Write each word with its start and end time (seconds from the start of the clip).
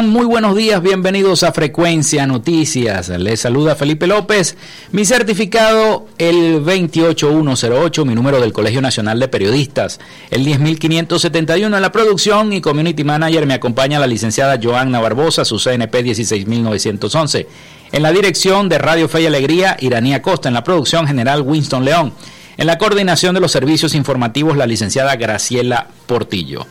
Muy 0.00 0.24
buenos 0.24 0.56
días, 0.56 0.80
bienvenidos 0.80 1.42
a 1.42 1.52
Frecuencia 1.52 2.26
Noticias. 2.26 3.10
Les 3.10 3.40
saluda 3.40 3.76
Felipe 3.76 4.06
López, 4.06 4.56
mi 4.90 5.04
certificado 5.04 6.06
el 6.16 6.64
28108, 6.64 8.04
mi 8.06 8.14
número 8.14 8.40
del 8.40 8.54
Colegio 8.54 8.80
Nacional 8.80 9.20
de 9.20 9.28
Periodistas, 9.28 10.00
el 10.30 10.44
10571 10.44 11.76
en 11.76 11.82
la 11.82 11.92
producción 11.92 12.54
y 12.54 12.62
Community 12.62 13.04
Manager 13.04 13.46
me 13.46 13.52
acompaña 13.52 14.00
la 14.00 14.06
licenciada 14.06 14.58
Joanna 14.60 14.98
Barbosa, 14.98 15.44
su 15.44 15.58
CNP 15.58 16.02
16911. 16.02 17.46
En 17.92 18.02
la 18.02 18.12
dirección 18.12 18.70
de 18.70 18.78
Radio 18.78 19.10
Fe 19.10 19.22
y 19.22 19.26
Alegría, 19.26 19.76
Iranía 19.78 20.22
Costa, 20.22 20.48
en 20.48 20.54
la 20.54 20.64
producción 20.64 21.06
general 21.06 21.42
Winston 21.42 21.84
León. 21.84 22.14
En 22.56 22.66
la 22.66 22.78
coordinación 22.78 23.34
de 23.34 23.40
los 23.40 23.52
servicios 23.52 23.94
informativos, 23.94 24.56
la 24.56 24.66
licenciada 24.66 25.16
Graciela 25.16 25.88
Portillo. 26.06 26.66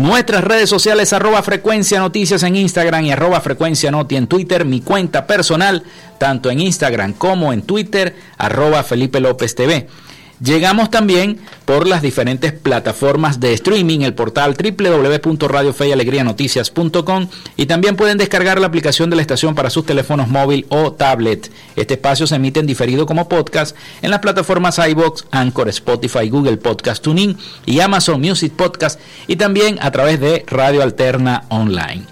Nuestras 0.00 0.42
redes 0.42 0.70
sociales, 0.70 1.12
arroba 1.12 1.42
frecuencia 1.42 1.98
noticias 1.98 2.42
en 2.42 2.56
Instagram 2.56 3.04
y 3.04 3.12
arroba 3.12 3.38
frecuencia 3.42 3.90
noti 3.90 4.16
en 4.16 4.28
Twitter. 4.28 4.64
Mi 4.64 4.80
cuenta 4.80 5.26
personal, 5.26 5.82
tanto 6.16 6.50
en 6.50 6.58
Instagram 6.58 7.12
como 7.12 7.52
en 7.52 7.60
Twitter, 7.60 8.16
arroba 8.38 8.82
Felipe 8.82 9.20
López 9.20 9.54
TV. 9.54 9.88
Llegamos 10.42 10.90
también 10.90 11.38
por 11.66 11.86
las 11.86 12.00
diferentes 12.00 12.52
plataformas 12.52 13.40
de 13.40 13.52
streaming, 13.52 14.00
el 14.00 14.14
portal 14.14 14.56
www.radiofeyalegrianoticias.com 14.56 17.28
y 17.56 17.66
también 17.66 17.94
pueden 17.94 18.16
descargar 18.16 18.58
la 18.58 18.68
aplicación 18.68 19.10
de 19.10 19.16
la 19.16 19.22
estación 19.22 19.54
para 19.54 19.68
sus 19.68 19.84
teléfonos 19.84 20.28
móvil 20.28 20.64
o 20.70 20.92
tablet. 20.92 21.52
Este 21.76 21.92
espacio 21.94 22.26
se 22.26 22.36
emite 22.36 22.58
en 22.58 22.66
diferido 22.66 23.04
como 23.04 23.28
podcast 23.28 23.76
en 24.00 24.10
las 24.10 24.20
plataformas 24.20 24.78
iBox, 24.78 25.26
Anchor, 25.30 25.68
Spotify, 25.68 26.30
Google 26.30 26.56
Podcast 26.56 27.02
Tuning 27.02 27.36
y 27.66 27.80
Amazon 27.80 28.22
Music 28.22 28.54
Podcast 28.54 28.98
y 29.26 29.36
también 29.36 29.76
a 29.82 29.90
través 29.90 30.20
de 30.20 30.46
Radio 30.46 30.82
Alterna 30.82 31.44
Online. 31.50 32.04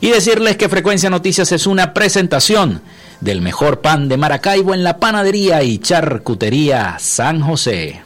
Y 0.00 0.08
decirles 0.10 0.56
que 0.56 0.70
Frecuencia 0.70 1.10
Noticias 1.10 1.52
es 1.52 1.66
una 1.66 1.92
presentación 1.92 2.80
del 3.20 3.40
mejor 3.40 3.80
pan 3.80 4.08
de 4.08 4.16
Maracaibo 4.16 4.74
en 4.74 4.84
la 4.84 4.98
panadería 4.98 5.62
y 5.62 5.78
charcutería 5.78 6.96
San 6.98 7.40
José. 7.40 8.05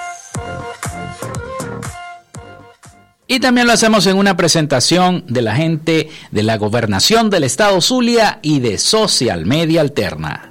Y 3.31 3.39
también 3.39 3.65
lo 3.65 3.71
hacemos 3.71 4.07
en 4.07 4.17
una 4.17 4.35
presentación 4.35 5.23
de 5.25 5.41
la 5.41 5.55
gente 5.55 6.09
de 6.31 6.43
la 6.43 6.57
gobernación 6.57 7.29
del 7.29 7.45
estado 7.45 7.79
Zulia 7.79 8.39
y 8.41 8.59
de 8.59 8.77
Social 8.77 9.45
Media 9.45 9.79
Alterna. 9.79 10.50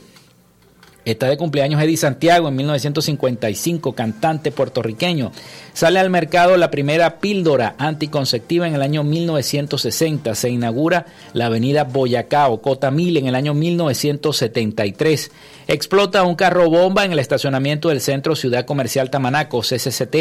Está 1.05 1.29
de 1.29 1.37
cumpleaños 1.37 1.81
Eddie 1.83 1.97
Santiago 1.97 2.47
en 2.47 2.55
1955, 2.55 3.93
cantante 3.93 4.51
puertorriqueño. 4.51 5.31
Sale 5.71 5.99
al 5.99 6.09
mercado 6.09 6.57
la 6.57 6.71
primera 6.71 7.19
píldora 7.19 7.75
anticonceptiva 7.77 8.67
en 8.67 8.73
el 8.73 8.81
año 8.81 9.03
1960. 9.03 10.33
Se 10.33 10.49
inaugura 10.49 11.05
la 11.33 11.45
avenida 11.45 11.83
Boyacá 11.83 12.47
o 12.47 12.59
Cotamil 12.59 13.17
en 13.17 13.27
el 13.27 13.35
año 13.35 13.53
1973. 13.53 15.31
Explota 15.67 16.23
un 16.23 16.33
carro 16.33 16.71
bomba 16.71 17.05
en 17.05 17.11
el 17.11 17.19
estacionamiento 17.19 17.89
del 17.89 18.01
Centro 18.01 18.35
Ciudad 18.35 18.65
Comercial 18.65 19.11
Tamanaco, 19.11 19.61
CCCT, 19.61 20.15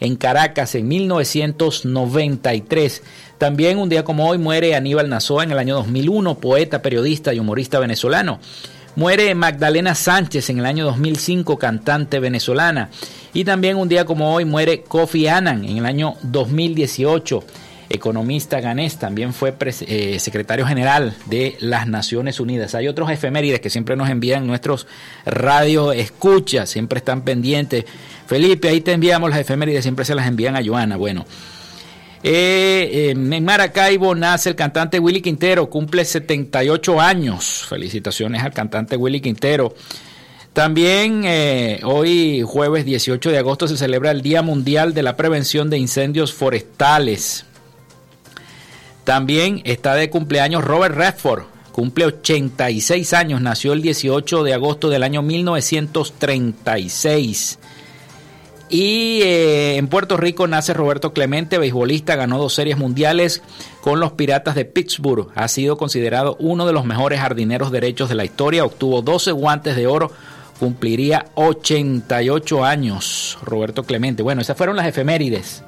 en 0.00 0.16
Caracas 0.16 0.74
en 0.74 0.88
1993. 0.88 3.02
También 3.38 3.78
un 3.78 3.88
día 3.88 4.02
como 4.02 4.28
hoy 4.28 4.38
muere 4.38 4.74
Aníbal 4.74 5.08
Nazoa 5.08 5.44
en 5.44 5.52
el 5.52 5.58
año 5.58 5.76
2001, 5.76 6.40
poeta, 6.40 6.82
periodista 6.82 7.32
y 7.32 7.38
humorista 7.38 7.78
venezolano. 7.78 8.40
Muere 8.96 9.34
Magdalena 9.34 9.94
Sánchez 9.96 10.50
en 10.50 10.60
el 10.60 10.66
año 10.66 10.84
2005, 10.84 11.58
cantante 11.58 12.20
venezolana. 12.20 12.90
Y 13.32 13.44
también 13.44 13.76
un 13.76 13.88
día 13.88 14.04
como 14.04 14.32
hoy 14.32 14.44
muere 14.44 14.82
Kofi 14.82 15.26
Annan 15.26 15.64
en 15.64 15.78
el 15.78 15.86
año 15.86 16.14
2018, 16.22 17.42
economista 17.88 18.60
ganés, 18.60 18.96
también 18.96 19.32
fue 19.32 19.52
eh, 19.60 20.18
secretario 20.20 20.64
general 20.64 21.16
de 21.26 21.56
las 21.58 21.88
Naciones 21.88 22.38
Unidas. 22.38 22.76
Hay 22.76 22.86
otros 22.86 23.10
efemérides 23.10 23.60
que 23.60 23.68
siempre 23.68 23.96
nos 23.96 24.08
envían 24.10 24.46
nuestros 24.46 24.86
radio 25.24 25.92
escuchas, 25.92 26.70
siempre 26.70 26.98
están 26.98 27.22
pendientes. 27.22 27.84
Felipe, 28.28 28.68
ahí 28.68 28.80
te 28.80 28.92
enviamos 28.92 29.28
las 29.30 29.40
efemérides, 29.40 29.82
siempre 29.82 30.04
se 30.04 30.14
las 30.14 30.28
envían 30.28 30.56
a 30.56 30.64
Joana. 30.64 30.96
Bueno, 30.96 31.26
eh, 32.26 33.10
en 33.10 33.44
Maracaibo 33.44 34.14
nace 34.14 34.48
el 34.48 34.56
cantante 34.56 34.98
Willy 34.98 35.20
Quintero, 35.20 35.68
cumple 35.68 36.06
78 36.06 36.98
años. 36.98 37.66
Felicitaciones 37.68 38.42
al 38.42 38.54
cantante 38.54 38.96
Willy 38.96 39.20
Quintero. 39.20 39.74
También 40.54 41.24
eh, 41.26 41.80
hoy, 41.84 42.42
jueves 42.46 42.86
18 42.86 43.30
de 43.30 43.38
agosto, 43.38 43.68
se 43.68 43.76
celebra 43.76 44.10
el 44.10 44.22
Día 44.22 44.40
Mundial 44.40 44.94
de 44.94 45.02
la 45.02 45.16
Prevención 45.16 45.68
de 45.68 45.76
Incendios 45.76 46.32
Forestales. 46.32 47.44
También 49.04 49.60
está 49.64 49.94
de 49.94 50.08
cumpleaños 50.08 50.64
Robert 50.64 50.94
Redford, 50.94 51.42
cumple 51.72 52.06
86 52.06 53.12
años, 53.12 53.42
nació 53.42 53.74
el 53.74 53.82
18 53.82 54.44
de 54.44 54.54
agosto 54.54 54.88
del 54.88 55.02
año 55.02 55.20
1936. 55.20 57.58
Y 58.74 59.22
eh, 59.22 59.76
en 59.76 59.86
Puerto 59.86 60.16
Rico 60.16 60.48
nace 60.48 60.74
Roberto 60.74 61.12
Clemente, 61.12 61.58
beisbolista, 61.58 62.16
ganó 62.16 62.38
dos 62.38 62.54
series 62.54 62.76
mundiales 62.76 63.40
con 63.82 64.00
los 64.00 64.14
Piratas 64.14 64.56
de 64.56 64.64
Pittsburgh. 64.64 65.28
Ha 65.36 65.46
sido 65.46 65.76
considerado 65.76 66.36
uno 66.40 66.66
de 66.66 66.72
los 66.72 66.84
mejores 66.84 67.20
jardineros 67.20 67.70
derechos 67.70 68.08
de 68.08 68.16
la 68.16 68.24
historia. 68.24 68.64
Obtuvo 68.64 69.00
12 69.00 69.30
guantes 69.30 69.76
de 69.76 69.86
oro. 69.86 70.10
Cumpliría 70.58 71.26
88 71.36 72.64
años 72.64 73.38
Roberto 73.44 73.84
Clemente. 73.84 74.24
Bueno, 74.24 74.42
esas 74.42 74.56
fueron 74.56 74.74
las 74.74 74.88
efemérides 74.88 75.62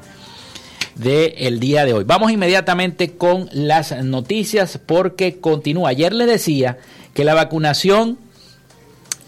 del 0.97 1.61
día 1.61 1.85
de 1.85 1.93
hoy. 1.93 2.03
Vamos 2.03 2.33
inmediatamente 2.33 3.17
con 3.17 3.49
las 3.53 3.93
noticias 4.03 4.81
porque 4.85 5.39
continúa. 5.39 5.91
Ayer 5.91 6.13
le 6.13 6.27
decía 6.27 6.79
que 7.15 7.23
la 7.23 7.35
vacunación 7.35 8.19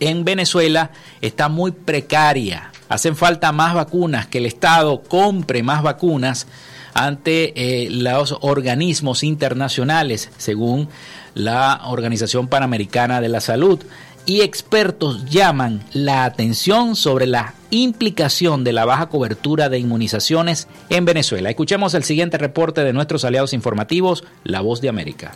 en 0.01 0.25
Venezuela 0.25 0.91
está 1.21 1.49
muy 1.49 1.71
precaria 1.71 2.73
Hacen 2.89 3.17
falta 3.17 3.53
más 3.53 3.75
vacunas, 3.75 4.27
que 4.27 4.39
el 4.39 4.47
Estado 4.47 5.03
compre 5.03 5.63
más 5.63 5.83
vacunas 5.83 6.47
ante 6.95 7.53
eh, 7.55 7.91
los 7.91 8.37
organismos 8.41 9.23
internacionales, 9.23 10.31
según 10.37 10.89
la 11.35 11.83
Organización 11.87 12.49
Panamericana 12.49 13.21
de 13.21 13.29
la 13.29 13.41
Salud. 13.41 13.81
Y 14.27 14.43
expertos 14.43 15.25
llaman 15.25 15.83
la 15.93 16.25
atención 16.25 16.97
sobre 16.97 17.27
la 17.27 17.55
implicación 17.71 18.63
de 18.63 18.73
la 18.73 18.85
baja 18.85 19.09
cobertura 19.09 19.69
de 19.69 19.79
inmunizaciones 19.79 20.69
en 20.91 21.05
Venezuela. 21.07 21.49
Escuchemos 21.49 21.95
el 21.95 22.05
siguiente 22.05 22.37
reporte 22.37 22.85
de 22.85 22.93
nuestros 22.93 23.25
aliados 23.25 23.55
informativos, 23.55 24.25
La 24.45 24.61
Voz 24.61 24.81
de 24.83 24.91
América. 24.91 25.33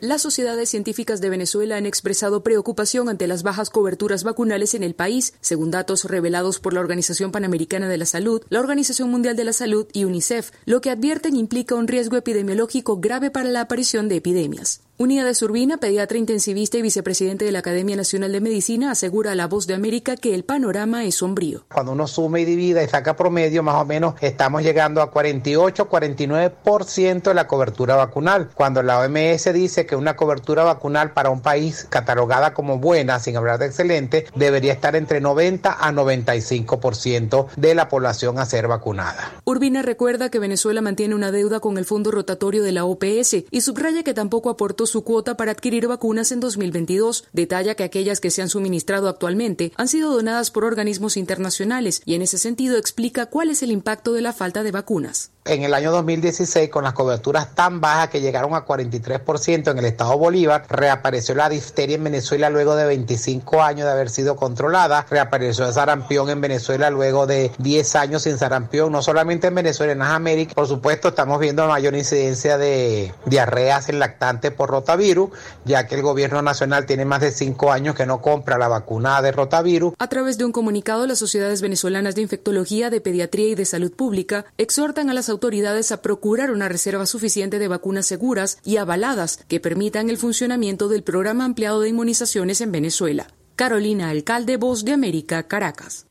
Las 0.00 0.22
sociedades 0.22 0.68
científicas 0.68 1.20
de 1.20 1.30
Venezuela 1.30 1.76
han 1.76 1.86
expresado 1.86 2.42
preocupación 2.42 3.08
ante 3.08 3.26
las 3.26 3.42
bajas 3.42 3.70
coberturas 3.70 4.24
vacunales 4.24 4.74
en 4.74 4.82
el 4.82 4.94
país, 4.94 5.34
según 5.40 5.70
datos 5.70 6.04
revelados 6.04 6.60
por 6.60 6.74
la 6.74 6.80
Organización 6.80 7.32
Panamericana 7.32 7.88
de 7.88 7.96
la 7.96 8.04
Salud, 8.04 8.42
la 8.50 8.60
Organización 8.60 9.10
Mundial 9.10 9.36
de 9.36 9.44
la 9.44 9.52
Salud 9.52 9.86
y 9.92 10.04
UNICEF, 10.04 10.50
lo 10.66 10.80
que 10.80 10.90
advierten 10.90 11.36
implica 11.36 11.74
un 11.74 11.88
riesgo 11.88 12.16
epidemiológico 12.16 12.98
grave 12.98 13.30
para 13.30 13.48
la 13.48 13.62
aparición 13.62 14.08
de 14.08 14.16
epidemias. 14.16 14.80
Unida 14.96 15.34
Surbina, 15.34 15.78
pediatra 15.78 16.18
intensivista 16.18 16.78
y 16.78 16.82
vicepresidente 16.82 17.44
de 17.44 17.50
la 17.50 17.58
Academia 17.58 17.96
Nacional 17.96 18.30
de 18.30 18.40
Medicina, 18.40 18.92
asegura 18.92 19.32
a 19.32 19.34
La 19.34 19.48
Voz 19.48 19.66
de 19.66 19.74
América 19.74 20.14
que 20.14 20.36
el 20.36 20.44
panorama 20.44 21.04
es 21.04 21.16
sombrío. 21.16 21.64
Cuando 21.74 21.90
uno 21.90 22.06
suma 22.06 22.38
y 22.38 22.44
divide 22.44 22.84
y 22.84 22.86
saca 22.86 23.16
promedio, 23.16 23.64
más 23.64 23.74
o 23.74 23.84
menos 23.84 24.14
estamos 24.20 24.62
llegando 24.62 25.02
a 25.02 25.10
48-49% 25.10 27.22
de 27.22 27.34
la 27.34 27.48
cobertura 27.48 27.96
vacunal. 27.96 28.50
Cuando 28.54 28.84
la 28.84 29.00
OMS 29.00 29.52
dice 29.52 29.84
que 29.84 29.96
una 29.96 30.14
cobertura 30.14 30.62
vacunal 30.62 31.10
para 31.10 31.30
un 31.30 31.40
país 31.40 31.88
catalogada 31.90 32.54
como 32.54 32.78
buena, 32.78 33.18
sin 33.18 33.36
hablar 33.36 33.58
de 33.58 33.66
excelente, 33.66 34.28
debería 34.36 34.74
estar 34.74 34.94
entre 34.94 35.20
90 35.20 35.72
a 35.72 35.90
95% 35.90 37.48
de 37.56 37.74
la 37.74 37.88
población 37.88 38.38
a 38.38 38.46
ser 38.46 38.68
vacunada. 38.68 39.32
Urbina 39.44 39.82
recuerda 39.82 40.30
que 40.30 40.38
Venezuela 40.38 40.82
mantiene 40.82 41.16
una 41.16 41.32
deuda 41.32 41.58
con 41.58 41.78
el 41.78 41.84
fondo 41.84 42.12
rotatorio 42.12 42.62
de 42.62 42.70
la 42.70 42.84
OPS 42.84 43.38
y 43.50 43.60
subraya 43.60 44.04
que 44.04 44.14
tampoco 44.14 44.50
aportó 44.50 44.83
su 44.86 45.04
cuota 45.04 45.36
para 45.36 45.52
adquirir 45.52 45.86
vacunas 45.86 46.32
en 46.32 46.40
2022. 46.40 47.24
Detalla 47.32 47.74
que 47.74 47.84
aquellas 47.84 48.20
que 48.20 48.30
se 48.30 48.42
han 48.42 48.48
suministrado 48.48 49.08
actualmente 49.08 49.72
han 49.76 49.88
sido 49.88 50.12
donadas 50.12 50.50
por 50.50 50.64
organismos 50.64 51.16
internacionales 51.16 52.02
y 52.04 52.14
en 52.14 52.22
ese 52.22 52.38
sentido 52.38 52.78
explica 52.78 53.26
cuál 53.26 53.50
es 53.50 53.62
el 53.62 53.70
impacto 53.70 54.12
de 54.12 54.22
la 54.22 54.32
falta 54.32 54.62
de 54.62 54.70
vacunas. 54.70 55.33
En 55.46 55.62
el 55.62 55.74
año 55.74 55.92
2016, 55.92 56.70
con 56.70 56.84
las 56.84 56.94
coberturas 56.94 57.54
tan 57.54 57.78
bajas 57.78 58.08
que 58.08 58.22
llegaron 58.22 58.54
a 58.54 58.64
43% 58.64 59.72
en 59.72 59.78
el 59.78 59.84
estado 59.84 60.16
Bolívar, 60.16 60.64
reapareció 60.70 61.34
la 61.34 61.50
difteria 61.50 61.96
en 61.96 62.04
Venezuela 62.04 62.48
luego 62.48 62.74
de 62.76 62.86
25 62.86 63.62
años 63.62 63.84
de 63.84 63.92
haber 63.92 64.08
sido 64.08 64.36
controlada, 64.36 65.04
reapareció 65.10 65.66
el 65.66 65.74
sarampión 65.74 66.30
en 66.30 66.40
Venezuela 66.40 66.88
luego 66.88 67.26
de 67.26 67.52
10 67.58 67.94
años 67.96 68.22
sin 68.22 68.38
sarampión, 68.38 68.90
no 68.90 69.02
solamente 69.02 69.48
en 69.48 69.54
Venezuela, 69.56 69.92
en 69.92 69.98
las 69.98 70.12
Américas. 70.12 70.54
Por 70.54 70.66
supuesto, 70.66 71.08
estamos 71.08 71.38
viendo 71.38 71.68
mayor 71.68 71.94
incidencia 71.94 72.56
de 72.56 73.12
diarreas 73.26 73.90
en 73.90 73.98
lactantes 73.98 74.50
por 74.50 74.70
rotavirus, 74.70 75.28
ya 75.66 75.86
que 75.86 75.96
el 75.96 76.00
gobierno 76.00 76.40
nacional 76.40 76.86
tiene 76.86 77.04
más 77.04 77.20
de 77.20 77.32
5 77.32 77.70
años 77.70 77.94
que 77.94 78.06
no 78.06 78.22
compra 78.22 78.56
la 78.56 78.68
vacuna 78.68 79.20
de 79.20 79.32
rotavirus. 79.32 79.92
A 79.98 80.08
través 80.08 80.38
de 80.38 80.46
un 80.46 80.52
comunicado, 80.52 81.06
las 81.06 81.18
sociedades 81.18 81.60
venezolanas 81.60 82.14
de 82.14 82.22
infectología, 82.22 82.88
de 82.88 83.02
pediatría 83.02 83.48
y 83.48 83.54
de 83.54 83.66
salud 83.66 83.92
pública 83.92 84.46
exhortan 84.56 85.10
a 85.10 85.12
las 85.12 85.33
autoridades 85.34 85.92
a 85.92 86.00
procurar 86.00 86.50
una 86.50 86.68
reserva 86.68 87.04
suficiente 87.04 87.58
de 87.58 87.68
vacunas 87.68 88.06
seguras 88.06 88.58
y 88.64 88.78
avaladas 88.78 89.36
que 89.48 89.60
permitan 89.60 90.08
el 90.08 90.16
funcionamiento 90.16 90.88
del 90.88 91.02
programa 91.02 91.44
ampliado 91.44 91.80
de 91.82 91.90
inmunizaciones 91.90 92.62
en 92.62 92.72
Venezuela. 92.72 93.26
Carolina 93.56 94.08
Alcalde, 94.08 94.56
Voz 94.56 94.84
de 94.84 94.92
América, 94.92 95.42
Caracas. 95.42 96.06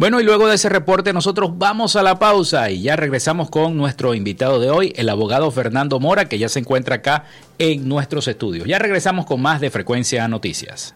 Bueno, 0.00 0.18
y 0.18 0.24
luego 0.24 0.48
de 0.48 0.54
ese 0.54 0.70
reporte 0.70 1.12
nosotros 1.12 1.58
vamos 1.58 1.94
a 1.94 2.02
la 2.02 2.18
pausa 2.18 2.70
y 2.70 2.80
ya 2.80 2.96
regresamos 2.96 3.50
con 3.50 3.76
nuestro 3.76 4.14
invitado 4.14 4.58
de 4.58 4.70
hoy, 4.70 4.94
el 4.96 5.10
abogado 5.10 5.50
Fernando 5.50 6.00
Mora, 6.00 6.24
que 6.24 6.38
ya 6.38 6.48
se 6.48 6.60
encuentra 6.60 6.94
acá 6.96 7.26
en 7.58 7.86
nuestros 7.86 8.26
estudios. 8.26 8.66
Ya 8.66 8.78
regresamos 8.78 9.26
con 9.26 9.42
más 9.42 9.60
de 9.60 9.70
Frecuencia 9.70 10.26
Noticias. 10.26 10.94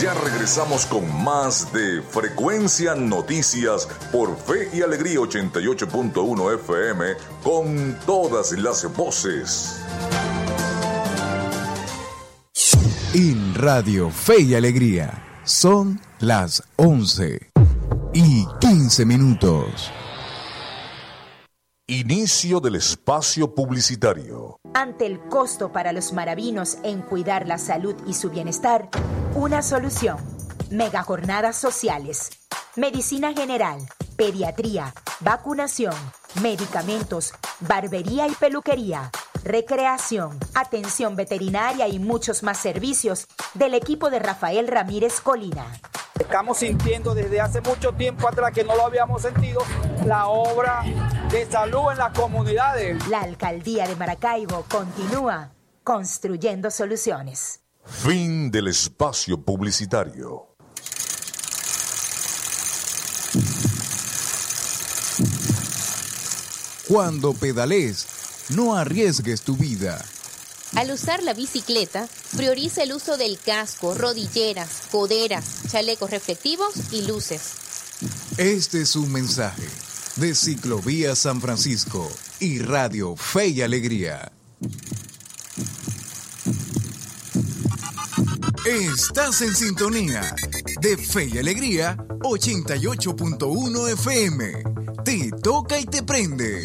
Ya 0.00 0.12
regresamos 0.24 0.86
con 0.86 1.22
más 1.22 1.72
de 1.72 2.02
Frecuencia 2.02 2.96
Noticias 2.96 3.86
por 4.10 4.36
Fe 4.36 4.68
y 4.74 4.82
Alegría 4.82 5.20
88.1 5.20 6.54
FM 6.56 7.04
con 7.44 7.96
todas 8.04 8.50
las 8.58 8.92
voces. 8.96 9.80
En 13.14 13.54
Radio 13.54 14.10
Fe 14.10 14.40
y 14.40 14.56
Alegría 14.56 15.25
son 15.46 16.00
las 16.18 16.64
11 16.74 17.52
y 18.12 18.46
15 18.60 19.04
minutos. 19.06 19.92
Inicio 21.86 22.58
del 22.58 22.74
espacio 22.74 23.54
publicitario. 23.54 24.58
Ante 24.74 25.06
el 25.06 25.20
costo 25.28 25.70
para 25.70 25.92
los 25.92 26.12
maravinos 26.12 26.78
en 26.82 27.00
cuidar 27.00 27.46
la 27.46 27.58
salud 27.58 27.94
y 28.08 28.14
su 28.14 28.30
bienestar, 28.30 28.88
una 29.36 29.62
solución. 29.62 30.16
Mega 30.72 31.04
jornadas 31.04 31.54
sociales. 31.54 32.30
Medicina 32.74 33.32
general, 33.32 33.78
pediatría, 34.16 34.92
vacunación, 35.20 35.94
medicamentos, 36.42 37.32
barbería 37.60 38.26
y 38.26 38.32
peluquería, 38.32 39.12
recreación, 39.46 40.38
atención 40.54 41.14
veterinaria 41.14 41.86
y 41.88 41.98
muchos 41.98 42.42
más 42.42 42.58
servicios 42.58 43.26
del 43.54 43.74
equipo 43.74 44.10
de 44.10 44.18
Rafael 44.18 44.66
Ramírez 44.66 45.20
Colina. 45.20 45.64
Estamos 46.18 46.58
sintiendo 46.58 47.14
desde 47.14 47.40
hace 47.40 47.60
mucho 47.60 47.92
tiempo 47.92 48.26
atrás 48.28 48.52
que 48.52 48.64
no 48.64 48.74
lo 48.74 48.86
habíamos 48.86 49.22
sentido 49.22 49.62
la 50.04 50.26
obra 50.26 50.82
de 51.30 51.46
salud 51.46 51.92
en 51.92 51.98
las 51.98 52.12
comunidades. 52.12 53.06
La 53.08 53.20
alcaldía 53.20 53.86
de 53.86 53.96
Maracaibo 53.96 54.64
continúa 54.68 55.52
construyendo 55.84 56.70
soluciones. 56.70 57.60
Fin 57.84 58.50
del 58.50 58.68
espacio 58.68 59.40
publicitario. 59.40 60.48
Cuando 66.88 67.32
pedales, 67.34 68.15
no 68.50 68.76
arriesgues 68.76 69.42
tu 69.42 69.56
vida. 69.56 70.04
Al 70.74 70.90
usar 70.90 71.22
la 71.22 71.32
bicicleta, 71.32 72.08
prioriza 72.36 72.82
el 72.82 72.92
uso 72.92 73.16
del 73.16 73.38
casco, 73.38 73.94
rodilleras, 73.94 74.82
coderas, 74.90 75.44
chalecos 75.70 76.10
reflectivos 76.10 76.74
y 76.90 77.02
luces. 77.06 77.40
Este 78.36 78.82
es 78.82 78.96
un 78.96 79.10
mensaje 79.12 79.66
de 80.16 80.34
Ciclovía 80.34 81.14
San 81.14 81.40
Francisco 81.40 82.10
y 82.40 82.58
Radio 82.58 83.16
Fe 83.16 83.48
y 83.48 83.62
Alegría. 83.62 84.32
Estás 88.66 89.42
en 89.42 89.54
sintonía 89.54 90.34
de 90.80 90.96
Fe 90.96 91.30
y 91.32 91.38
Alegría 91.38 91.96
88.1 92.20 93.92
FM. 93.92 94.52
Te 95.04 95.30
toca 95.40 95.78
y 95.78 95.84
te 95.84 96.02
prende. 96.02 96.64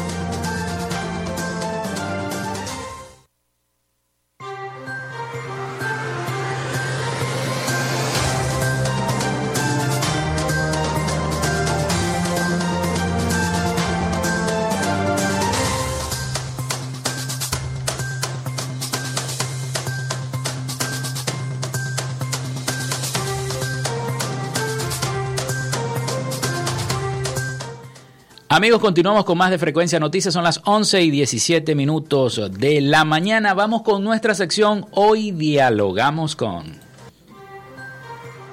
Amigos, 28.53 28.81
continuamos 28.81 29.23
con 29.23 29.37
más 29.37 29.49
de 29.49 29.57
Frecuencia 29.57 29.97
Noticias. 29.97 30.33
Son 30.33 30.43
las 30.43 30.59
11 30.65 31.03
y 31.03 31.09
17 31.09 31.73
minutos 31.73 32.51
de 32.51 32.81
la 32.81 33.05
mañana. 33.05 33.53
Vamos 33.53 33.81
con 33.81 34.03
nuestra 34.03 34.35
sección 34.35 34.87
Hoy 34.91 35.31
Dialogamos 35.31 36.35
con. 36.35 36.77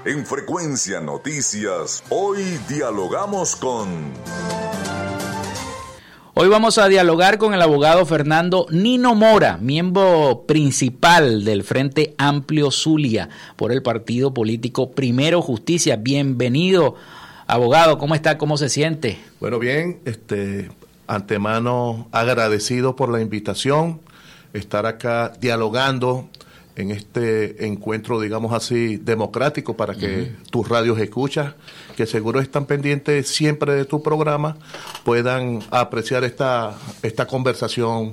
En 0.05 0.25
Frecuencia 0.25 1.01
Noticias, 1.01 2.05
hoy 2.11 2.45
dialogamos 2.69 3.57
con... 3.57 4.13
Hoy 6.35 6.47
vamos 6.47 6.79
a 6.79 6.87
dialogar 6.87 7.37
con 7.39 7.53
el 7.53 7.61
abogado 7.61 8.07
Fernando 8.07 8.69
Nino 8.71 9.17
Mora, 9.17 9.57
miembro 9.57 10.45
principal 10.47 11.45
del 11.45 11.65
Frente 11.65 12.15
Amplio 12.19 12.71
Zulia 12.71 13.31
por 13.57 13.73
el 13.73 13.83
partido 13.83 14.33
político 14.33 14.93
Primero 14.93 15.43
Justicia. 15.43 15.97
Bienvenido 15.97 16.95
Abogado, 17.51 17.97
¿cómo 17.97 18.15
está? 18.15 18.37
¿Cómo 18.37 18.59
se 18.59 18.69
siente? 18.69 19.19
Bueno, 19.41 19.59
bien, 19.59 20.01
este, 20.05 20.71
antemano 21.07 22.07
agradecido 22.13 22.95
por 22.95 23.09
la 23.09 23.23
invitación, 23.23 24.03
estar 24.53 24.85
acá 24.85 25.33
dialogando 25.41 26.29
en 26.77 26.91
este 26.91 27.65
encuentro, 27.67 28.21
digamos 28.21 28.53
así, 28.53 28.99
democrático 28.99 29.79
para 29.79 29.95
que 29.95 30.31
tus 30.51 30.69
radios 30.69 30.99
escuchas, 31.01 31.55
que 31.97 32.05
seguro 32.05 32.39
están 32.41 32.67
pendientes 32.67 33.29
siempre 33.29 33.73
de 33.73 33.87
tu 33.87 34.03
programa, 34.03 34.59
puedan 35.03 35.61
apreciar 35.71 36.25
esta, 36.25 36.75
esta 37.03 37.27
conversación 37.27 38.13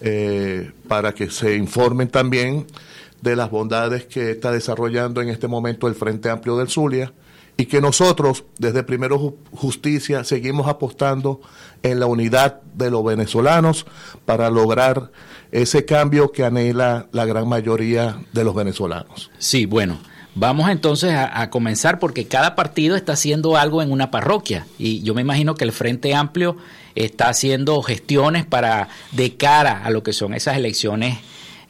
eh, 0.00 0.70
para 0.86 1.12
que 1.12 1.28
se 1.28 1.56
informen 1.56 2.06
también 2.06 2.68
de 3.20 3.34
las 3.34 3.50
bondades 3.50 4.04
que 4.04 4.30
está 4.30 4.52
desarrollando 4.52 5.20
en 5.20 5.28
este 5.28 5.48
momento 5.48 5.88
el 5.88 5.96
Frente 5.96 6.30
Amplio 6.30 6.56
del 6.56 6.68
Zulia 6.68 7.12
y 7.60 7.66
que 7.66 7.82
nosotros 7.82 8.44
desde 8.58 8.82
Primero 8.82 9.36
Justicia 9.52 10.24
seguimos 10.24 10.66
apostando 10.66 11.42
en 11.82 12.00
la 12.00 12.06
unidad 12.06 12.62
de 12.74 12.90
los 12.90 13.04
venezolanos 13.04 13.84
para 14.24 14.48
lograr 14.48 15.12
ese 15.52 15.84
cambio 15.84 16.32
que 16.32 16.42
anhela 16.42 17.08
la 17.12 17.26
gran 17.26 17.46
mayoría 17.46 18.18
de 18.32 18.44
los 18.44 18.54
venezolanos. 18.54 19.30
Sí, 19.38 19.66
bueno. 19.66 19.98
Vamos 20.34 20.70
entonces 20.70 21.12
a, 21.12 21.50
comenzar 21.50 21.98
porque 21.98 22.28
cada 22.28 22.54
partido 22.54 22.96
está 22.96 23.12
haciendo 23.12 23.56
algo 23.56 23.82
en 23.82 23.90
una 23.90 24.12
parroquia 24.12 24.64
y 24.78 25.02
yo 25.02 25.12
me 25.12 25.20
imagino 25.20 25.56
que 25.56 25.64
el 25.64 25.72
Frente 25.72 26.14
Amplio 26.14 26.56
está 26.94 27.28
haciendo 27.28 27.82
gestiones 27.82 28.46
para 28.46 28.88
de 29.10 29.36
cara 29.36 29.82
a 29.84 29.90
lo 29.90 30.02
que 30.04 30.12
son 30.12 30.32
esas 30.32 30.56
elecciones 30.56 31.18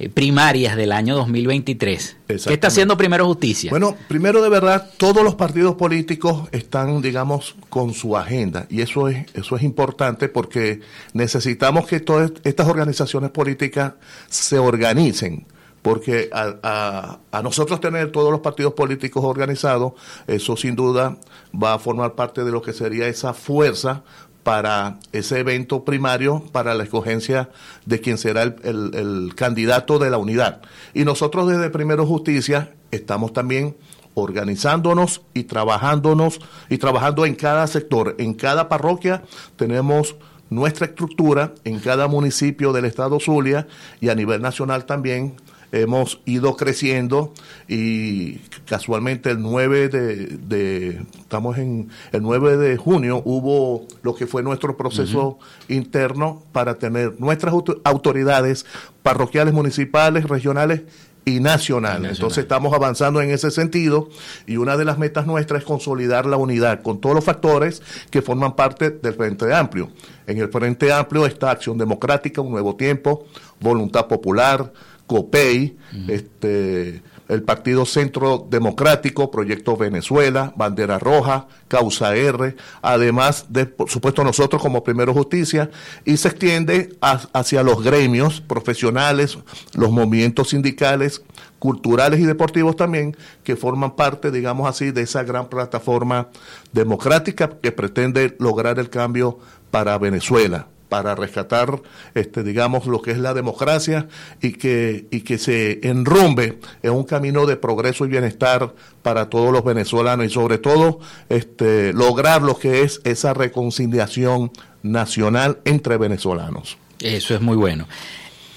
primarias 0.09 0.76
del 0.76 0.92
año 0.92 1.16
2023. 1.16 2.16
¿Qué 2.26 2.35
está 2.35 2.69
haciendo 2.69 2.97
Primero 2.97 3.26
Justicia? 3.26 3.71
Bueno, 3.71 3.97
primero 4.09 4.42
de 4.42 4.49
verdad, 4.49 4.90
todos 4.97 5.23
los 5.23 5.35
partidos 5.35 5.75
políticos 5.75 6.49
están, 6.52 7.02
digamos, 7.02 7.57
con 7.69 7.92
su 7.92 8.16
agenda 8.16 8.66
y 8.71 8.80
eso 8.80 9.09
es, 9.09 9.26
eso 9.35 9.57
es 9.57 9.62
importante 9.62 10.28
porque 10.28 10.80
necesitamos 11.12 11.87
que 11.87 12.00
todas 12.00 12.33
estas 12.45 12.69
organizaciones 12.69 13.30
políticas 13.30 13.95
se 14.28 14.59
organicen 14.59 15.47
porque 15.83 16.28
a, 16.33 17.19
a, 17.33 17.42
nosotros 17.42 17.80
tener 17.80 18.12
todos 18.12 18.30
los 18.30 18.40
partidos 18.40 18.75
políticos 18.75 19.25
organizados, 19.25 19.95
eso 20.26 20.57
sin 20.57 20.76
duda 20.76 21.16
va 21.54 21.75
a 21.75 21.78
formar 21.78 22.14
parte 22.14 22.45
de 22.45 22.50
lo 22.50 22.61
que 22.61 22.73
sería 22.73 23.09
esa 23.09 23.33
fuerza 23.33 24.02
para 24.42 24.99
ese 25.12 25.40
evento 25.40 25.85
primario, 25.85 26.42
para 26.52 26.75
la 26.75 26.85
escogencia 26.85 27.50
de 27.87 28.00
quien 28.00 28.18
será 28.18 28.42
el, 28.42 29.32
candidato 29.35 29.99
de 29.99 30.11
la 30.11 30.18
unidad. 30.18 30.62
Y 30.94 31.04
nosotros 31.04 31.49
desde 31.49 31.70
Primero 31.70 32.06
Justicia 32.06 32.73
estamos 32.90 33.32
también 33.32 33.76
organizándonos 34.14 35.23
y 35.35 35.44
trabajándonos 35.44 36.40
y 36.68 36.78
trabajando 36.78 37.26
en 37.26 37.35
cada 37.35 37.66
sector, 37.66 38.16
en 38.18 38.35
cada 38.35 38.68
parroquia 38.68 39.23
tenemos 39.56 40.16
nuestra 40.50 40.87
estructura 40.87 41.54
en 41.64 41.78
cada 41.78 42.09
municipio 42.09 42.73
del 42.73 42.85
estado 42.85 43.20
Zulia 43.20 43.68
y 44.00 44.09
a 44.09 44.16
nivel 44.16 44.42
nacional 44.42 44.85
también 44.85 45.37
hemos 45.72 46.20
ido 46.24 46.56
creciendo 46.56 47.32
y 47.68 48.38
casualmente 48.66 49.30
el 49.30 49.40
9 49.40 49.88
de, 49.88 51.02
estamos 51.18 51.58
en 51.58 51.90
el 52.12 52.22
9 52.22 52.56
de 52.56 52.76
junio 52.76 53.22
hubo 53.24 53.86
lo 54.02 54.14
que 54.14 54.26
fue 54.26 54.42
nuestro 54.42 54.76
proceso 54.76 55.38
interno 55.68 56.42
para 56.52 56.74
tener 56.74 57.20
nuestras 57.20 57.54
autoridades 57.84 58.66
parroquiales, 59.02 59.54
municipales, 59.54 60.24
regionales 60.24 60.82
y 61.24 61.40
nacionales. 61.40 62.12
Entonces 62.12 62.38
estamos 62.38 62.72
avanzando 62.72 63.20
en 63.20 63.30
ese 63.30 63.50
sentido 63.50 64.08
y 64.46 64.56
una 64.56 64.76
de 64.76 64.84
las 64.84 64.98
metas 64.98 65.26
nuestras 65.26 65.62
es 65.62 65.66
consolidar 65.66 66.26
la 66.26 66.36
unidad 66.36 66.82
con 66.82 67.00
todos 67.00 67.14
los 67.14 67.24
factores 67.24 67.82
que 68.10 68.22
forman 68.22 68.56
parte 68.56 68.90
del 68.90 69.14
Frente 69.14 69.52
Amplio. 69.54 69.90
En 70.26 70.38
el 70.38 70.48
Frente 70.48 70.92
Amplio 70.92 71.26
está 71.26 71.50
Acción 71.50 71.78
Democrática, 71.78 72.40
Un 72.40 72.52
Nuevo 72.52 72.76
Tiempo, 72.76 73.26
Voluntad 73.60 74.06
Popular, 74.06 74.72
COPEI, 75.11 75.76
este, 76.07 77.02
el 77.26 77.43
Partido 77.43 77.85
Centro 77.85 78.47
Democrático, 78.49 79.29
Proyecto 79.33 79.76
Venezuela, 79.76 80.55
Bandera 80.55 81.00
Roja, 81.00 81.49
Causa 81.67 82.14
R, 82.14 82.55
además 82.81 83.47
de, 83.49 83.67
por 83.67 83.90
supuesto, 83.90 84.23
nosotros 84.23 84.62
como 84.62 84.85
Primero 84.85 85.12
Justicia, 85.12 85.69
y 86.05 86.17
se 86.17 86.29
extiende 86.29 86.97
hacia 87.00 87.64
los 87.64 87.83
gremios 87.83 88.40
profesionales, 88.40 89.37
los 89.75 89.90
movimientos 89.90 90.50
sindicales, 90.50 91.23
culturales 91.59 92.21
y 92.21 92.25
deportivos 92.25 92.76
también, 92.76 93.17
que 93.43 93.57
forman 93.57 93.97
parte, 93.97 94.31
digamos 94.31 94.69
así, 94.69 94.93
de 94.93 95.02
esa 95.02 95.25
gran 95.25 95.49
plataforma 95.49 96.29
democrática 96.73 97.50
que 97.61 97.73
pretende 97.73 98.37
lograr 98.38 98.79
el 98.79 98.90
cambio 98.90 99.40
para 99.73 99.99
Venezuela 99.99 100.69
para 100.90 101.14
rescatar, 101.14 101.80
este, 102.14 102.42
digamos, 102.42 102.85
lo 102.87 103.00
que 103.00 103.12
es 103.12 103.18
la 103.18 103.32
democracia 103.32 104.09
y 104.42 104.52
que, 104.52 105.06
y 105.11 105.23
que 105.23 105.38
se 105.38 105.88
enrumbe 105.88 106.59
en 106.82 106.90
un 106.90 107.04
camino 107.04 107.47
de 107.47 107.56
progreso 107.56 108.04
y 108.04 108.09
bienestar 108.09 108.75
para 109.02 109.30
todos 109.30 109.50
los 109.50 109.64
venezolanos 109.64 110.26
y 110.26 110.28
sobre 110.28 110.59
todo 110.59 111.00
este, 111.30 111.94
lograr 111.94 112.42
lo 112.42 112.59
que 112.59 112.82
es 112.82 113.00
esa 113.04 113.32
reconciliación 113.32 114.50
nacional 114.82 115.61
entre 115.64 115.97
venezolanos. 115.97 116.76
Eso 117.00 117.35
es 117.35 117.40
muy 117.40 117.56
bueno. 117.56 117.87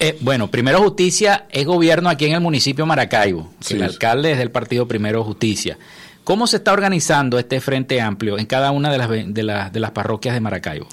Eh, 0.00 0.18
bueno, 0.20 0.50
Primero 0.50 0.82
Justicia 0.82 1.46
es 1.50 1.64
gobierno 1.64 2.08
aquí 2.08 2.26
en 2.26 2.32
el 2.32 2.40
municipio 2.40 2.84
de 2.84 2.88
Maracaibo. 2.88 3.50
el 3.70 3.82
alcalde 3.82 4.32
es 4.32 4.38
del 4.38 4.50
partido 4.50 4.88
Primero 4.88 5.22
Justicia. 5.22 5.78
¿Cómo 6.24 6.46
se 6.46 6.56
está 6.56 6.72
organizando 6.72 7.38
este 7.38 7.60
Frente 7.60 8.00
Amplio 8.00 8.38
en 8.38 8.46
cada 8.46 8.70
una 8.70 8.90
de 8.90 8.98
las, 8.98 9.10
de, 9.10 9.68
de 9.72 9.80
las 9.80 9.90
parroquias 9.92 10.34
de 10.34 10.40
Maracaibo? 10.40 10.88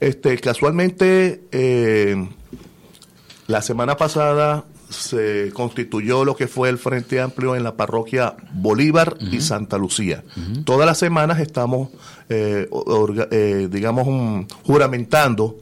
Este, 0.00 0.38
casualmente, 0.38 1.42
eh, 1.50 2.28
la 3.48 3.62
semana 3.62 3.96
pasada 3.96 4.64
se 4.88 5.50
constituyó 5.52 6.24
lo 6.24 6.36
que 6.36 6.46
fue 6.46 6.68
el 6.68 6.78
Frente 6.78 7.20
Amplio 7.20 7.56
en 7.56 7.64
la 7.64 7.76
parroquia 7.76 8.36
Bolívar 8.52 9.16
y 9.20 9.40
Santa 9.40 9.78
Lucía. 9.78 10.22
Todas 10.64 10.86
las 10.86 10.98
semanas 10.98 11.40
estamos, 11.40 11.88
eh, 12.28 12.68
eh, 13.30 13.68
digamos, 13.70 14.46
juramentando 14.64 15.56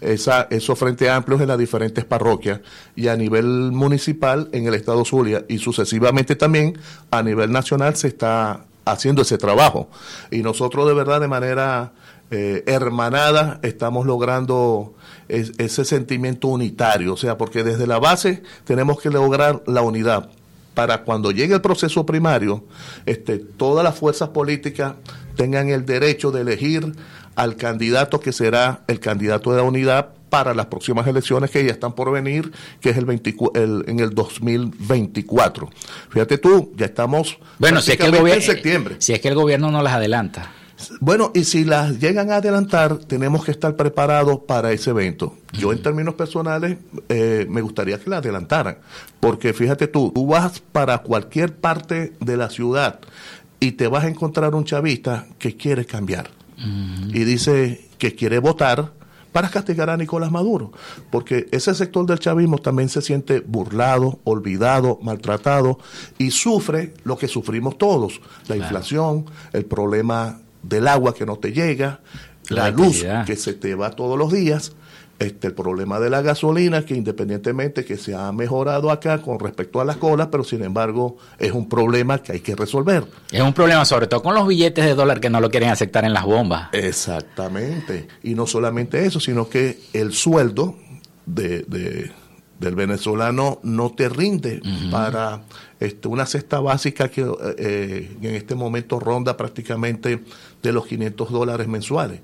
esa, 0.00 0.48
esos 0.50 0.78
Frente 0.78 1.10
Amplios 1.10 1.40
en 1.40 1.48
las 1.48 1.58
diferentes 1.58 2.04
parroquias 2.04 2.60
y 2.96 3.08
a 3.08 3.16
nivel 3.16 3.72
municipal 3.72 4.48
en 4.52 4.66
el 4.66 4.74
Estado 4.74 5.04
Zulia 5.04 5.44
y 5.48 5.58
sucesivamente 5.58 6.36
también 6.36 6.78
a 7.10 7.22
nivel 7.22 7.52
nacional 7.52 7.96
se 7.96 8.08
está 8.08 8.64
haciendo 8.84 9.22
ese 9.22 9.38
trabajo. 9.38 9.88
Y 10.30 10.42
nosotros 10.42 10.86
de 10.86 10.94
verdad 10.94 11.20
de 11.20 11.28
manera 11.28 11.92
eh, 12.30 12.62
hermanada 12.66 13.58
estamos 13.62 14.06
logrando 14.06 14.94
ese 15.28 15.84
sentimiento 15.84 16.48
unitario, 16.48 17.14
o 17.14 17.16
sea, 17.16 17.38
porque 17.38 17.62
desde 17.62 17.86
la 17.86 17.98
base 17.98 18.42
tenemos 18.64 19.00
que 19.00 19.10
lograr 19.10 19.62
la 19.66 19.82
unidad 19.82 20.28
para 20.74 21.02
cuando 21.02 21.30
llegue 21.30 21.54
el 21.54 21.60
proceso 21.60 22.06
primario, 22.06 22.64
este, 23.06 23.38
todas 23.38 23.84
las 23.84 23.96
fuerzas 23.96 24.30
políticas 24.30 24.94
tengan 25.36 25.68
el 25.68 25.84
derecho 25.86 26.30
de 26.30 26.42
elegir 26.42 26.94
al 27.34 27.56
candidato 27.56 28.20
que 28.20 28.32
será 28.32 28.82
el 28.86 29.00
candidato 29.00 29.50
de 29.50 29.56
la 29.58 29.62
unidad 29.62 30.10
para 30.30 30.54
las 30.54 30.66
próximas 30.66 31.06
elecciones 31.06 31.50
que 31.50 31.64
ya 31.64 31.72
están 31.72 31.92
por 31.92 32.10
venir, 32.10 32.52
que 32.80 32.90
es 32.90 32.96
el, 32.96 33.84
en 33.86 34.00
el 34.00 34.10
2024. 34.14 35.68
Fíjate 36.08 36.38
tú, 36.38 36.72
ya 36.76 36.86
estamos 36.86 37.38
bueno, 37.58 37.80
si 37.80 37.92
es 37.92 37.98
que 37.98 38.06
el 38.06 38.14
en 38.14 38.42
septiembre. 38.42 38.96
Si 38.98 39.12
es 39.12 39.20
que 39.20 39.28
el 39.28 39.34
gobierno 39.34 39.70
no 39.70 39.82
las 39.82 39.94
adelanta. 39.94 40.52
Bueno, 41.00 41.30
y 41.34 41.44
si 41.44 41.64
las 41.64 41.98
llegan 41.98 42.30
a 42.30 42.36
adelantar, 42.36 42.96
tenemos 42.96 43.44
que 43.44 43.50
estar 43.50 43.76
preparados 43.76 44.40
para 44.46 44.72
ese 44.72 44.90
evento. 44.90 45.36
Yo 45.52 45.72
en 45.72 45.82
términos 45.82 46.14
personales 46.14 46.78
eh, 47.08 47.46
me 47.50 47.60
gustaría 47.60 47.98
que 47.98 48.08
la 48.08 48.18
adelantaran, 48.18 48.78
porque 49.18 49.52
fíjate 49.52 49.88
tú, 49.88 50.10
tú 50.14 50.26
vas 50.26 50.60
para 50.60 50.98
cualquier 50.98 51.54
parte 51.54 52.14
de 52.20 52.36
la 52.38 52.48
ciudad 52.48 53.00
y 53.58 53.72
te 53.72 53.88
vas 53.88 54.04
a 54.04 54.08
encontrar 54.08 54.54
un 54.54 54.64
chavista 54.64 55.26
que 55.38 55.56
quiere 55.56 55.84
cambiar 55.84 56.30
y 57.08 57.24
dice 57.24 57.88
que 57.96 58.14
quiere 58.14 58.38
votar 58.38 58.92
para 59.32 59.48
castigar 59.48 59.90
a 59.90 59.96
Nicolás 59.96 60.30
Maduro, 60.30 60.72
porque 61.10 61.48
ese 61.52 61.74
sector 61.74 62.06
del 62.06 62.18
chavismo 62.18 62.58
también 62.58 62.88
se 62.88 63.02
siente 63.02 63.40
burlado, 63.40 64.18
olvidado, 64.24 64.98
maltratado 65.02 65.78
y 66.18 66.30
sufre 66.30 66.94
lo 67.04 67.16
que 67.16 67.28
sufrimos 67.28 67.78
todos, 67.78 68.20
la 68.48 68.56
inflación, 68.56 69.26
el 69.52 69.64
problema 69.64 70.40
del 70.62 70.88
agua 70.88 71.14
que 71.14 71.26
no 71.26 71.36
te 71.36 71.52
llega, 71.52 72.00
la, 72.48 72.70
luz 72.70 73.04
que 73.26 73.36
se 73.36 73.54
te 73.54 73.74
va 73.74 73.90
todos 73.90 74.18
los 74.18 74.32
días 74.32 74.72
este, 75.20 75.48
el 75.48 75.52
problema 75.52 76.00
de 76.00 76.08
la 76.08 76.22
gasolina, 76.22 76.82
que 76.86 76.94
independientemente 76.94 77.84
que 77.84 77.98
se 77.98 78.14
ha 78.14 78.32
mejorado 78.32 78.90
acá 78.90 79.20
con 79.20 79.38
respecto 79.38 79.78
a 79.78 79.84
las 79.84 79.98
colas, 79.98 80.28
pero 80.32 80.42
sin 80.42 80.64
embargo 80.64 81.18
es 81.38 81.52
un 81.52 81.68
problema 81.68 82.22
que 82.22 82.32
hay 82.32 82.40
que 82.40 82.56
resolver. 82.56 83.04
Es 83.30 83.42
un 83.42 83.52
problema 83.52 83.84
sobre 83.84 84.06
todo 84.06 84.22
con 84.22 84.34
los 84.34 84.48
billetes 84.48 84.82
de 84.82 84.94
dólar 84.94 85.20
que 85.20 85.28
no 85.28 85.42
lo 85.42 85.50
quieren 85.50 85.68
aceptar 85.68 86.06
en 86.06 86.14
las 86.14 86.24
bombas. 86.24 86.70
Exactamente. 86.72 88.08
Y 88.22 88.34
no 88.34 88.46
solamente 88.46 89.04
eso, 89.04 89.20
sino 89.20 89.46
que 89.46 89.78
el 89.92 90.14
sueldo 90.14 90.76
de, 91.26 91.66
del 92.58 92.74
venezolano 92.74 93.60
no 93.62 93.90
te 93.90 94.08
rinde 94.08 94.62
para 94.90 95.42
este, 95.80 96.08
una 96.08 96.24
cesta 96.24 96.60
básica 96.60 97.10
que 97.10 97.30
eh, 97.58 98.16
en 98.22 98.34
este 98.34 98.54
momento 98.54 98.98
ronda 98.98 99.36
prácticamente 99.36 100.20
de 100.62 100.72
los 100.72 100.86
500 100.86 101.30
dólares 101.30 101.68
mensuales. 101.68 102.20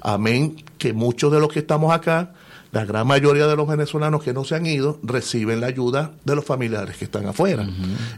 Amén, 0.00 0.56
que 0.78 0.92
muchos 0.92 1.32
de 1.32 1.40
los 1.40 1.48
que 1.48 1.60
estamos 1.60 1.92
acá, 1.92 2.32
la 2.72 2.84
gran 2.84 3.06
mayoría 3.06 3.46
de 3.46 3.56
los 3.56 3.66
venezolanos 3.66 4.22
que 4.22 4.32
no 4.32 4.44
se 4.44 4.54
han 4.54 4.66
ido, 4.66 4.98
reciben 5.02 5.60
la 5.60 5.66
ayuda 5.66 6.12
de 6.24 6.36
los 6.36 6.44
familiares 6.44 6.96
que 6.96 7.04
están 7.04 7.26
afuera. 7.26 7.68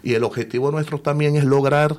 Y 0.02 0.14
el 0.14 0.24
objetivo 0.24 0.70
nuestro 0.70 1.00
también 1.00 1.36
es 1.36 1.44
lograr 1.44 1.96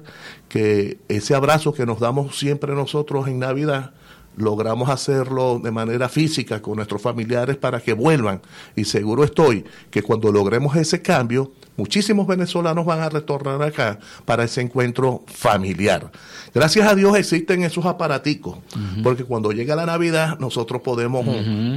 que 0.50 1.00
ese 1.08 1.36
abrazo 1.36 1.74
que 1.74 1.86
nos 1.86 2.00
damos 2.00 2.38
siempre 2.38 2.74
nosotros 2.74 3.28
en 3.28 3.40
Navidad, 3.40 3.92
logramos 4.36 4.90
hacerlo 4.90 5.60
de 5.64 5.72
manera 5.72 6.10
física 6.10 6.62
con 6.62 6.76
nuestros 6.76 7.02
familiares 7.02 7.58
para 7.58 7.80
que 7.80 7.94
vuelvan. 7.94 8.42
Y 8.76 8.86
seguro 8.86 9.24
estoy 9.24 9.66
que 9.90 10.02
cuando 10.02 10.32
logremos 10.32 10.76
ese 10.76 11.02
cambio, 11.02 11.52
muchísimos 11.78 12.28
venezolanos 12.28 12.86
van 12.86 13.00
a 13.00 13.10
retornar 13.10 13.62
acá 13.62 14.00
para 14.26 14.44
ese 14.44 14.62
encuentro 14.62 15.24
familiar. 15.28 16.12
Gracias 16.54 16.88
a 16.88 16.96
Dios 16.96 17.18
existen 17.18 17.64
esos 17.64 17.86
aparaticos, 17.86 18.58
porque 19.04 19.24
cuando 19.24 19.52
llega 19.52 19.76
la 19.76 19.86
Navidad 19.86 20.40
nosotros 20.40 20.82
podemos 20.82 21.26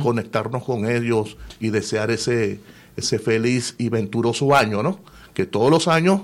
conectarnos 0.02 0.64
con 0.64 0.88
ellos 0.90 1.36
y 1.60 1.70
desear 1.70 2.10
ese, 2.10 2.60
ese 2.96 3.18
feliz 3.18 3.74
y 3.78 3.88
venturoso 3.88 4.54
año, 4.54 4.82
¿no? 4.82 5.00
Que 5.34 5.44
todos 5.44 5.70
los 5.70 5.88
años 5.88 6.22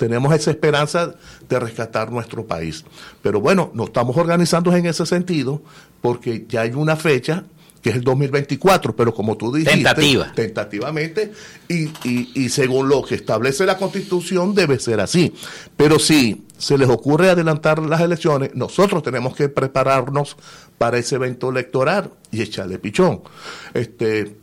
tenemos 0.00 0.32
esa 0.32 0.50
esperanza 0.50 1.14
de 1.46 1.60
rescatar 1.60 2.10
nuestro 2.10 2.46
país. 2.46 2.86
Pero 3.20 3.38
bueno, 3.38 3.70
nos 3.74 3.88
estamos 3.88 4.16
organizando 4.16 4.74
en 4.74 4.86
ese 4.86 5.04
sentido 5.04 5.60
porque 6.00 6.46
ya 6.48 6.62
hay 6.62 6.70
una 6.70 6.96
fecha 6.96 7.44
que 7.82 7.90
es 7.90 7.96
el 7.96 8.02
2024, 8.02 8.96
pero 8.96 9.14
como 9.14 9.36
tú 9.36 9.52
dijiste, 9.52 9.74
Tentativa. 9.74 10.32
tentativamente, 10.34 11.32
y, 11.68 11.84
y, 12.04 12.30
y, 12.34 12.48
según 12.48 12.88
lo 12.88 13.02
que 13.02 13.14
establece 13.14 13.66
la 13.66 13.76
Constitución 13.76 14.54
debe 14.54 14.78
ser 14.78 15.00
así. 15.00 15.34
Pero 15.76 15.98
si 15.98 16.46
se 16.56 16.78
les 16.78 16.88
ocurre 16.88 17.28
adelantar 17.28 17.78
las 17.80 18.00
elecciones, 18.00 18.54
nosotros 18.54 19.02
tenemos 19.02 19.36
que 19.36 19.50
prepararnos 19.50 20.36
para 20.78 20.96
ese 20.96 21.16
evento 21.16 21.50
electoral 21.50 22.10
y 22.30 22.40
echarle 22.40 22.78
pichón. 22.78 23.20
Este, 23.74 24.39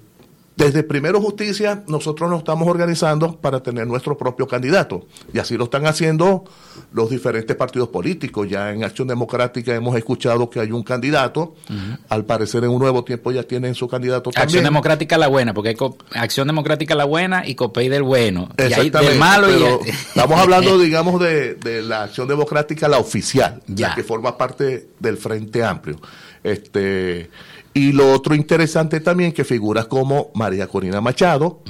desde 0.58 0.82
Primero 0.82 1.22
Justicia, 1.22 1.84
nosotros 1.88 2.28
nos 2.32 2.40
estamos 2.40 2.68
organizando 2.68 3.40
para 3.40 3.62
tener 3.62 3.86
nuestro 3.86 4.18
propio 4.18 4.48
candidato. 4.48 5.06
Y 5.32 5.38
así 5.38 5.56
lo 5.56 5.66
están 5.66 5.86
haciendo 5.86 6.46
los 6.92 7.12
diferentes 7.12 7.56
partidos 7.56 7.90
políticos. 7.90 8.50
Ya 8.50 8.72
en 8.74 8.84
Acción 8.84 9.08
Democrática 9.08 9.76
hemos 9.76 9.96
escuchado 9.96 10.50
que 10.50 10.60
hay 10.60 10.72
un 10.72 10.82
candidato. 10.82 11.54
Al 12.10 12.26
parecer 12.26 12.64
en 12.64 12.72
un 12.72 12.80
nuevo 12.80 13.04
tiempo 13.04 13.32
ya 13.32 13.44
tienen 13.44 13.76
su 13.76 13.88
candidato 13.88 14.32
también. 14.32 14.48
Acción 14.48 14.64
Democrática 14.64 15.16
la 15.20 15.28
buena, 15.28 15.54
porque 15.54 15.70
hay 15.70 15.78
Acción 16.20 16.48
Democrática 16.48 16.96
la 16.96 17.06
buena 17.06 17.48
y 17.48 17.54
COPEI 17.54 17.90
del 17.90 18.02
bueno. 18.02 18.50
Exactamente. 18.58 19.16
Y 19.16 19.20
malo 19.20 19.48
Estamos 19.86 20.40
hablando, 20.40 20.80
digamos, 20.80 21.22
de, 21.22 21.84
la 21.84 22.04
Acción 22.04 22.28
Democrática 22.28 22.88
la 22.88 22.98
oficial, 22.98 23.62
ya. 23.68 23.90
la 23.90 23.96
que 23.96 24.04
forma 24.04 24.36
parte 24.36 24.88
del 25.00 25.18
Frente 25.18 25.64
Amplio. 25.64 26.02
Este 26.44 27.30
y 27.78 27.92
lo 27.92 28.12
otro 28.12 28.34
interesante 28.34 29.00
también 29.00 29.32
que 29.32 29.44
figuras 29.44 29.86
como 29.86 30.32
María 30.34 30.68
Corina 30.68 31.00
Machado, 31.00 31.62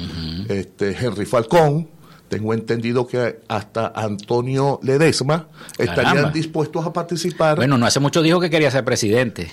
este 0.48 0.96
Henry 0.98 1.26
Falcón, 1.26 1.89
tengo 2.30 2.54
entendido 2.54 3.06
que 3.06 3.41
hasta 3.48 3.91
Antonio 3.96 4.80
Ledesma 4.84 5.48
estarían 5.78 6.32
dispuestos 6.32 6.86
a 6.86 6.93
participar. 6.93 7.58
Bueno, 7.58 7.78
no 7.78 7.86
hace 7.86 8.00
mucho 8.00 8.22
dijo 8.22 8.39
que 8.39 8.50
quería 8.50 8.72
ser 8.72 8.86
presidente 8.86 9.50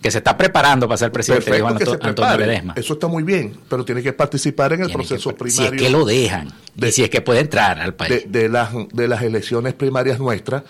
que 0.00 0.10
se 0.10 0.18
está 0.18 0.36
preparando 0.36 0.88
para 0.88 0.96
ser 0.96 1.12
presidente 1.12 1.50
Perfecto, 1.50 1.98
Antonio 2.00 2.38
Ledesma. 2.38 2.72
Eso 2.76 2.94
está 2.94 3.06
muy 3.06 3.22
bien, 3.22 3.54
pero 3.68 3.84
tiene 3.84 4.02
que 4.02 4.12
participar 4.12 4.72
en 4.72 4.84
el 4.84 4.90
proceso 4.90 5.34
primario. 5.34 5.70
Si 5.70 5.76
es 5.76 5.82
que 5.82 5.90
lo 5.90 6.06
dejan, 6.06 6.48
y 6.74 6.92
si 6.92 7.02
es 7.02 7.10
que 7.10 7.20
puede 7.20 7.40
entrar 7.40 7.78
al 7.78 7.94
país. 7.94 8.24
De, 8.26 8.48
las, 8.48 8.70
de 8.92 9.08
las 9.08 9.22
elecciones 9.22 9.74
primarias 9.74 10.18
nuestras. 10.18 10.62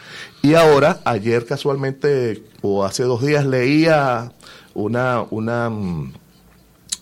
Y 0.43 0.55
ahora, 0.55 1.01
ayer 1.05 1.47
casualmente, 1.47 2.43
o 2.63 2.85
hace 2.85 3.05
dos 3.05 3.25
días, 3.25 3.47
leía 3.47 4.33
una, 4.75 5.25
una, 5.31 5.71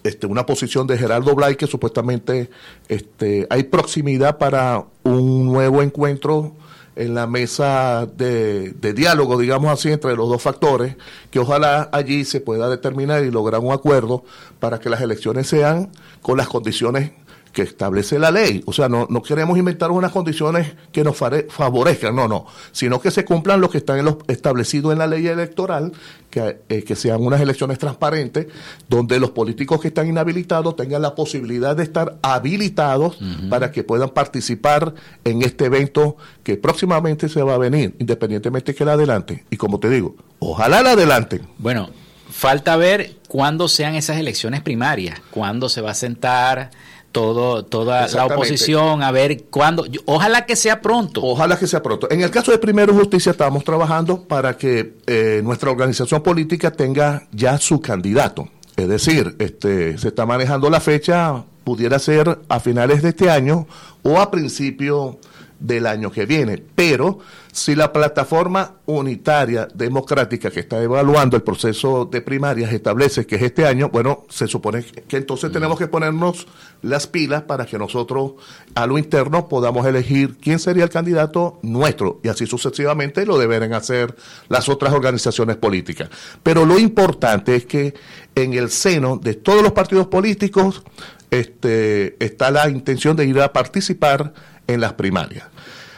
este, 0.05 0.27
una 0.27 0.47
posición 0.47 0.87
de 0.87 0.99
Gerardo 0.99 1.35
Blay 1.35 1.57
que 1.57 1.67
supuestamente 1.67 2.51
este, 2.89 3.47
hay 3.51 3.65
proximidad 3.65 4.39
para 4.39 4.85
un 5.05 5.47
nuevo 5.47 5.83
encuentro 5.83 6.55
en 6.97 7.15
la 7.15 7.29
mesa 7.29 8.07
de, 8.07 8.73
de, 8.73 8.93
diálogo, 8.93 9.39
digamos 9.39 9.71
así, 9.71 9.91
entre 9.91 10.17
los 10.17 10.29
dos 10.29 10.43
factores, 10.43 10.97
que 11.31 11.39
ojalá 11.39 11.89
allí 11.93 12.25
se 12.25 12.41
pueda 12.41 12.69
determinar 12.69 13.25
y 13.25 13.31
lograr 13.31 13.61
un 13.61 13.73
acuerdo 13.73 14.25
para 14.59 14.81
que 14.81 14.91
las 14.91 15.01
elecciones 15.01 15.47
sean 15.47 15.91
con 16.23 16.37
las 16.37 16.49
condiciones 16.49 17.13
que 17.53 17.63
establece 17.63 18.19
la 18.19 18.31
ley. 18.31 18.63
O 18.67 18.73
sea, 18.73 18.89
no, 18.89 19.07
no 19.11 19.23
queremos 19.23 19.59
inventar 19.59 19.91
unas 19.91 20.13
condiciones 20.13 20.73
que 20.93 21.05
nos 21.05 21.17
favorezcan, 21.17 22.15
no, 22.15 22.29
no, 22.29 22.47
sino 22.73 23.01
que 23.01 23.11
se 23.11 23.25
cumplan 23.25 23.61
lo 23.61 23.71
que 23.71 23.79
está 23.79 23.99
en 23.99 24.05
los, 24.05 24.17
establecido 24.29 24.93
en 24.93 24.99
la 24.99 25.07
ley 25.07 25.27
electoral, 25.27 25.93
que, 26.31 26.61
eh, 26.69 26.83
que 26.83 26.95
sean 26.95 27.23
unas 27.23 27.41
elecciones 27.41 27.79
transparentes, 27.79 28.47
donde 28.89 29.19
los 29.19 29.31
políticos 29.31 29.81
que 29.81 29.89
están 29.89 30.09
inhabilitados 30.09 30.77
tengan 30.77 31.03
la 31.03 31.15
posibilidad 31.15 31.77
de 31.77 31.83
estar 31.83 32.19
habilitados 32.23 33.19
para 33.49 33.73
que 33.73 33.83
puedan 33.83 34.11
participar 34.11 34.95
en 35.25 35.43
este 35.43 35.67
evento 35.67 36.17
que 36.43 36.57
próximamente 36.57 37.29
se 37.29 37.43
va 37.43 37.55
a 37.55 37.59
venir, 37.59 37.95
independientemente 37.99 38.75
que 38.75 38.85
la 38.85 38.93
adelante. 38.93 39.45
Y 39.51 39.57
como 39.57 39.81
te 39.81 39.89
digo, 39.89 40.17
ojalá 40.39 40.83
la 40.83 40.93
adelante. 40.93 41.41
Bueno, 41.59 41.91
falta 42.31 42.77
ver 42.77 43.17
cuándo 43.27 43.69
sean 43.69 43.95
esas 43.95 44.19
elecciones 44.19 44.63
primarias, 44.63 45.21
cuándo 45.31 45.69
se 45.69 45.81
va 45.81 45.93
a 45.93 45.95
sentar 45.95 46.71
todo, 47.13 47.65
toda 47.65 48.07
la 48.09 48.27
oposición, 48.27 49.03
a 49.03 49.11
ver 49.11 49.45
cuándo. 49.45 49.85
Ojalá 50.05 50.47
que 50.47 50.57
sea 50.57 50.81
pronto. 50.81 51.21
Ojalá 51.23 51.59
que 51.59 51.67
sea 51.67 51.83
pronto. 51.83 52.09
En 52.11 52.21
el 52.21 52.31
caso 52.31 52.53
de 52.53 52.59
Primero 52.59 52.95
Justicia 52.95 53.33
estamos 53.33 53.65
trabajando 53.65 54.25
para 54.25 54.57
que 54.57 54.95
eh, 55.07 55.41
nuestra 55.43 55.71
organización 55.71 56.23
política 56.23 56.71
tenga 56.71 57.27
ya 57.33 57.59
su 57.59 57.81
candidato. 57.81 58.49
Es 58.77 58.89
decir, 58.89 59.35
este, 59.39 59.99
se 59.99 60.09
está 60.09 60.25
manejando 60.25 60.71
la 60.71 60.81
fecha, 60.81 61.45
pudiera 61.65 61.99
ser 61.99 62.39
a 62.49 62.61
finales 62.61 63.03
de 63.03 63.09
este 63.09 63.29
año 63.29 63.67
o 64.03 64.21
a 64.21 64.31
principio 64.31 65.19
del 65.59 65.87
año 65.87 66.11
que 66.11 66.27
viene. 66.27 66.63
Pero 66.75 67.19
si 67.53 67.75
la 67.75 67.93
plataforma 67.93 68.77
unitaria 68.87 69.67
democrática 69.75 70.51
que 70.51 70.61
está 70.61 70.81
evaluando 70.83 71.37
el 71.37 71.43
proceso 71.43 72.05
de 72.05 72.21
primarias 72.21 72.73
establece 72.73 73.27
que 73.27 73.37
es 73.37 73.43
este 73.43 73.67
año, 73.67 73.89
bueno, 73.89 74.25
se 74.29 74.47
supone 74.47 74.85
que 74.85 75.17
entonces 75.17 75.51
tenemos 75.51 75.79
que 75.79 75.89
ponernos 75.89 76.47
las 76.83 77.07
pilas 77.07 77.43
para 77.43 77.67
que 77.67 77.79
nosotros 77.79 78.35
a 78.75 78.87
lo 78.87 78.99
interno 78.99 79.49
podamos 79.49 79.87
elegir 79.87 80.37
quién 80.37 80.59
sería 80.59 80.85
el 80.85 80.91
candidato 80.91 81.59
nuestro 81.63 82.21
y 82.23 82.29
así 82.29 82.47
sucesivamente 82.47 83.27
lo 83.27 83.39
deberán 83.39 83.73
hacer 83.73 84.15
las 84.49 84.69
otras 84.69 84.93
organizaciones 84.93 85.57
políticas. 85.57 86.11
Pero 86.43 86.65
lo 86.65 86.79
importante 86.79 87.57
es 87.57 87.67
que 87.67 87.95
en 88.35 88.53
el 88.55 88.71
seno 88.71 89.17
de 89.17 89.35
todos 89.35 89.63
los 89.63 89.73
partidos 89.73 90.07
políticos 90.07 90.83
este, 91.31 92.25
está 92.25 92.51
la 92.51 92.69
intención 92.69 93.17
de 93.17 93.27
ir 93.27 93.41
a 93.41 93.53
participar 93.53 94.33
en 94.69 94.81
las 94.81 94.93
primarias. 94.93 95.47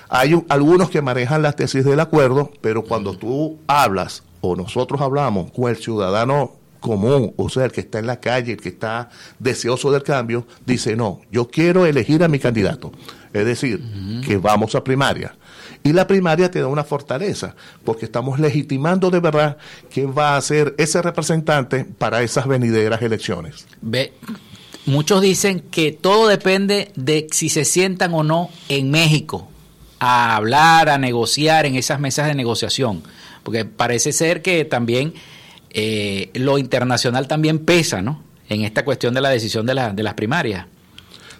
Hay 0.08 0.42
algunos 0.48 0.90
que 0.90 1.02
manejan 1.02 1.42
las 1.42 1.54
tesis 1.54 1.84
del 1.84 2.00
acuerdo, 2.00 2.50
pero 2.60 2.82
cuando 2.82 3.16
tú 3.16 3.58
hablas 3.66 4.24
o 4.40 4.56
nosotros 4.56 5.00
hablamos 5.00 5.52
con 5.52 5.70
el 5.70 5.76
ciudadano 5.76 6.52
común, 6.80 7.32
o 7.36 7.48
sea, 7.48 7.66
el 7.66 7.72
que 7.72 7.82
está 7.82 7.98
en 7.98 8.06
la 8.06 8.18
calle, 8.18 8.52
el 8.52 8.60
que 8.60 8.70
está 8.70 9.10
deseoso 9.38 9.92
del 9.92 10.02
cambio, 10.02 10.46
dice, 10.66 10.96
no, 10.96 11.20
yo 11.30 11.48
quiero 11.48 11.86
elegir 11.86 12.24
a 12.24 12.28
mi 12.28 12.38
candidato. 12.38 12.90
Es 13.32 13.44
decir, 13.44 13.80
que 14.26 14.38
vamos 14.38 14.74
a 14.74 14.82
primaria. 14.82 15.36
Y 15.82 15.92
la 15.92 16.06
primaria 16.06 16.50
te 16.50 16.60
da 16.60 16.66
una 16.66 16.84
fortaleza, 16.84 17.54
porque 17.84 18.04
estamos 18.04 18.40
legitimando 18.40 19.10
de 19.10 19.20
verdad 19.20 19.56
quién 19.92 20.12
va 20.16 20.36
a 20.36 20.40
ser 20.40 20.74
ese 20.76 21.00
representante 21.00 21.84
para 21.84 22.22
esas 22.22 22.48
venideras 22.48 23.00
elecciones. 23.00 23.66
Ve, 23.80 24.12
Muchos 24.86 25.20
dicen 25.20 25.60
que 25.70 25.92
todo 25.92 26.26
depende 26.28 26.90
de 26.96 27.26
si 27.30 27.48
se 27.48 27.64
sientan 27.64 28.14
o 28.14 28.22
no 28.22 28.50
en 28.68 28.90
México 28.90 29.48
a 29.98 30.36
hablar, 30.36 30.88
a 30.88 30.98
negociar 30.98 31.66
en 31.66 31.76
esas 31.76 32.00
mesas 32.00 32.26
de 32.26 32.34
negociación, 32.34 33.02
porque 33.42 33.64
parece 33.64 34.12
ser 34.12 34.40
que 34.40 34.64
también 34.64 35.12
eh, 35.70 36.30
lo 36.34 36.58
internacional 36.58 37.28
también 37.28 37.58
pesa, 37.58 38.00
¿no? 38.00 38.22
En 38.48 38.62
esta 38.62 38.84
cuestión 38.84 39.14
de 39.14 39.20
la 39.20 39.28
decisión 39.28 39.66
de, 39.66 39.74
la, 39.74 39.92
de 39.92 40.02
las 40.02 40.14
primarias. 40.14 40.66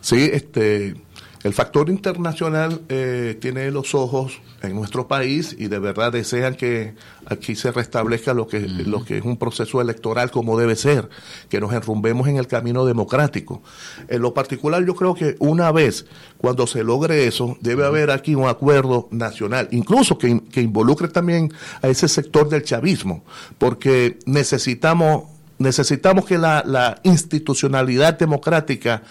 Sí, 0.00 0.31
este, 0.33 0.94
el 1.42 1.55
factor 1.55 1.88
internacional 1.88 2.83
eh, 2.90 3.38
tiene 3.40 3.70
los 3.70 3.94
ojos 3.94 4.40
en 4.62 4.74
nuestro 4.74 5.09
país 5.09 5.57
y 5.59 5.68
de 5.68 5.79
verdad 5.79 6.12
desean 6.12 6.55
que 6.55 6.94
aquí 7.24 7.57
se 7.57 7.72
restablezca 7.72 8.35
lo 8.35 8.46
que, 8.46 8.61
lo 8.61 9.05
que 9.05 9.18
es 9.18 9.24
un 9.24 9.38
proceso 9.38 9.81
electoral 9.81 10.31
como 10.31 10.59
debe 10.59 10.76
ser, 10.76 11.09
que 11.48 11.59
nos 11.59 11.72
enrumbemos 11.72 12.29
en 12.29 12.37
el 12.37 12.46
camino 12.46 12.85
democrático. 12.85 13.62
En 14.09 14.20
lo 14.20 14.35
particular, 14.35 14.85
yo 14.85 14.94
creo 14.94 15.14
que 15.14 15.37
una 15.38 15.72
vez 15.72 16.05
cuando 16.37 16.66
se 16.66 16.85
logre 16.85 17.26
eso, 17.26 17.57
debe 17.61 17.87
haber 17.87 18.11
aquí 18.11 18.35
un 18.35 18.46
acuerdo 18.46 19.09
nacional, 19.11 19.68
incluso 19.70 20.18
que, 20.18 20.42
que 20.53 20.61
involucre 20.61 21.09
también 21.09 21.53
a 21.81 21.88
ese 21.88 22.09
sector 22.09 22.50
del 22.50 22.64
chavismo, 22.64 23.24
porque 23.57 24.18
necesitamos 24.26 25.39
necesitamos 25.60 26.24
que 26.24 26.38
la, 26.38 26.98
institucionalidad 27.04 28.18
democrática 28.18 29.02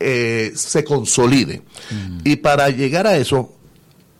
eh, 0.00 0.52
se 0.54 0.82
consolide. 0.82 1.62
Mm. 1.90 2.18
Y 2.24 2.36
para 2.36 2.70
llegar 2.70 3.06
a 3.06 3.16
eso, 3.16 3.52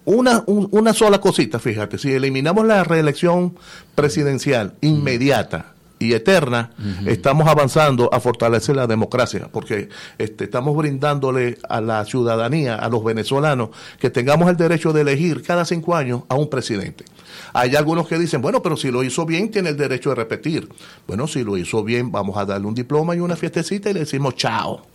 una, 0.05 0.45
una 0.47 0.93
sola 0.93 1.21
cosita, 1.21 1.59
fíjate, 1.59 1.99
si 1.99 2.13
eliminamos 2.13 2.67
la 2.67 2.85
reelección 2.85 3.57
presidencial 3.95 4.75
inmediata, 4.81 5.75
y 5.99 6.13
eterna, 6.13 6.71
estamos 7.07 7.49
avanzando 7.49 8.09
a 8.13 8.21
fortalecer 8.21 8.77
la 8.77 8.87
democracia, 8.87 9.49
porque 9.51 9.89
este, 10.17 10.45
estamos 10.45 10.77
brindándole 10.77 11.59
a 11.69 11.81
la 11.81 12.05
ciudadanía, 12.05 12.77
a 12.77 12.89
los 12.89 13.03
venezolanos, 13.03 13.71
que 13.99 14.11
tengamos 14.11 14.49
el 14.49 14.57
derecho 14.57 14.93
de 14.93 15.01
elegir 15.01 15.43
cada 15.43 15.65
cinco 15.65 15.97
años 15.97 16.23
a 16.29 16.37
un 16.37 16.49
presidente. 16.49 17.05
Hay 17.53 17.77
algunos 17.77 18.07
que 18.09 18.19
dicen, 18.19 18.41
bueno, 18.43 18.63
pero 18.63 18.77
si 18.77 18.91
lo 18.91 19.03
hizo 19.03 19.27
bien, 19.27 19.51
tiene 19.51 19.71
el 19.71 19.77
derecho 19.77 20.11
de 20.11 20.17
repetir. 20.17 20.69
Bueno, 21.07 21.27
si 21.27 21.45
lo 21.45 21.57
hizo 21.57 21.83
bien, 21.83 22.11
vamos 22.13 22.37
a 22.37 22.45
darle 22.45 22.67
un 22.67 22.75
diploma 22.75 23.15
y 23.15 23.21
una 23.21 23.37
fiestecita 23.37 23.91
y 23.91 23.95
le 23.95 24.01
decimos 24.01 24.35
chao. 24.37 24.87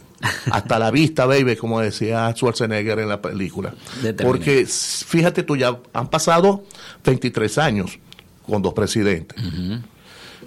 Hasta 0.51 0.79
la 0.79 0.89
vista, 0.89 1.25
baby, 1.25 1.55
como 1.57 1.81
decía 1.81 2.31
Schwarzenegger 2.33 2.99
en 2.99 3.09
la 3.09 3.21
película. 3.21 3.73
Porque 4.21 4.65
fíjate 4.65 5.43
tú, 5.43 5.57
ya 5.57 5.77
han 5.91 6.09
pasado 6.09 6.63
23 7.03 7.57
años 7.57 7.99
con 8.47 8.61
dos 8.61 8.73
presidentes. 8.73 9.37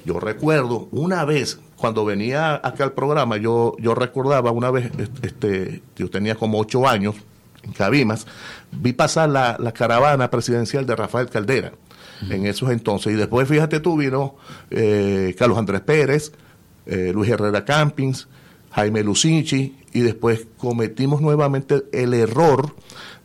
Yo 0.05 0.21
recuerdo 0.21 0.89
una 0.93 1.25
vez, 1.25 1.59
cuando 1.77 2.05
venía 2.05 2.55
acá 2.55 2.85
al 2.85 2.93
programa, 2.93 3.37
yo, 3.37 3.75
yo 3.79 3.95
recordaba 3.95 4.51
una 4.51 4.71
vez, 4.71 4.91
este, 5.23 5.83
yo 5.97 6.09
tenía 6.09 6.37
como 6.37 6.59
ocho 6.59 6.87
años, 6.87 7.17
en 7.63 7.73
Cabimas, 7.73 8.27
vi 8.71 8.93
pasar 8.93 9.29
la, 9.29 9.73
caravana 9.73 10.31
presidencial 10.31 10.87
de 10.87 10.95
Rafael 10.95 11.29
Caldera 11.29 11.73
en 12.31 12.47
esos 12.47 12.71
entonces. 12.71 13.13
Y 13.13 13.17
después, 13.17 13.49
fíjate 13.49 13.81
tú, 13.81 13.97
vino 13.97 14.37
eh, 14.71 15.35
Carlos 15.39 15.59
Andrés 15.59 15.81
Pérez, 15.83 16.33
eh, 16.87 17.13
Luis 17.15 17.31
Herrera 17.31 17.65
Campins, 17.65 18.29
Jaime 18.71 19.03
Lucinchi, 19.03 19.77
y 19.93 20.01
después 20.01 20.47
cometimos 20.59 21.21
nuevamente 21.21 21.85
el 21.93 22.15
error 22.15 22.75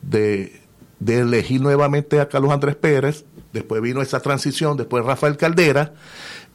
de, 0.02 0.62
de 1.00 1.20
elegir 1.20 1.62
nuevamente 1.62 2.20
a 2.20 2.30
Carlos 2.30 2.52
Andrés 2.52 2.76
Pérez. 2.76 3.26
Después 3.54 3.82
vino 3.82 4.02
esa 4.02 4.22
transición, 4.22 4.78
después 4.78 5.04
Rafael 5.04 5.36
Caldera, 5.36 5.94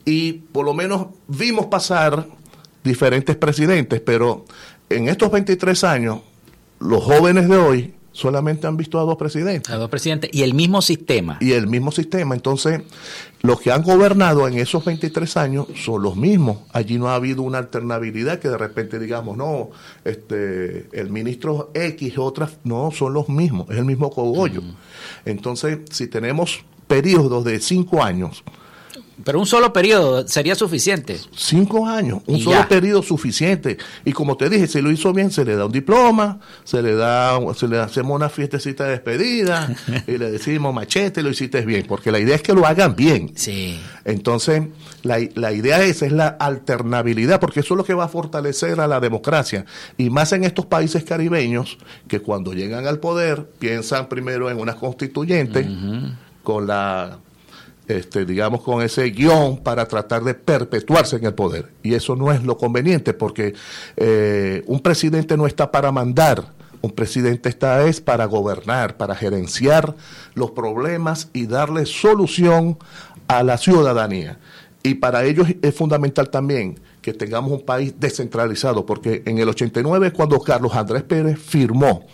y 0.05 0.33
por 0.33 0.65
lo 0.65 0.73
menos 0.73 1.09
vimos 1.29 1.67
pasar 1.67 2.27
diferentes 2.83 3.37
presidentes, 3.37 4.01
pero 4.01 4.45
en 4.89 5.09
estos 5.09 5.31
23 5.31 5.85
años, 5.85 6.21
los 6.79 7.03
jóvenes 7.03 7.49
de 7.49 7.57
hoy 7.57 7.96
solamente 8.17 8.67
han 8.67 8.77
visto 8.77 8.99
a 8.99 9.03
dos 9.03 9.17
presidentes. 9.17 9.73
A 9.73 9.77
dos 9.77 9.91
presidentes 9.91 10.31
y 10.33 10.43
el 10.43 10.55
mismo 10.55 10.81
sistema. 10.81 11.37
Y 11.41 11.53
el 11.53 11.67
mismo 11.67 11.93
sistema. 11.93 12.35
Entonces, 12.35 12.81
los 13.43 13.61
que 13.61 13.71
han 13.71 13.83
gobernado 13.83 14.49
en 14.49 14.59
esos 14.59 14.85
23 14.85 15.37
años 15.37 15.67
son 15.77 16.03
los 16.03 16.17
mismos. 16.17 16.59
Allí 16.73 16.99
no 16.99 17.09
ha 17.09 17.15
habido 17.15 17.43
una 17.43 17.59
alternabilidad 17.59 18.39
que 18.39 18.49
de 18.49 18.57
repente 18.57 18.99
digamos, 18.99 19.37
no, 19.37 19.71
este, 20.05 20.89
el 20.93 21.11
ministro 21.11 21.71
X, 21.75 22.17
otras, 22.17 22.57
no, 22.65 22.91
son 22.91 23.13
los 23.13 23.29
mismos, 23.29 23.69
es 23.71 23.77
el 23.77 23.85
mismo 23.85 24.11
cogollo. 24.11 24.63
Entonces, 25.27 25.81
si 25.91 26.07
tenemos 26.07 26.65
periodos 26.87 27.45
de 27.45 27.61
cinco 27.61 28.03
años, 28.03 28.43
pero 29.25 29.39
un 29.39 29.47
solo 29.47 29.73
periodo 29.73 30.27
sería 30.29 30.55
suficiente. 30.55 31.19
Cinco 31.35 31.87
años, 31.87 32.21
un 32.27 32.39
solo 32.39 32.69
periodo 32.69 33.03
suficiente. 33.03 33.79
Y 34.05 34.13
como 34.13 34.37
te 34.37 34.51
dije, 34.51 34.67
si 34.67 34.83
lo 34.83 34.91
hizo 34.91 35.13
bien, 35.13 35.31
se 35.31 35.45
le 35.45 35.57
da 35.57 35.67
un 35.67 35.73
diploma, 35.73 36.39
se 36.65 36.83
le 36.83 36.95
da, 36.95 37.39
se 37.55 37.67
le 37.67 37.79
hacemos 37.79 38.15
una 38.15 38.29
fiestecita 38.29 38.85
de 38.85 38.91
despedida 38.91 39.75
y 40.07 40.19
le 40.19 40.31
decimos 40.31 40.75
machete, 40.75 41.23
lo 41.23 41.31
hiciste 41.31 41.63
bien, 41.63 41.87
porque 41.89 42.13
la 42.13 42.19
idea 42.19 42.37
es 42.37 42.43
que 42.43 42.53
lo 42.53 42.67
hagan 42.67 42.95
bien. 42.95 43.33
Sí. 43.37 43.81
Entonces, 44.05 44.63
la, 45.03 45.19
la 45.35 45.53
idea 45.53 45.83
esa 45.83 46.07
es 46.07 46.13
la 46.13 46.29
alternabilidad, 46.29 47.41
porque 47.41 47.61
eso 47.61 47.75
es 47.75 47.79
lo 47.79 47.85
que 47.85 47.95
va 47.95 48.05
a 48.05 48.09
fortalecer 48.09 48.81
a 48.81 48.87
la 48.87 49.01
democracia. 49.01 49.65
Y 49.97 50.11
más 50.11 50.33
en 50.33 50.45
estos 50.45 50.67
países 50.67 51.05
caribeños, 51.05 51.79
que 52.07 52.21
cuando 52.21 52.53
llegan 52.53 52.87
al 52.87 52.99
poder 52.99 53.49
piensan 53.59 54.09
primero 54.09 54.51
en 54.51 54.59
una 54.59 54.75
constituyente 54.75 55.67
con 56.43 56.67
la 56.67 57.19
este, 57.89 58.25
digamos, 58.25 58.63
con 58.63 58.83
ese 58.83 59.05
guion 59.11 59.59
para 59.59 59.87
tratar 59.87 60.25
de 60.25 60.35
perpetuarse 60.35 61.17
en 61.17 61.27
el 61.27 61.35
poder. 61.35 61.71
Y 61.83 61.95
eso 61.95 62.17
no 62.17 62.33
es 62.33 62.43
lo 62.43 62.57
conveniente, 62.57 63.15
porque 63.15 63.55
eh, 63.97 64.63
un 64.67 64.81
presidente 64.81 65.37
no 65.37 65.47
está 65.47 65.71
para 65.71 65.93
mandar, 65.93 66.53
un 66.83 66.93
presidente 66.93 67.49
está 67.49 67.87
es 67.87 68.01
para 68.01 68.27
gobernar, 68.27 68.97
para 68.97 69.15
gerenciar 69.15 69.95
los 70.35 70.51
problemas 70.53 71.31
y 71.33 71.47
darle 71.47 71.87
solución 71.87 72.79
a 73.29 73.43
la 73.43 73.59
ciudadanía. 73.59 74.39
Y 74.83 74.95
para 74.95 75.25
ello 75.25 75.45
es 75.63 75.75
fundamental 75.75 76.31
también 76.31 76.79
que 77.03 77.13
tengamos 77.13 77.53
un 77.53 77.65
país 77.65 77.95
descentralizado, 77.99 78.87
porque 78.87 79.23
en 79.27 79.39
el 79.39 79.49
89 79.49 80.13
cuando 80.13 80.39
Carlos 80.41 80.75
Andrés 80.75 81.03
Pérez 81.03 81.39
firmó 81.39 82.07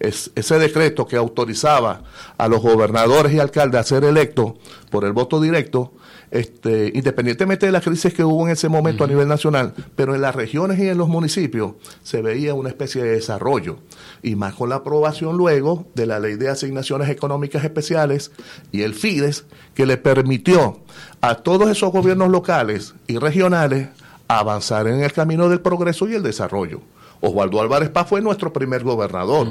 ese 0.00 0.58
decreto 0.58 1.06
que 1.06 1.16
autorizaba 1.16 2.02
a 2.38 2.48
los 2.48 2.62
gobernadores 2.62 3.34
y 3.34 3.38
alcaldes 3.38 3.80
a 3.80 3.84
ser 3.84 4.04
electos 4.04 4.54
por 4.90 5.04
el 5.04 5.12
voto 5.12 5.40
directo, 5.40 5.92
este, 6.30 6.90
independientemente 6.94 7.66
de 7.66 7.72
la 7.72 7.80
crisis 7.80 8.14
que 8.14 8.24
hubo 8.24 8.46
en 8.46 8.52
ese 8.52 8.68
momento 8.68 9.04
a 9.04 9.06
nivel 9.06 9.28
nacional, 9.28 9.74
pero 9.96 10.14
en 10.14 10.22
las 10.22 10.34
regiones 10.34 10.78
y 10.78 10.88
en 10.88 10.96
los 10.96 11.08
municipios 11.08 11.72
se 12.02 12.22
veía 12.22 12.54
una 12.54 12.70
especie 12.70 13.02
de 13.02 13.10
desarrollo, 13.10 13.78
y 14.22 14.36
más 14.36 14.54
con 14.54 14.70
la 14.70 14.76
aprobación 14.76 15.36
luego 15.36 15.86
de 15.94 16.06
la 16.06 16.18
Ley 16.18 16.36
de 16.36 16.48
Asignaciones 16.48 17.10
Económicas 17.10 17.62
Especiales 17.62 18.32
y 18.72 18.82
el 18.82 18.94
FIDES, 18.94 19.44
que 19.74 19.86
le 19.86 19.98
permitió 19.98 20.80
a 21.20 21.34
todos 21.36 21.68
esos 21.68 21.92
gobiernos 21.92 22.30
locales 22.30 22.94
y 23.06 23.18
regionales 23.18 23.88
avanzar 24.28 24.86
en 24.86 25.02
el 25.02 25.12
camino 25.12 25.48
del 25.48 25.60
progreso 25.60 26.08
y 26.08 26.14
el 26.14 26.22
desarrollo. 26.22 26.80
Osvaldo 27.20 27.60
Álvarez 27.60 27.90
Paz 27.90 28.08
fue 28.08 28.20
nuestro 28.20 28.52
primer 28.52 28.82
gobernador. 28.82 29.48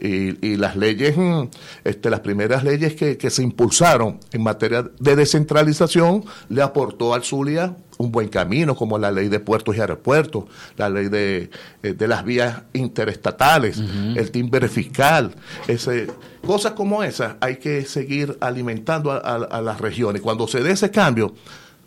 Y, 0.00 0.56
las 0.56 0.76
leyes, 0.76 1.16
mm, 1.16 1.44
este, 1.84 2.10
las 2.10 2.20
primeras 2.20 2.64
leyes 2.64 2.94
que, 2.94 3.30
se 3.30 3.42
impulsaron 3.42 4.20
en 4.32 4.42
materia 4.42 4.84
de 4.98 5.16
descentralización 5.16 6.24
le 6.48 6.62
aportó 6.62 7.14
al 7.14 7.24
Zulia 7.24 7.74
un 7.96 8.10
buen 8.12 8.28
camino, 8.28 8.74
como 8.74 8.98
la 8.98 9.10
ley 9.10 9.28
de 9.28 9.40
puertos 9.40 9.76
y 9.76 9.80
aeropuertos, 9.80 10.44
la 10.76 10.88
ley 10.88 11.08
de, 11.08 11.50
eh, 11.82 11.96
las 12.06 12.24
vías 12.24 12.62
interestatales, 12.72 13.80
el 14.14 14.30
timbre 14.30 14.68
fiscal, 14.68 15.34
ese, 15.68 16.08
cosas 16.44 16.72
como 16.72 17.02
esas 17.02 17.36
hay 17.40 17.56
que 17.56 17.84
seguir 17.84 18.36
alimentando 18.40 19.12
a, 19.12 19.18
a 19.18 19.62
las 19.62 19.80
regiones. 19.80 20.22
Cuando 20.22 20.46
se 20.48 20.62
dé 20.62 20.72
ese 20.72 20.90
cambio, 20.90 21.34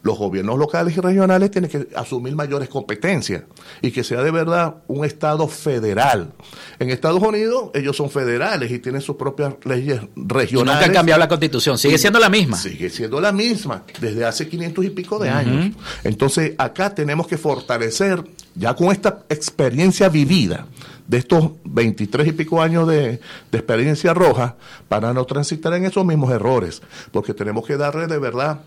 los 0.03 0.17
gobiernos 0.17 0.57
locales 0.57 0.95
y 0.95 1.01
regionales 1.01 1.51
tienen 1.51 1.69
que 1.69 1.87
asumir 1.95 2.35
mayores 2.35 2.69
competencias 2.69 3.43
y 3.81 3.91
que 3.91 4.03
sea 4.03 4.21
de 4.21 4.31
verdad 4.31 4.75
un 4.87 5.05
Estado 5.05 5.47
federal. 5.47 6.31
En 6.79 6.89
Estados 6.89 7.21
Unidos 7.21 7.71
ellos 7.73 7.95
son 7.95 8.09
federales 8.09 8.71
y 8.71 8.79
tienen 8.79 9.01
sus 9.01 9.15
propias 9.15 9.55
leyes 9.63 10.01
regionales. 10.15 10.75
nunca 10.75 10.85
han 10.85 10.93
cambiado 10.93 11.19
la 11.19 11.27
constitución, 11.27 11.77
sigue 11.77 11.97
siendo 11.97 12.19
la 12.19 12.29
misma. 12.29 12.57
Sigue 12.57 12.89
siendo 12.89 13.19
la 13.19 13.31
misma 13.31 13.83
desde 13.99 14.25
hace 14.25 14.47
500 14.47 14.85
y 14.85 14.89
pico 14.91 15.19
de 15.19 15.29
años. 15.29 15.75
Entonces 16.03 16.53
acá 16.57 16.93
tenemos 16.93 17.27
que 17.27 17.37
fortalecer, 17.37 18.23
ya 18.55 18.75
con 18.75 18.91
esta 18.91 19.23
experiencia 19.29 20.09
vivida, 20.09 20.67
de 21.07 21.17
estos 21.17 21.51
23 21.63 22.27
y 22.27 22.31
pico 22.33 22.61
años 22.61 22.87
de, 22.87 23.19
de, 23.51 23.57
experiencia 23.57 24.13
roja 24.13 24.57
para 24.89 25.13
no 25.13 25.25
transitar 25.25 25.73
en 25.73 25.85
esos 25.85 26.05
mismos 26.05 26.31
errores, 26.31 26.81
porque 27.11 27.33
tenemos 27.33 27.65
que 27.65 27.77
darle 27.77 28.07
de 28.07 28.19
verdad 28.19 28.59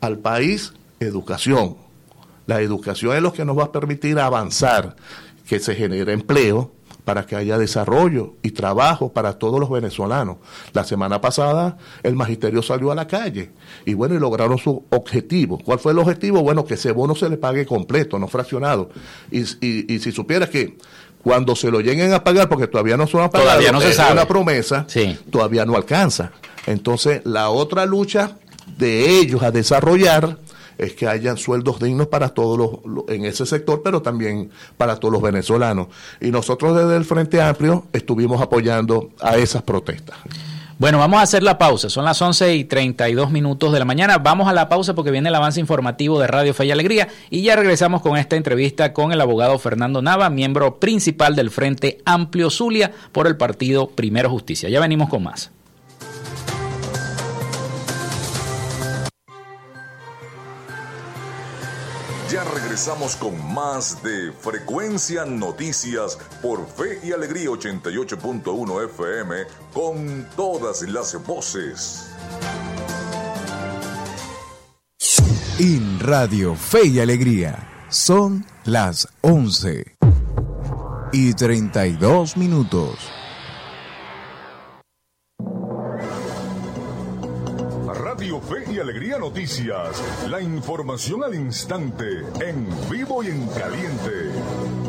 al 0.00 0.18
país 0.18 0.72
educación. 1.00 1.76
La 2.46 2.60
educación 2.60 3.16
es 3.16 3.22
lo 3.22 3.32
que 3.32 3.44
nos 3.44 3.58
va 3.58 3.64
a 3.64 3.72
permitir 3.72 4.18
avanzar, 4.18 4.96
que 5.48 5.58
se 5.58 5.74
genere 5.74 6.12
empleo 6.12 6.72
para 7.06 7.24
que 7.24 7.36
haya 7.36 7.56
desarrollo 7.56 8.34
y 8.42 8.50
trabajo 8.50 9.12
para 9.12 9.38
todos 9.38 9.60
los 9.60 9.70
venezolanos. 9.70 10.38
La 10.72 10.82
semana 10.82 11.20
pasada 11.20 11.78
el 12.02 12.16
magisterio 12.16 12.62
salió 12.62 12.90
a 12.90 12.96
la 12.96 13.06
calle 13.06 13.52
y 13.84 13.94
bueno, 13.94 14.16
y 14.16 14.18
lograron 14.18 14.58
su 14.58 14.84
objetivo. 14.90 15.58
¿Cuál 15.64 15.78
fue 15.78 15.92
el 15.92 16.00
objetivo? 16.00 16.42
Bueno, 16.42 16.64
que 16.64 16.74
ese 16.74 16.90
bono 16.90 17.14
se 17.14 17.28
le 17.28 17.36
pague 17.36 17.64
completo, 17.64 18.18
no 18.18 18.26
fraccionado. 18.26 18.90
Y, 19.30 19.42
y, 19.64 19.98
si 20.00 20.10
supieras 20.10 20.50
que 20.50 20.76
cuando 21.22 21.54
se 21.54 21.70
lo 21.70 21.80
lleguen 21.80 22.12
a 22.12 22.24
pagar, 22.24 22.48
porque 22.48 22.66
todavía 22.66 22.96
no 22.96 23.06
son 23.06 23.22
a 23.22 23.30
pagar, 23.30 23.46
todavía 23.46 23.72
no 23.72 23.80
se 23.80 23.92
sabe. 23.92 24.12
una 24.12 24.26
promesa, 24.26 24.84
todavía 25.30 25.64
no 25.64 25.76
alcanza. 25.76 26.32
Entonces, 26.66 27.22
la 27.24 27.50
otra 27.50 27.86
lucha 27.86 28.36
de 28.78 29.18
ellos 29.18 29.42
a 29.42 29.50
desarrollar 29.50 30.38
es 30.78 30.92
que 30.94 31.06
hayan 31.08 31.36
sueldos 31.36 31.80
dignos 31.80 32.08
para 32.08 32.30
todos 32.30 32.58
los, 32.84 33.08
en 33.08 33.24
ese 33.24 33.46
sector, 33.46 33.82
pero 33.82 34.02
también 34.02 34.50
para 34.76 34.96
todos 34.96 35.12
los 35.12 35.22
venezolanos. 35.22 35.88
Y 36.20 36.30
nosotros 36.30 36.76
desde 36.76 36.96
el 36.96 37.04
Frente 37.04 37.40
Amplio 37.40 37.86
estuvimos 37.92 38.42
apoyando 38.42 39.10
a 39.20 39.36
esas 39.36 39.62
protestas. 39.62 40.18
Bueno, 40.78 40.98
vamos 40.98 41.20
a 41.20 41.22
hacer 41.22 41.42
la 41.42 41.56
pausa. 41.56 41.88
Son 41.88 42.04
las 42.04 42.20
11 42.20 42.54
y 42.54 42.64
32 42.64 43.30
minutos 43.30 43.72
de 43.72 43.78
la 43.78 43.86
mañana. 43.86 44.18
Vamos 44.18 44.46
a 44.46 44.52
la 44.52 44.68
pausa 44.68 44.94
porque 44.94 45.10
viene 45.10 45.30
el 45.30 45.34
avance 45.34 45.58
informativo 45.58 46.20
de 46.20 46.26
Radio 46.26 46.52
Fe 46.52 46.66
y 46.66 46.70
Alegría. 46.70 47.08
Y 47.30 47.40
ya 47.40 47.56
regresamos 47.56 48.02
con 48.02 48.18
esta 48.18 48.36
entrevista 48.36 48.92
con 48.92 49.10
el 49.10 49.20
abogado 49.22 49.58
Fernando 49.58 50.02
Nava, 50.02 50.28
miembro 50.28 50.78
principal 50.78 51.34
del 51.34 51.50
Frente 51.50 52.02
Amplio 52.04 52.50
Zulia 52.50 52.92
por 53.12 53.26
el 53.26 53.38
partido 53.38 53.88
Primero 53.88 54.28
Justicia. 54.28 54.68
Ya 54.68 54.78
venimos 54.80 55.08
con 55.08 55.22
más. 55.22 55.50
Ya 62.30 62.42
regresamos 62.42 63.14
con 63.14 63.54
más 63.54 64.02
de 64.02 64.32
Frecuencia 64.32 65.24
Noticias 65.24 66.18
por 66.42 66.66
Fe 66.66 66.98
y 67.04 67.12
Alegría 67.12 67.50
88.1 67.50 68.84
FM 68.84 69.36
con 69.72 70.26
todas 70.34 70.82
las 70.82 71.24
voces. 71.24 72.10
En 75.60 76.00
Radio 76.00 76.56
Fe 76.56 76.86
y 76.88 76.98
Alegría 76.98 77.86
son 77.90 78.44
las 78.64 79.06
11 79.20 79.96
y 81.12 81.32
32 81.32 82.36
minutos. 82.36 82.98
Noticias. 89.26 90.28
La 90.30 90.40
información 90.40 91.24
al 91.24 91.34
instante, 91.34 92.20
en 92.40 92.64
vivo 92.88 93.24
y 93.24 93.26
en 93.26 93.44
caliente. 93.48 94.85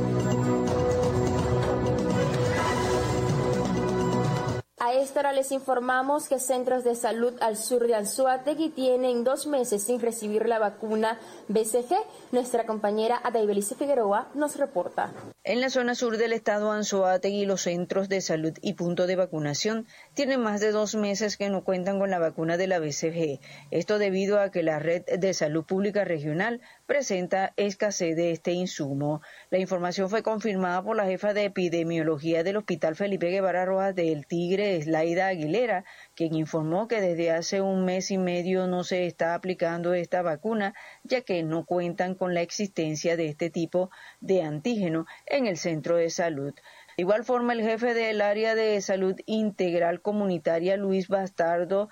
A 4.87 4.93
esta 4.93 5.19
hora 5.19 5.33
les 5.33 5.51
informamos 5.51 6.29
que 6.29 6.39
centros 6.39 6.85
de 6.85 6.95
salud 6.95 7.33
al 7.41 7.57
sur 7.57 7.85
de 7.85 7.95
Anzuategui 7.95 8.69
tienen 8.69 9.25
dos 9.25 9.45
meses 9.45 9.83
sin 9.83 9.99
recibir 9.99 10.47
la 10.47 10.59
vacuna 10.59 11.19
BCG. 11.49 11.93
Nuestra 12.31 12.65
compañera 12.65 13.19
Adaibelice 13.21 13.75
Figueroa 13.75 14.29
nos 14.33 14.55
reporta. 14.55 15.11
En 15.43 15.59
la 15.59 15.69
zona 15.69 15.93
sur 15.93 16.15
del 16.15 16.31
estado 16.31 16.71
Anzoátegui, 16.71 17.45
los 17.45 17.63
centros 17.63 18.07
de 18.07 18.21
salud 18.21 18.53
y 18.61 18.75
punto 18.75 19.07
de 19.07 19.17
vacunación 19.17 19.87
tienen 20.13 20.41
más 20.41 20.61
de 20.61 20.71
dos 20.71 20.95
meses 20.95 21.35
que 21.35 21.49
no 21.49 21.65
cuentan 21.65 21.99
con 21.99 22.09
la 22.09 22.19
vacuna 22.19 22.55
de 22.55 22.67
la 22.67 22.79
BCG. 22.79 23.41
Esto 23.71 23.97
debido 23.97 24.39
a 24.39 24.51
que 24.51 24.63
la 24.63 24.79
red 24.79 25.03
de 25.03 25.33
salud 25.33 25.65
pública 25.65 26.05
regional 26.05 26.61
presenta 26.87 27.53
escasez 27.57 28.15
de 28.15 28.31
este 28.31 28.53
insumo. 28.53 29.21
La 29.51 29.59
información 29.59 30.09
fue 30.09 30.23
confirmada 30.23 30.81
por 30.81 30.95
la 30.95 31.05
jefa 31.05 31.33
de 31.33 31.43
epidemiología 31.43 32.43
del 32.43 32.57
Hospital 32.57 32.95
Felipe 32.95 33.29
Guevara 33.29 33.65
Rojas 33.65 33.93
del 33.93 34.25
Tigre, 34.25 34.81
Slaida 34.81 35.27
Aguilera, 35.27 35.83
quien 36.15 36.33
informó 36.33 36.87
que 36.87 37.01
desde 37.01 37.31
hace 37.31 37.61
un 37.61 37.83
mes 37.83 38.09
y 38.09 38.17
medio 38.17 38.67
no 38.67 38.85
se 38.85 39.05
está 39.05 39.35
aplicando 39.35 39.93
esta 39.93 40.21
vacuna, 40.21 40.73
ya 41.03 41.21
que 41.21 41.43
no 41.43 41.65
cuentan 41.65 42.15
con 42.15 42.33
la 42.33 42.41
existencia 42.41 43.17
de 43.17 43.27
este 43.27 43.49
tipo 43.49 43.91
de 44.21 44.41
antígeno 44.41 45.05
en 45.25 45.45
el 45.45 45.57
centro 45.57 45.97
de 45.97 46.09
salud. 46.09 46.53
De 46.97 47.03
igual 47.03 47.25
forma, 47.25 47.53
el 47.53 47.61
jefe 47.61 47.93
del 47.93 48.21
área 48.21 48.55
de 48.55 48.81
salud 48.81 49.15
integral 49.27 50.01
comunitaria, 50.01 50.77
Luis 50.77 51.09
Bastardo, 51.09 51.89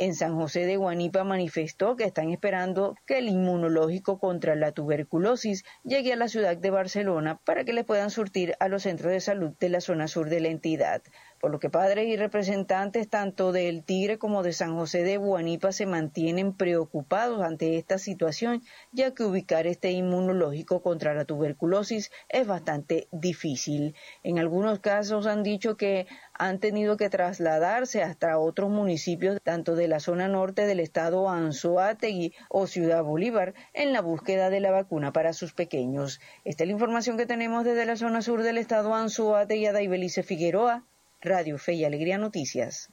en 0.00 0.14
San 0.14 0.34
José 0.34 0.64
de 0.64 0.78
Guanipa 0.78 1.24
manifestó 1.24 1.94
que 1.94 2.04
están 2.04 2.30
esperando 2.30 2.96
que 3.06 3.18
el 3.18 3.28
inmunológico 3.28 4.18
contra 4.18 4.54
la 4.54 4.72
tuberculosis 4.72 5.62
llegue 5.84 6.14
a 6.14 6.16
la 6.16 6.28
ciudad 6.28 6.56
de 6.56 6.70
Barcelona 6.70 7.38
para 7.44 7.64
que 7.64 7.74
le 7.74 7.84
puedan 7.84 8.08
surtir 8.08 8.54
a 8.60 8.68
los 8.68 8.84
centros 8.84 9.12
de 9.12 9.20
salud 9.20 9.52
de 9.60 9.68
la 9.68 9.82
zona 9.82 10.08
sur 10.08 10.30
de 10.30 10.40
la 10.40 10.48
entidad 10.48 11.02
por 11.40 11.50
lo 11.50 11.58
que 11.58 11.70
padres 11.70 12.06
y 12.06 12.16
representantes 12.16 13.08
tanto 13.08 13.50
del 13.50 13.82
Tigre 13.82 14.18
como 14.18 14.42
de 14.42 14.52
San 14.52 14.76
José 14.76 15.02
de 15.02 15.16
Guanipa 15.16 15.72
se 15.72 15.86
mantienen 15.86 16.52
preocupados 16.52 17.42
ante 17.42 17.78
esta 17.78 17.96
situación, 17.96 18.62
ya 18.92 19.14
que 19.14 19.24
ubicar 19.24 19.66
este 19.66 19.90
inmunológico 19.90 20.82
contra 20.82 21.14
la 21.14 21.24
tuberculosis 21.24 22.10
es 22.28 22.46
bastante 22.46 23.08
difícil. 23.10 23.94
En 24.22 24.38
algunos 24.38 24.80
casos 24.80 25.26
han 25.26 25.42
dicho 25.42 25.78
que 25.78 26.06
han 26.34 26.58
tenido 26.58 26.98
que 26.98 27.08
trasladarse 27.08 28.02
hasta 28.02 28.38
otros 28.38 28.68
municipios, 28.68 29.38
tanto 29.42 29.74
de 29.74 29.88
la 29.88 30.00
zona 30.00 30.28
norte 30.28 30.66
del 30.66 30.80
estado 30.80 31.30
Anzoátegui 31.30 32.34
o 32.50 32.66
Ciudad 32.66 33.02
Bolívar, 33.02 33.54
en 33.72 33.94
la 33.94 34.02
búsqueda 34.02 34.50
de 34.50 34.60
la 34.60 34.70
vacuna 34.70 35.12
para 35.12 35.32
sus 35.32 35.54
pequeños. 35.54 36.20
Esta 36.44 36.64
es 36.64 36.68
la 36.68 36.72
información 36.72 37.16
que 37.16 37.26
tenemos 37.26 37.64
desde 37.64 37.86
la 37.86 37.96
zona 37.96 38.20
sur 38.20 38.42
del 38.42 38.58
estado 38.58 38.94
Anzoátegui 38.94 39.66
a 39.66 39.72
Daibelice 39.72 40.22
Figueroa. 40.22 40.84
Radio 41.22 41.58
Fe 41.58 41.74
y 41.74 41.84
Alegría 41.84 42.16
Noticias. 42.16 42.88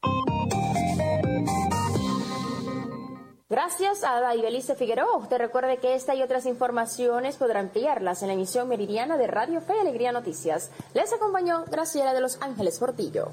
Gracias 3.50 4.04
a 4.04 4.20
Daibelice 4.20 4.76
Figueroa. 4.76 5.16
Usted 5.16 5.38
recuerde 5.38 5.78
que 5.78 5.96
esta 5.96 6.14
y 6.14 6.22
otras 6.22 6.46
informaciones 6.46 7.38
podrá 7.38 7.62
ampliarlas 7.62 8.22
en 8.22 8.28
la 8.28 8.34
emisión 8.34 8.68
meridiana 8.68 9.18
de 9.18 9.28
Radio 9.28 9.62
Fe 9.62 9.76
y 9.78 9.80
Alegría 9.80 10.12
Noticias. 10.12 10.72
Les 10.94 11.14
acompañó 11.14 11.64
Graciela 11.72 12.14
de 12.14 12.20
Los 12.20 12.42
Ángeles 12.42 12.80
Portillo. 12.80 13.32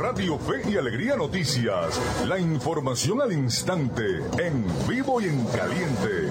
Radio 0.00 0.38
Fe 0.38 0.70
y 0.70 0.76
Alegría 0.78 1.16
Noticias. 1.16 2.00
La 2.26 2.38
información 2.38 3.20
al 3.20 3.32
instante, 3.32 4.04
en 4.38 4.64
vivo 4.88 5.20
y 5.20 5.24
en 5.24 5.44
caliente. 5.46 6.30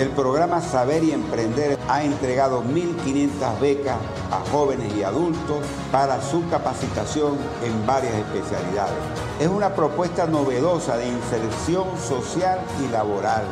El 0.00 0.08
programa 0.12 0.62
Saber 0.62 1.04
y 1.04 1.12
Emprender 1.12 1.78
ha 1.86 2.02
entregado 2.02 2.64
1.500 2.64 3.60
becas 3.60 3.98
a 4.30 4.40
jóvenes 4.50 4.94
y 4.96 5.02
adultos 5.02 5.58
para 5.92 6.22
su 6.22 6.48
capacitación 6.48 7.36
en 7.62 7.86
varias 7.86 8.14
especialidades. 8.14 8.94
Es 9.38 9.48
una 9.48 9.74
propuesta 9.74 10.26
novedosa 10.26 10.96
de 10.96 11.06
inserción 11.06 11.84
social 12.00 12.60
y 12.82 12.90
laboral 12.90 13.44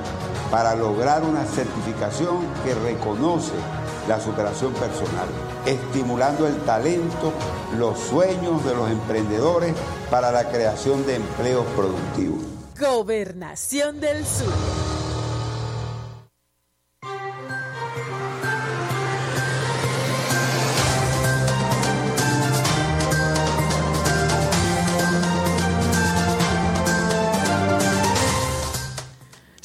para 0.51 0.75
lograr 0.75 1.23
una 1.23 1.45
certificación 1.45 2.39
que 2.65 2.75
reconoce 2.77 3.53
la 4.09 4.19
superación 4.19 4.73
personal, 4.73 5.29
estimulando 5.67 6.47
el 6.47 6.57
talento, 6.63 7.31
los 7.77 7.99
sueños 7.99 8.65
de 8.65 8.75
los 8.75 8.91
emprendedores 8.91 9.75
para 10.11 10.33
la 10.33 10.49
creación 10.49 11.05
de 11.05 11.17
empleos 11.17 11.67
productivos. 11.77 12.41
Gobernación 12.81 14.01
del 14.01 14.25
Sur. 14.25 14.88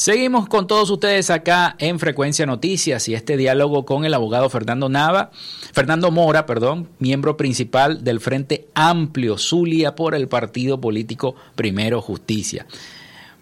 Seguimos 0.03 0.49
con 0.49 0.67
todos 0.67 0.89
ustedes 0.89 1.29
acá 1.29 1.77
en 1.79 1.97
Frecuencia 1.97 2.45
Noticias 2.45 3.07
y 3.07 3.13
este 3.13 3.37
diálogo 3.37 3.85
con 3.85 4.03
el 4.03 4.13
abogado 4.13 4.49
Fernando 4.49 4.89
Nava, 4.89 5.31
Fernando 5.71 6.11
Mora, 6.11 6.45
perdón, 6.45 6.89
miembro 6.99 7.37
principal 7.37 8.03
del 8.03 8.19
Frente 8.19 8.67
Amplio 8.73 9.37
Zulia 9.37 9.95
por 9.95 10.13
el 10.13 10.27
partido 10.27 10.81
político 10.81 11.35
Primero 11.55 12.01
Justicia. 12.01 12.65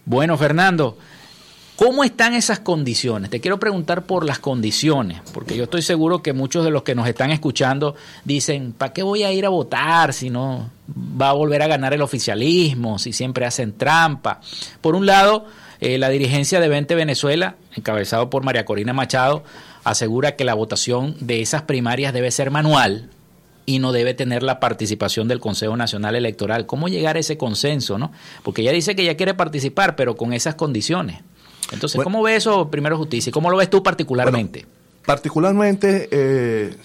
Bueno, 0.06 0.38
Fernando, 0.38 1.00
¿cómo 1.78 2.04
están 2.04 2.36
esas 2.36 2.60
condiciones? 2.60 3.32
Te 3.32 3.42
quiero 3.42 3.60
preguntar 3.60 4.06
por 4.06 4.24
las 4.24 4.38
condiciones, 4.38 5.20
porque 5.34 5.58
yo 5.58 5.64
estoy 5.64 5.82
seguro 5.82 6.22
que 6.22 6.32
muchos 6.32 6.64
de 6.64 6.70
los 6.70 6.84
que 6.84 6.94
nos 6.94 7.08
están 7.08 7.32
escuchando 7.32 7.96
dicen, 8.24 8.74
¿para 8.74 8.94
qué 8.94 9.02
voy 9.02 9.24
a 9.24 9.32
ir 9.32 9.48
a 9.48 9.50
votar 9.50 10.14
si 10.14 10.30
no 10.30 10.70
va 11.20 11.30
a 11.32 11.34
volver 11.34 11.64
a 11.64 11.68
ganar 11.68 11.96
el 11.96 12.04
oficialismo, 12.04 13.00
si 13.00 13.14
siempre 13.14 13.48
hacen 13.48 13.76
trampa? 13.76 14.42
Por 14.80 14.94
un 14.94 15.08
lado, 15.08 15.48
eh, 15.82 15.98
la 15.98 16.10
dirigencia 16.10 16.60
de 16.60 16.70
20 16.70 16.96
Venezuela, 16.96 17.56
encabezado 17.76 18.30
por 18.30 18.44
María 18.44 18.66
Corina 18.66 18.94
Machado, 18.94 19.44
asegura 19.84 20.36
que 20.36 20.46
la 20.46 20.54
votación 20.54 21.16
de 21.20 21.42
esas 21.42 21.64
primarias 21.64 22.14
debe 22.14 22.32
ser 22.32 22.52
manual 22.52 23.10
y 23.66 23.80
no 23.80 23.92
debe 23.92 24.14
tener 24.14 24.44
la 24.44 24.60
participación 24.60 25.28
del 25.28 25.40
Consejo 25.40 25.76
Nacional 25.76 26.16
Electoral. 26.16 26.66
¿Cómo 26.66 26.88
llegar 26.88 27.18
a 27.18 27.20
ese 27.20 27.38
consenso? 27.38 27.98
no? 27.98 28.12
Porque 28.44 28.62
ella 28.62 28.72
dice 28.72 28.96
que 28.96 29.02
ella 29.02 29.18
quiere 29.18 29.34
participar, 29.34 29.96
pero 29.96 30.16
con 30.16 30.34
esas 30.34 30.56
condiciones. 30.56 31.20
Entonces, 31.72 32.02
¿cómo 32.04 32.24
ve 32.24 32.36
eso, 32.36 32.70
primero 32.70 32.98
justicia? 32.98 33.32
¿Cómo 33.32 33.50
lo 33.50 33.58
ves 33.58 33.70
tú 33.70 33.84
particularmente? 33.84 34.66
particularmente 35.06 36.08
eh, 36.12 36.76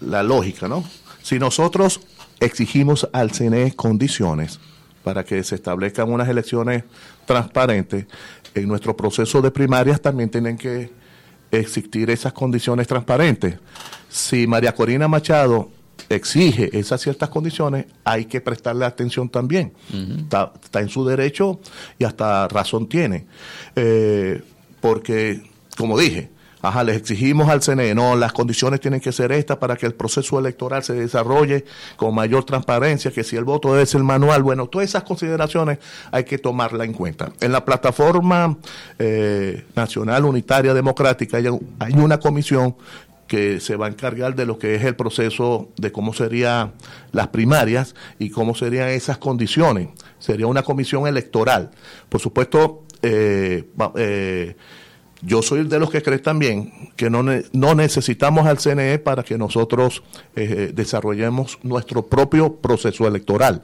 la 0.00 0.22
lógica, 0.22 0.68
¿no? 0.68 0.84
Si 1.22 1.38
nosotros 1.38 2.00
exigimos 2.40 3.08
al 3.12 3.32
CNE 3.32 3.74
condiciones 3.74 4.60
para 5.02 5.24
que 5.24 5.42
se 5.42 5.54
establezcan 5.54 6.10
unas 6.10 6.28
elecciones 6.28 6.84
transparentes, 7.28 8.06
en 8.54 8.66
nuestro 8.66 8.96
proceso 8.96 9.42
de 9.42 9.50
primarias 9.50 10.00
también 10.00 10.30
tienen 10.30 10.56
que 10.56 10.90
existir 11.50 12.10
esas 12.10 12.32
condiciones 12.32 12.86
transparentes. 12.88 13.58
Si 14.08 14.46
María 14.46 14.74
Corina 14.74 15.06
Machado 15.06 15.70
exige 16.08 16.76
esas 16.76 17.02
ciertas 17.02 17.28
condiciones, 17.28 17.86
hay 18.02 18.24
que 18.24 18.40
prestarle 18.40 18.86
atención 18.86 19.28
también. 19.28 19.74
está, 20.22 20.80
en 20.80 20.88
su 20.88 21.04
derecho 21.04 21.60
y 21.98 22.04
hasta 22.04 22.48
razón 22.48 22.88
tiene. 22.88 23.26
Eh, 23.76 24.42
porque, 24.80 25.42
como 25.76 25.98
dije, 25.98 26.30
Ajá, 26.60 26.82
les 26.82 26.96
exigimos 26.96 27.48
al 27.48 27.60
CNE, 27.60 27.94
no, 27.94 28.16
las 28.16 28.32
condiciones 28.32 28.80
tienen 28.80 29.00
que 29.00 29.12
ser 29.12 29.30
estas 29.32 29.58
para 29.58 29.76
que 29.76 29.86
el 29.86 29.94
proceso 29.94 30.38
electoral 30.38 30.82
se 30.82 30.92
desarrolle 30.94 31.64
con 31.96 32.14
mayor 32.14 32.44
transparencia, 32.44 33.10
que 33.12 33.22
si 33.22 33.36
el 33.36 33.44
voto 33.44 33.72
debe 33.72 33.86
ser 33.86 34.02
manual, 34.02 34.42
bueno, 34.42 34.66
todas 34.66 34.88
esas 34.88 35.04
consideraciones 35.04 35.78
hay 36.10 36.24
que 36.24 36.38
tomarla 36.38 36.84
en 36.84 36.92
cuenta. 36.92 37.32
En 37.40 37.52
la 37.52 37.64
plataforma 37.64 38.58
eh, 38.98 39.66
nacional 39.76 40.24
unitaria 40.24 40.74
democrática 40.74 41.36
hay, 41.36 41.94
una 41.94 42.18
comisión 42.18 42.76
que 43.26 43.60
se 43.60 43.76
va 43.76 43.86
a 43.86 43.88
encargar 43.90 44.34
de 44.34 44.46
lo 44.46 44.58
que 44.58 44.74
es 44.74 44.84
el 44.84 44.96
proceso 44.96 45.68
de 45.76 45.92
cómo 45.92 46.14
serían 46.14 46.72
las 47.12 47.28
primarias 47.28 47.94
y 48.18 48.30
cómo 48.30 48.54
serían 48.54 48.88
esas 48.88 49.18
condiciones. 49.18 49.88
Sería 50.18 50.46
una 50.46 50.62
comisión 50.62 51.06
electoral. 51.06 51.70
Por 52.08 52.20
supuesto, 52.20 52.84
eh, 53.02 53.68
eh, 53.96 54.56
yo 55.22 55.42
soy 55.42 55.64
de 55.64 55.78
los 55.78 55.90
que 55.90 56.02
creen 56.02 56.22
también 56.22 56.90
que 56.96 57.10
no, 57.10 57.24
no 57.52 57.74
necesitamos 57.74 58.46
al 58.46 58.58
CNE 58.58 58.98
para 58.98 59.22
que 59.22 59.36
nosotros 59.36 60.02
eh, 60.36 60.72
desarrollemos 60.74 61.58
nuestro 61.62 62.06
propio 62.06 62.56
proceso 62.56 63.06
electoral. 63.06 63.62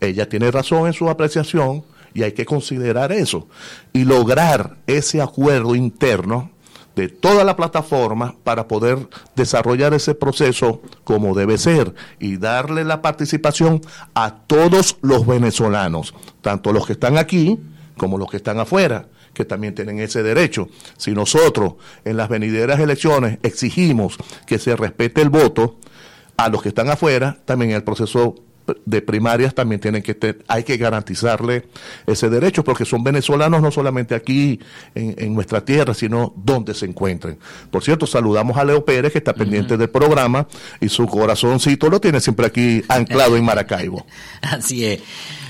Ella 0.00 0.28
tiene 0.28 0.50
razón 0.50 0.86
en 0.86 0.92
su 0.92 1.08
apreciación 1.08 1.84
y 2.14 2.22
hay 2.22 2.32
que 2.32 2.46
considerar 2.46 3.12
eso 3.12 3.48
y 3.92 4.04
lograr 4.04 4.76
ese 4.86 5.20
acuerdo 5.20 5.74
interno 5.74 6.50
de 6.96 7.08
toda 7.08 7.44
la 7.44 7.54
plataforma 7.54 8.34
para 8.42 8.66
poder 8.66 9.08
desarrollar 9.36 9.94
ese 9.94 10.14
proceso 10.14 10.82
como 11.04 11.34
debe 11.34 11.58
ser 11.58 11.94
y 12.18 12.38
darle 12.38 12.82
la 12.84 13.02
participación 13.02 13.80
a 14.14 14.34
todos 14.34 14.96
los 15.02 15.26
venezolanos, 15.26 16.14
tanto 16.40 16.72
los 16.72 16.86
que 16.86 16.94
están 16.94 17.18
aquí 17.18 17.60
como 17.96 18.18
los 18.18 18.30
que 18.30 18.38
están 18.38 18.58
afuera 18.58 19.06
que 19.38 19.44
también 19.44 19.74
tienen 19.74 20.00
ese 20.00 20.22
derecho. 20.22 20.68
Si 20.98 21.12
nosotros 21.12 21.74
en 22.04 22.16
las 22.16 22.28
venideras 22.28 22.80
elecciones 22.80 23.38
exigimos 23.42 24.18
que 24.46 24.58
se 24.58 24.76
respete 24.76 25.22
el 25.22 25.30
voto 25.30 25.78
a 26.36 26.48
los 26.48 26.62
que 26.62 26.68
están 26.68 26.90
afuera, 26.90 27.38
también 27.46 27.70
el 27.70 27.84
proceso 27.84 28.34
de 28.84 29.02
primarias 29.02 29.54
también 29.54 29.80
tienen 29.80 30.02
que 30.02 30.14
tener, 30.14 30.44
hay 30.46 30.62
que 30.62 30.76
garantizarle 30.76 31.68
ese 32.06 32.28
derecho 32.28 32.64
porque 32.64 32.84
son 32.84 33.02
venezolanos 33.02 33.62
no 33.62 33.70
solamente 33.70 34.14
aquí 34.14 34.60
en, 34.94 35.34
nuestra 35.34 35.64
tierra, 35.64 35.94
sino 35.94 36.32
donde 36.36 36.74
se 36.74 36.86
encuentren. 36.86 37.38
Por 37.70 37.82
cierto, 37.82 38.06
saludamos 38.06 38.56
a 38.56 38.64
Leo 38.64 38.84
Pérez 38.84 39.12
que 39.12 39.18
está 39.18 39.32
pendiente 39.32 39.76
del 39.76 39.88
programa 39.88 40.46
y 40.80 40.88
su 40.88 41.06
corazoncito 41.06 41.88
lo 41.88 42.00
tiene 42.00 42.20
siempre 42.20 42.46
aquí 42.46 42.82
anclado 42.88 43.36
en 43.36 43.44
Maracaibo. 43.46 44.04
Así 44.42 44.84
es. 44.84 45.00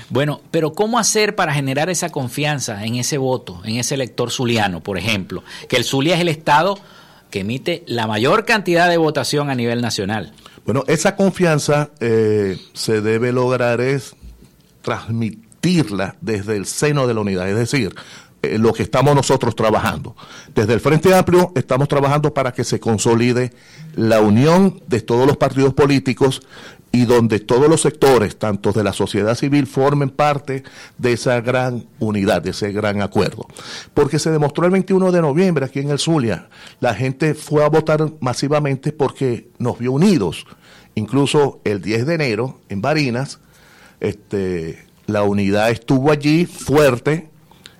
Bueno, 0.09 0.41
pero 0.51 0.73
¿cómo 0.73 0.97
hacer 0.97 1.35
para 1.35 1.53
generar 1.53 1.89
esa 1.89 2.09
confianza 2.09 2.83
en 2.83 2.95
ese 2.95 3.17
voto, 3.17 3.61
en 3.63 3.75
ese 3.75 3.95
elector 3.95 4.31
zuliano, 4.31 4.81
por 4.81 4.97
ejemplo? 4.97 5.43
Que 5.67 5.77
el 5.77 5.83
Zulia 5.83 6.15
es 6.15 6.21
el 6.21 6.29
estado 6.29 6.79
que 7.29 7.41
emite 7.41 7.83
la 7.85 8.07
mayor 8.07 8.45
cantidad 8.45 8.89
de 8.89 8.97
votación 8.97 9.49
a 9.49 9.55
nivel 9.55 9.81
nacional. 9.81 10.33
Bueno, 10.65 10.83
esa 10.87 11.15
confianza 11.15 11.91
eh, 11.99 12.57
se 12.73 13.01
debe 13.01 13.31
lograr 13.31 13.81
es 13.81 14.15
transmitirla 14.81 16.15
desde 16.21 16.55
el 16.55 16.65
seno 16.65 17.05
de 17.05 17.13
la 17.13 17.21
unidad, 17.21 17.47
es 17.49 17.55
decir, 17.55 17.93
eh, 18.41 18.57
lo 18.57 18.73
que 18.73 18.83
estamos 18.83 19.13
nosotros 19.15 19.55
trabajando. 19.55 20.15
Desde 20.55 20.73
el 20.73 20.79
Frente 20.79 21.13
Amplio 21.13 21.51
estamos 21.55 21.87
trabajando 21.87 22.33
para 22.33 22.53
que 22.53 22.63
se 22.63 22.79
consolide 22.79 23.51
la 23.95 24.21
unión 24.21 24.81
de 24.87 25.01
todos 25.01 25.27
los 25.27 25.37
partidos 25.37 25.73
políticos 25.73 26.41
y 26.91 27.05
donde 27.05 27.39
todos 27.39 27.69
los 27.69 27.81
sectores, 27.81 28.37
tanto 28.37 28.71
de 28.71 28.83
la 28.83 28.93
sociedad 28.93 29.35
civil, 29.35 29.67
formen 29.67 30.09
parte 30.09 30.63
de 30.97 31.13
esa 31.13 31.39
gran 31.41 31.85
unidad, 31.99 32.41
de 32.41 32.51
ese 32.51 32.71
gran 32.71 33.01
acuerdo. 33.01 33.47
Porque 33.93 34.17
se 34.17 34.31
demostró 34.31 34.65
el 34.65 34.71
21 34.71 35.11
de 35.11 35.21
noviembre 35.21 35.65
aquí 35.65 35.79
en 35.79 35.91
el 35.91 35.99
Zulia, 35.99 36.49
la 36.79 36.95
gente 36.95 37.35
fue 37.35 37.63
a 37.63 37.69
votar 37.69 38.13
masivamente 38.19 38.91
porque 38.91 39.49
nos 39.59 39.77
vio 39.77 39.91
unidos. 39.91 40.45
Incluso 40.95 41.61
el 41.63 41.81
10 41.81 42.07
de 42.07 42.15
enero, 42.15 42.59
en 42.69 42.81
Barinas, 42.81 43.39
este, 43.99 44.85
la 45.05 45.23
unidad 45.23 45.69
estuvo 45.69 46.11
allí 46.11 46.45
fuerte 46.45 47.29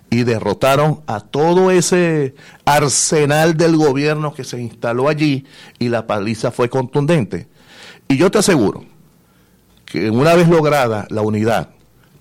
y 0.09 0.23
derrotaron 0.23 1.01
a 1.07 1.19
todo 1.19 1.71
ese 1.71 2.35
arsenal 2.65 3.57
del 3.57 3.75
gobierno 3.75 4.33
que 4.33 4.43
se 4.43 4.59
instaló 4.59 5.07
allí 5.07 5.45
y 5.77 5.89
la 5.89 6.07
paliza 6.07 6.51
fue 6.51 6.69
contundente. 6.69 7.47
Y 8.07 8.17
yo 8.17 8.31
te 8.31 8.39
aseguro, 8.39 8.83
que 9.91 10.09
una 10.09 10.35
vez 10.35 10.47
lograda 10.47 11.07
la 11.09 11.21
unidad 11.21 11.69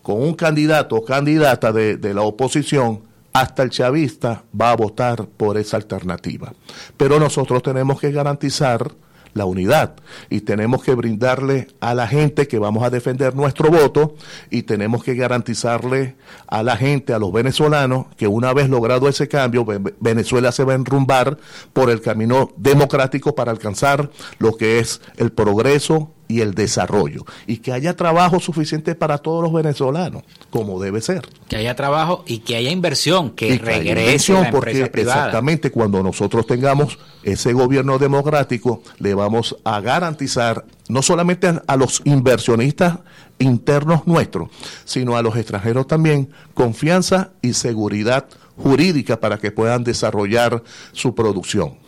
con 0.02 0.22
un 0.22 0.34
candidato 0.34 0.96
o 0.96 1.04
candidata 1.04 1.70
de, 1.70 1.98
de 1.98 2.14
la 2.14 2.22
oposición, 2.22 3.02
hasta 3.32 3.62
el 3.62 3.70
chavista 3.70 4.42
va 4.58 4.70
a 4.70 4.76
votar 4.76 5.26
por 5.26 5.58
esa 5.58 5.76
alternativa. 5.76 6.54
Pero 6.96 7.20
nosotros 7.20 7.62
tenemos 7.62 8.00
que 8.00 8.10
garantizar 8.10 8.90
la 9.34 9.44
unidad 9.44 9.94
y 10.30 10.40
tenemos 10.40 10.82
que 10.82 10.94
brindarle 10.94 11.68
a 11.80 11.94
la 11.94 12.08
gente 12.08 12.48
que 12.48 12.58
vamos 12.58 12.82
a 12.82 12.90
defender 12.90 13.34
nuestro 13.34 13.70
voto 13.70 14.14
y 14.50 14.62
tenemos 14.62 15.04
que 15.04 15.14
garantizarle 15.14 16.16
a 16.46 16.62
la 16.62 16.76
gente, 16.76 17.12
a 17.12 17.18
los 17.18 17.32
venezolanos, 17.32 18.06
que 18.16 18.26
una 18.26 18.52
vez 18.52 18.68
logrado 18.68 19.08
ese 19.08 19.28
cambio, 19.28 19.66
Venezuela 20.00 20.52
se 20.52 20.64
va 20.64 20.72
a 20.72 20.76
enrumbar 20.76 21.38
por 21.72 21.90
el 21.90 22.00
camino 22.00 22.50
democrático 22.56 23.34
para 23.34 23.52
alcanzar 23.52 24.10
lo 24.38 24.56
que 24.56 24.78
es 24.80 25.00
el 25.16 25.32
progreso 25.32 26.12
y 26.28 26.42
el 26.42 26.54
desarrollo 26.54 27.24
y 27.46 27.56
que 27.56 27.72
haya 27.72 27.96
trabajo 27.96 28.38
suficiente 28.38 28.94
para 28.94 29.18
todos 29.18 29.42
los 29.42 29.52
venezolanos, 29.52 30.22
como 30.50 30.80
debe 30.80 31.00
ser. 31.00 31.26
Que 31.48 31.56
haya 31.56 31.74
trabajo 31.74 32.22
y 32.26 32.40
que 32.40 32.56
haya 32.56 32.70
inversión, 32.70 33.30
que 33.30 33.58
regrese 33.58 34.34
la 34.34 34.50
porque 34.50 34.82
exactamente 34.82 35.70
cuando 35.70 36.02
nosotros 36.02 36.46
tengamos 36.46 36.98
ese 37.22 37.52
gobierno 37.52 37.98
democrático 37.98 38.82
le 38.98 39.14
vamos 39.14 39.56
a 39.64 39.80
garantizar 39.80 40.64
no 40.88 41.02
solamente 41.02 41.48
a, 41.48 41.62
a 41.66 41.76
los 41.76 42.02
inversionistas 42.04 42.98
internos 43.38 44.06
nuestros, 44.06 44.50
sino 44.84 45.16
a 45.16 45.22
los 45.22 45.36
extranjeros 45.36 45.86
también 45.86 46.30
confianza 46.54 47.30
y 47.40 47.54
seguridad 47.54 48.26
jurídica 48.56 49.20
para 49.20 49.38
que 49.38 49.52
puedan 49.52 49.84
desarrollar 49.84 50.62
su 50.92 51.14
producción. 51.14 51.87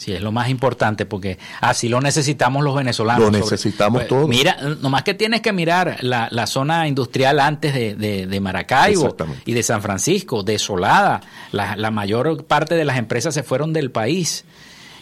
Sí, 0.00 0.14
es 0.14 0.22
lo 0.22 0.32
más 0.32 0.48
importante 0.48 1.04
porque 1.04 1.38
así 1.60 1.90
lo 1.90 2.00
necesitamos 2.00 2.64
los 2.64 2.74
venezolanos. 2.74 3.22
Lo 3.22 3.30
necesitamos 3.30 4.00
pues, 4.00 4.08
todos. 4.08 4.28
Mira, 4.30 4.56
nomás 4.80 5.02
que 5.02 5.12
tienes 5.12 5.42
que 5.42 5.52
mirar 5.52 5.98
la, 6.00 6.26
la 6.30 6.46
zona 6.46 6.88
industrial 6.88 7.38
antes 7.38 7.74
de, 7.74 8.26
de, 8.26 8.40
Maracaibo 8.40 9.14
y 9.44 9.52
de 9.52 9.62
San 9.62 9.82
Francisco, 9.82 10.42
desolada. 10.42 11.20
La, 11.52 11.76
la 11.76 11.90
mayor 11.90 12.46
parte 12.46 12.76
de 12.76 12.86
las 12.86 12.96
empresas 12.96 13.34
se 13.34 13.42
fueron 13.42 13.74
del 13.74 13.90
país 13.90 14.46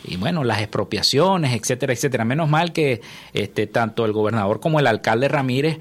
y 0.02 0.16
bueno, 0.16 0.42
las 0.42 0.58
expropiaciones, 0.58 1.52
etcétera, 1.52 1.92
etcétera. 1.92 2.24
Menos 2.24 2.48
mal 2.48 2.72
que 2.72 3.00
este, 3.32 3.68
tanto 3.68 4.04
el 4.04 4.12
gobernador 4.12 4.58
como 4.58 4.80
el 4.80 4.88
alcalde 4.88 5.28
Ramírez 5.28 5.78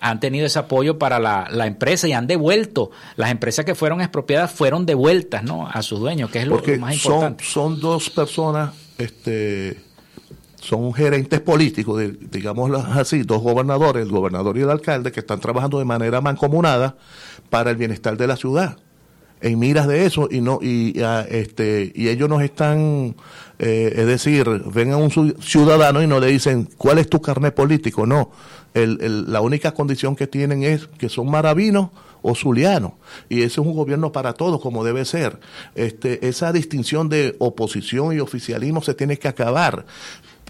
han 0.00 0.18
tenido 0.18 0.46
ese 0.46 0.58
apoyo 0.58 0.98
para 0.98 1.18
la, 1.18 1.46
la, 1.50 1.66
empresa 1.66 2.08
y 2.08 2.12
han 2.12 2.26
devuelto. 2.26 2.90
Las 3.16 3.30
empresas 3.30 3.64
que 3.64 3.74
fueron 3.74 4.00
expropiadas 4.00 4.50
fueron 4.50 4.86
devueltas 4.86 5.44
¿no? 5.44 5.68
a 5.68 5.82
sus 5.82 6.00
dueños, 6.00 6.30
que 6.30 6.40
es 6.40 6.46
lo, 6.46 6.62
más 6.78 6.94
importante. 6.94 7.44
Son, 7.44 7.74
son 7.74 7.80
dos 7.80 8.10
personas, 8.10 8.74
este, 8.98 9.78
son 10.60 10.92
gerentes 10.94 11.40
políticos, 11.40 12.02
digamos 12.18 12.70
así, 12.96 13.22
dos 13.22 13.42
gobernadores, 13.42 14.04
el 14.04 14.10
gobernador 14.10 14.56
y 14.56 14.62
el 14.62 14.70
alcalde, 14.70 15.12
que 15.12 15.20
están 15.20 15.40
trabajando 15.40 15.78
de 15.78 15.84
manera 15.84 16.20
mancomunada 16.20 16.96
para 17.50 17.70
el 17.70 17.76
bienestar 17.76 18.16
de 18.16 18.26
la 18.26 18.36
ciudad 18.36 18.78
en 19.40 19.58
miras 19.58 19.86
de 19.86 20.06
eso 20.06 20.28
y 20.30 20.40
no 20.40 20.58
y 20.62 21.00
este 21.28 21.92
y 21.94 22.08
ellos 22.08 22.28
nos 22.28 22.42
están 22.42 23.14
eh, 23.58 23.94
es 23.96 24.06
decir 24.06 24.46
ven 24.72 24.92
a 24.92 24.96
un 24.96 25.10
ciudadano 25.40 26.02
y 26.02 26.06
no 26.06 26.20
le 26.20 26.26
dicen 26.28 26.68
cuál 26.76 26.98
es 26.98 27.08
tu 27.08 27.20
carnet 27.20 27.54
político 27.54 28.06
no 28.06 28.30
el, 28.74 29.30
la 29.30 29.40
única 29.40 29.72
condición 29.72 30.14
que 30.14 30.26
tienen 30.26 30.62
es 30.62 30.86
que 30.98 31.08
son 31.08 31.30
maravinos 31.30 31.90
o 32.22 32.34
zulianos. 32.34 32.92
Y 33.28 33.38
ese 33.38 33.60
es 33.60 33.66
un 33.66 33.74
gobierno 33.74 34.12
para 34.12 34.34
todos, 34.34 34.60
como 34.60 34.84
debe 34.84 35.04
ser. 35.04 35.38
Este, 35.74 36.26
esa 36.28 36.52
distinción 36.52 37.08
de 37.08 37.36
oposición 37.38 38.14
y 38.14 38.20
oficialismo 38.20 38.82
se 38.82 38.94
tiene 38.94 39.18
que 39.18 39.28
acabar. 39.28 39.86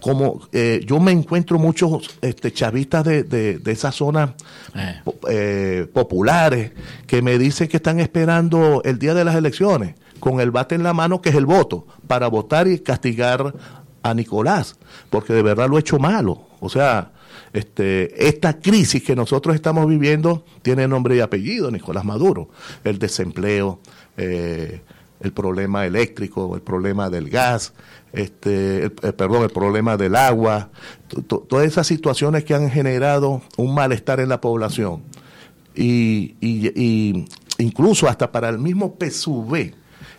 Como 0.01 0.41
eh, 0.53 0.81
yo 0.87 0.99
me 1.01 1.13
encuentro 1.13 1.59
muchos 1.59 2.19
este, 2.23 2.53
chavistas 2.53 3.05
de, 3.05 3.23
de, 3.23 3.59
de 3.59 3.73
esas 3.73 3.95
zonas 3.95 4.31
eh. 4.75 5.01
Eh, 5.29 5.87
populares 5.93 6.73
que 7.07 7.23
me 7.23 7.39
dicen 7.39 7.69
que 7.69 7.77
están 7.77 8.01
esperando 8.01 8.83
el 8.85 8.99
día 8.99 9.15
de 9.15 9.25
las 9.25 9.37
elecciones 9.37 9.95
con 10.21 10.41
el 10.41 10.51
bate 10.51 10.75
en 10.75 10.83
la 10.83 10.93
mano, 10.93 11.21
que 11.21 11.31
es 11.31 11.35
el 11.35 11.47
voto, 11.47 11.87
para 12.07 12.29
votar 12.29 12.69
y 12.69 12.79
castigar 12.79 13.55
a 14.03 14.15
Nicolás, 14.15 14.77
porque 15.09 15.33
de 15.33 15.43
verdad 15.43 15.69
lo 15.69 15.77
ha 15.77 15.81
hecho 15.81 15.99
malo. 15.99 16.43
O 16.61 16.69
sea, 16.69 17.13
este, 17.53 18.29
esta 18.29 18.61
crisis 18.61 19.03
que 19.03 19.17
nosotros 19.17 19.55
estamos 19.55 19.87
viviendo 19.89 20.45
tiene 20.63 20.87
nombre 20.87 21.17
y 21.17 21.21
apellido, 21.21 21.71
Nicolás 21.71 22.05
Maduro. 22.05 22.49
El 22.85 22.99
desempleo, 22.99 23.81
eh, 24.17 24.83
el 25.21 25.33
problema 25.33 25.87
eléctrico, 25.87 26.55
el 26.55 26.63
problema 26.63 27.11
del 27.11 27.29
gas, 27.29 27.73
este, 28.13 28.85
el, 28.85 28.95
eh, 29.03 29.13
perdón, 29.13 29.43
el 29.45 29.51
problema 29.51 29.97
del 29.97 30.17
agua, 30.17 30.71
todas 31.49 31.67
esas 31.67 31.87
situaciones 31.87 32.45
que 32.45 32.55
han 32.55 32.71
generado 32.71 33.43
un 33.57 33.75
malestar 33.75 34.21
en 34.21 34.29
la 34.29 34.41
población. 34.41 35.03
Y, 35.75 36.35
y, 36.41 37.27
incluso 37.59 38.09
hasta 38.09 38.33
para 38.33 38.49
el 38.49 38.59
mismo 38.59 38.97
PSUV, 38.99 39.73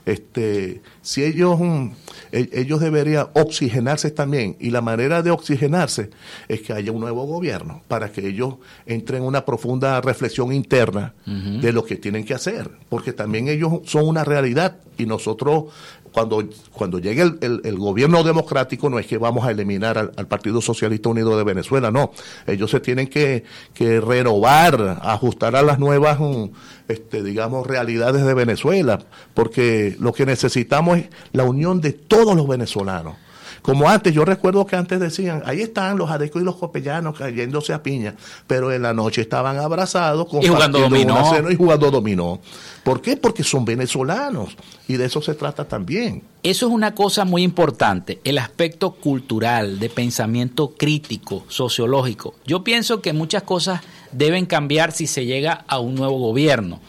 este, 0.05 0.81
si 1.01 1.23
ellos, 1.23 1.59
mm, 1.59 1.89
ellos 2.31 2.79
deberían 2.79 3.27
oxigenarse 3.33 4.11
también, 4.11 4.55
y 4.59 4.69
la 4.69 4.81
manera 4.81 5.21
de 5.21 5.31
oxigenarse 5.31 6.09
es 6.47 6.61
que 6.61 6.73
haya 6.73 6.91
un 6.91 6.99
nuevo 6.99 7.25
gobierno, 7.25 7.81
para 7.87 8.11
que 8.11 8.27
ellos 8.27 8.55
entren 8.85 9.21
en 9.21 9.27
una 9.27 9.45
profunda 9.45 9.99
reflexión 10.01 10.53
interna 10.53 11.13
de 11.25 11.71
lo 11.71 11.85
que 11.85 11.95
tienen 11.95 12.25
que 12.25 12.33
hacer, 12.33 12.69
porque 12.89 13.13
también 13.13 13.47
ellos 13.47 13.81
son 13.85 14.07
una 14.07 14.23
realidad 14.23 14.77
y 14.97 15.05
nosotros 15.05 15.65
cuando, 16.13 16.43
cuando 16.71 16.99
llegue 16.99 17.21
el, 17.21 17.77
gobierno 17.77 18.23
democrático 18.23 18.89
no 18.89 18.99
es 18.99 19.07
que 19.07 19.17
vamos 19.17 19.45
a 19.45 19.51
eliminar 19.51 19.97
al, 19.97 20.27
Partido 20.27 20.61
Socialista 20.61 21.09
Unido 21.09 21.37
de 21.37 21.43
Venezuela, 21.43 21.91
no. 21.91 22.11
Ellos 22.47 22.71
se 22.71 22.79
tienen 22.79 23.07
que, 23.07 23.43
que 23.73 23.99
renovar, 23.99 24.99
ajustar 25.01 25.55
a 25.55 25.61
las 25.61 25.79
nuevas, 25.79 26.19
mm, 26.19 26.45
este, 26.87 27.23
digamos, 27.23 27.67
realidades 27.67 28.23
de 28.25 28.33
Venezuela, 28.33 28.99
porque 29.33 29.95
lo 29.99 30.13
que 30.13 30.25
necesitamos 30.25 30.99
es 30.99 31.09
la 31.33 31.43
unión 31.43 31.81
de 31.81 31.93
todos 31.93 32.35
los 32.35 32.47
venezolanos. 32.47 33.15
Como 33.61 33.87
antes, 33.87 34.13
yo 34.13 34.25
recuerdo 34.25 34.65
que 34.65 34.75
antes 34.75 34.99
decían, 34.99 35.43
ahí 35.45 35.61
están 35.61 35.97
los 35.97 36.09
adecos 36.09 36.41
y 36.41 36.45
los 36.45 36.55
copellanos 36.55 37.17
cayéndose 37.17 37.73
a 37.73 37.83
piña, 37.83 38.15
pero 38.47 38.71
en 38.71 38.81
la 38.81 38.93
noche 38.93 39.21
estaban 39.21 39.57
abrazados, 39.59 40.27
y 40.41 40.47
jugando 40.47 40.79
dominó. 40.79 41.49
y 41.49 41.55
jugando 41.55 41.91
dominó. 41.91 42.39
¿Por 42.83 43.01
qué? 43.01 43.17
Porque 43.17 43.43
son 43.43 43.63
venezolanos 43.63 44.57
y 44.87 44.97
de 44.97 45.05
eso 45.05 45.21
se 45.21 45.35
trata 45.35 45.67
también. 45.67 46.23
Eso 46.41 46.67
es 46.67 46.71
una 46.71 46.95
cosa 46.95 47.23
muy 47.23 47.43
importante, 47.43 48.19
el 48.23 48.39
aspecto 48.39 48.91
cultural, 48.91 49.79
de 49.79 49.89
pensamiento 49.89 50.73
crítico, 50.75 51.43
sociológico. 51.47 52.33
Yo 52.45 52.63
pienso 52.63 53.01
que 53.01 53.13
muchas 53.13 53.43
cosas 53.43 53.81
deben 54.11 54.47
cambiar 54.47 54.91
si 54.91 55.05
se 55.05 55.25
llega 55.25 55.65
a 55.67 55.79
un 55.79 55.95
nuevo 55.95 56.17
gobierno. 56.17 56.79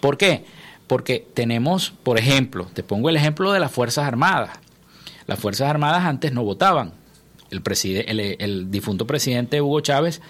¿Por 0.00 0.18
qué? 0.18 0.44
porque 0.90 1.24
tenemos, 1.34 1.92
por 2.02 2.18
ejemplo, 2.18 2.66
te 2.74 2.82
pongo 2.82 3.10
el 3.10 3.16
ejemplo 3.16 3.52
de 3.52 3.60
las 3.60 3.70
Fuerzas 3.70 4.08
Armadas. 4.08 4.58
Las 5.30 5.38
Fuerzas 5.38 5.70
Armadas 5.70 6.06
antes 6.06 6.32
no 6.32 6.42
votaban. 6.42 6.90
El, 7.52 7.62
el, 7.84 8.36
el 8.40 8.68
difunto 8.68 9.06
presidente 9.06 9.60
Hugo 9.60 9.80
Chávez 9.80 10.20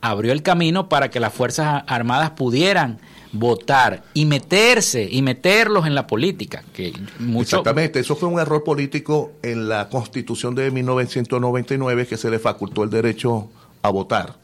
abrió 0.00 0.30
el 0.30 0.44
camino 0.44 0.88
para 0.88 1.10
que 1.10 1.18
las 1.18 1.34
Fuerzas 1.34 1.82
Armadas 1.88 2.30
pudieran 2.30 3.00
votar 3.32 4.04
y 4.14 4.26
meterse 4.26 5.08
y 5.10 5.22
meterlos 5.22 5.88
en 5.88 5.96
la 5.96 6.06
política. 6.06 6.62
Que 6.72 6.92
Exactamente, 7.40 7.98
eso 7.98 8.14
fue 8.14 8.28
un 8.28 8.38
error 8.38 8.62
político 8.62 9.32
en 9.42 9.68
la 9.68 9.88
constitución 9.88 10.54
de 10.54 10.70
1999 10.70 12.06
que 12.06 12.16
se 12.16 12.30
le 12.30 12.38
facultó 12.38 12.84
el 12.84 12.90
derecho 12.90 13.50
a 13.82 13.90
votar. 13.90 14.36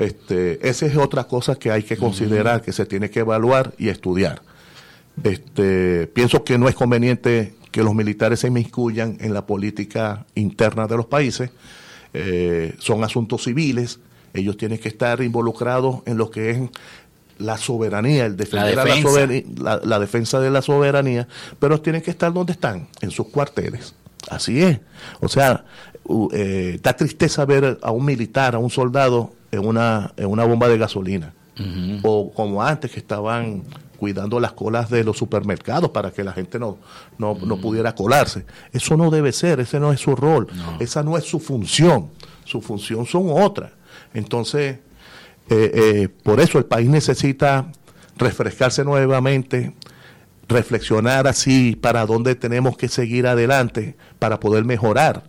Este, 0.00 0.58
esa 0.68 0.86
es 0.86 0.96
otra 0.96 1.28
cosa 1.28 1.54
que 1.54 1.70
hay 1.70 1.84
que 1.84 1.96
considerar, 1.96 2.62
que 2.62 2.72
se 2.72 2.84
tiene 2.84 3.10
que 3.10 3.20
evaluar 3.20 3.74
y 3.78 3.90
estudiar. 3.90 4.42
Este, 5.22 6.08
pienso 6.08 6.42
que 6.42 6.58
no 6.58 6.68
es 6.68 6.74
conveniente 6.74 7.54
que 7.72 7.82
los 7.82 7.94
militares 7.94 8.40
se 8.40 8.48
inmiscuyan 8.48 9.16
en 9.20 9.34
la 9.34 9.46
política 9.46 10.26
interna 10.36 10.86
de 10.86 10.96
los 10.96 11.06
países. 11.06 11.50
Eh, 12.14 12.74
son 12.78 13.02
asuntos 13.02 13.42
civiles, 13.42 13.98
ellos 14.34 14.56
tienen 14.56 14.78
que 14.78 14.88
estar 14.88 15.22
involucrados 15.22 16.02
en 16.06 16.18
lo 16.18 16.30
que 16.30 16.50
es 16.50 16.60
la 17.38 17.56
soberanía, 17.56 18.26
el 18.26 18.36
defender 18.36 18.76
la 18.76 18.84
defensa. 18.84 19.80
La, 19.82 19.98
defensa 19.98 20.38
de 20.38 20.50
la 20.50 20.62
soberanía, 20.62 21.26
pero 21.58 21.80
tienen 21.80 22.02
que 22.02 22.10
estar 22.10 22.32
donde 22.32 22.52
están, 22.52 22.88
en 23.00 23.10
sus 23.10 23.28
cuarteles. 23.28 23.94
Así 24.28 24.62
es. 24.62 24.78
O 25.20 25.28
sea, 25.28 25.64
eh, 26.32 26.78
da 26.82 26.94
tristeza 26.94 27.44
ver 27.46 27.78
a 27.82 27.90
un 27.90 28.04
militar, 28.04 28.54
a 28.54 28.58
un 28.58 28.70
soldado 28.70 29.32
en 29.50 29.66
una, 29.66 30.12
en 30.16 30.26
una 30.26 30.44
bomba 30.44 30.68
de 30.68 30.78
gasolina. 30.78 31.34
O 32.02 32.32
como 32.32 32.62
antes 32.62 32.90
que 32.90 32.98
estaban 32.98 33.62
cuidando 34.02 34.40
las 34.40 34.50
colas 34.50 34.90
de 34.90 35.04
los 35.04 35.16
supermercados 35.16 35.90
para 35.90 36.10
que 36.10 36.24
la 36.24 36.32
gente 36.32 36.58
no, 36.58 36.76
no, 37.18 37.36
pudiera 37.60 37.94
colarse. 37.94 38.44
Eso 38.72 38.96
no 38.96 39.10
debe 39.10 39.30
ser, 39.30 39.60
ese 39.60 39.78
no 39.78 39.92
es 39.92 40.00
su 40.00 40.16
rol, 40.16 40.48
esa 40.80 41.04
no 41.04 41.16
es 41.16 41.22
su 41.22 41.38
función. 41.38 42.10
Su 42.44 42.60
función 42.60 43.06
son 43.06 43.26
otras. 43.28 43.70
Entonces, 44.12 44.80
eh, 45.48 45.70
eh, 45.72 46.08
por 46.24 46.40
eso 46.40 46.58
el 46.58 46.64
país 46.64 46.90
necesita 46.90 47.70
refrescarse 48.16 48.82
nuevamente, 48.82 49.72
reflexionar 50.48 51.28
así 51.28 51.76
para 51.76 52.04
dónde 52.04 52.34
tenemos 52.34 52.76
que 52.76 52.88
seguir 52.88 53.28
adelante 53.28 53.96
para 54.18 54.40
poder 54.40 54.64
mejorar. 54.64 55.22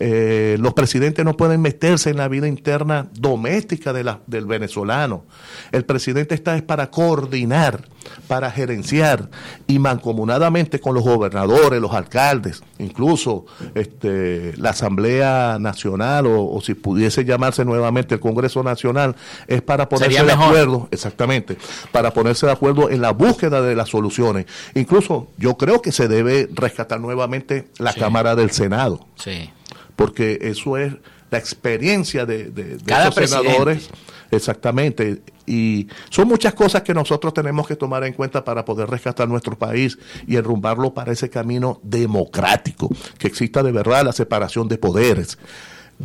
Eh, 0.00 0.56
los 0.60 0.74
presidentes 0.74 1.24
no 1.24 1.36
pueden 1.36 1.60
meterse 1.60 2.10
en 2.10 2.16
la 2.16 2.28
vida 2.28 2.48
interna 2.48 3.08
doméstica 3.14 3.92
de 3.92 4.04
la, 4.04 4.20
del 4.26 4.46
venezolano. 4.46 5.24
El 5.72 5.84
presidente 5.84 6.34
está 6.34 6.56
es 6.56 6.62
para 6.62 6.90
coordinar, 6.90 7.88
para 8.26 8.50
gerenciar 8.50 9.30
y 9.66 9.78
mancomunadamente 9.78 10.80
con 10.80 10.94
los 10.94 11.04
gobernadores, 11.04 11.80
los 11.80 11.92
alcaldes, 11.92 12.62
incluso 12.78 13.46
este, 13.74 14.54
la 14.56 14.70
Asamblea 14.70 15.58
Nacional 15.60 16.26
o, 16.26 16.60
si 16.60 16.74
pudiese 16.74 17.24
llamarse 17.24 17.64
nuevamente 17.64 18.14
el 18.14 18.20
Congreso 18.20 18.62
Nacional, 18.62 19.14
es 19.46 19.62
para 19.62 19.88
ponerse 19.88 20.24
de 20.24 20.32
acuerdo, 20.32 20.88
exactamente, 20.90 21.56
para 21.92 22.12
ponerse 22.12 22.46
de 22.46 22.52
acuerdo 22.52 22.90
en 22.90 23.00
la 23.00 23.12
búsqueda 23.12 23.62
de 23.62 23.76
las 23.76 23.90
soluciones. 23.90 24.46
Incluso 24.74 25.28
yo 25.38 25.56
creo 25.56 25.80
que 25.80 25.92
se 25.92 26.08
debe 26.08 26.48
rescatar 26.52 27.00
nuevamente 27.00 27.68
la 27.78 27.92
Cámara 27.94 28.34
del 28.34 28.50
Senado. 28.50 29.06
Sí 29.16 29.50
porque 29.96 30.38
eso 30.42 30.76
es 30.76 30.94
la 31.30 31.38
experiencia 31.38 32.26
de, 32.26 32.50
de, 32.50 32.78
los 32.86 33.14
senadores. 33.14 33.90
Exactamente. 34.30 35.22
Y 35.46 35.88
son 36.10 36.28
muchas 36.28 36.54
cosas 36.54 36.82
que 36.82 36.94
nosotros 36.94 37.34
tenemos 37.34 37.66
que 37.66 37.76
tomar 37.76 38.04
en 38.04 38.12
cuenta 38.14 38.44
para 38.44 38.64
poder 38.64 38.88
rescatar 38.88 39.28
nuestro 39.28 39.56
país 39.58 39.98
y 40.26 40.36
enrumbarlo 40.36 40.94
para 40.94 41.12
ese 41.12 41.28
camino 41.30 41.80
democrático, 41.82 42.88
que 43.18 43.26
exista 43.26 43.62
de 43.62 43.72
verdad 43.72 44.04
la 44.04 44.12
separación 44.12 44.68
de 44.68 44.78
poderes, 44.78 45.38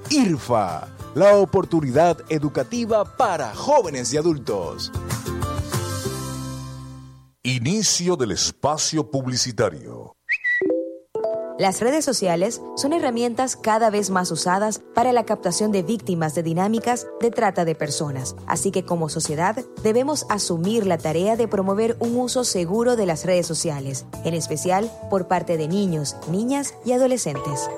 IRFA, 0.10 0.88
la 1.14 1.38
oportunidad 1.38 2.18
educativa 2.30 3.06
para 3.18 3.54
jóvenes 3.54 4.12
y 4.14 4.18
adultos. 4.18 4.92
Inicio 7.48 8.16
del 8.16 8.32
espacio 8.32 9.12
publicitario. 9.12 10.16
Las 11.60 11.80
redes 11.80 12.04
sociales 12.04 12.60
son 12.76 12.92
herramientas 12.92 13.56
cada 13.56 13.92
vez 13.92 14.10
más 14.10 14.32
usadas 14.32 14.82
para 14.96 15.14
la 15.14 15.26
captación 15.26 15.72
de 15.72 15.84
víctimas 15.84 16.34
de 16.34 16.42
dinámicas 16.42 17.06
de 17.22 17.30
trata 17.30 17.64
de 17.64 17.76
personas, 17.76 18.36
así 18.48 18.72
que 18.72 18.84
como 18.84 19.10
sociedad 19.10 19.64
debemos 19.84 20.26
asumir 20.30 20.88
la 20.88 20.98
tarea 20.98 21.36
de 21.36 21.48
promover 21.48 21.98
un 22.00 22.18
uso 22.18 22.46
seguro 22.46 22.96
de 22.96 23.06
las 23.06 23.26
redes 23.26 23.46
sociales, 23.46 24.08
en 24.24 24.34
especial 24.34 24.92
por 25.12 25.28
parte 25.28 25.56
de 25.56 25.68
niños, 25.68 26.16
niñas 26.32 26.74
y 26.84 26.94
adolescentes. 26.94 27.70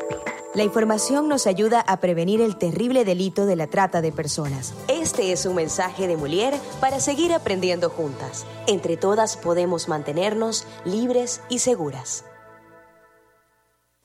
La 0.58 0.64
información 0.64 1.28
nos 1.28 1.46
ayuda 1.46 1.82
a 1.82 2.00
prevenir 2.00 2.42
el 2.42 2.58
terrible 2.58 3.06
delito 3.06 3.46
de 3.46 3.56
la 3.56 3.68
trata 3.68 4.02
de 4.02 4.12
personas. 4.12 4.74
Este 4.88 5.32
es 5.32 5.46
un 5.46 5.54
mensaje 5.54 6.08
de 6.08 6.18
Molière 6.18 6.60
para 6.82 7.00
seguir 7.00 7.32
aprendiendo 7.32 7.92
juntas. 7.92 8.44
Entre 8.66 8.98
todas 8.98 9.38
podemos 9.38 9.88
mantenernos 9.88 10.66
libres 10.84 11.42
y 11.48 11.60
seguras. 11.60 12.26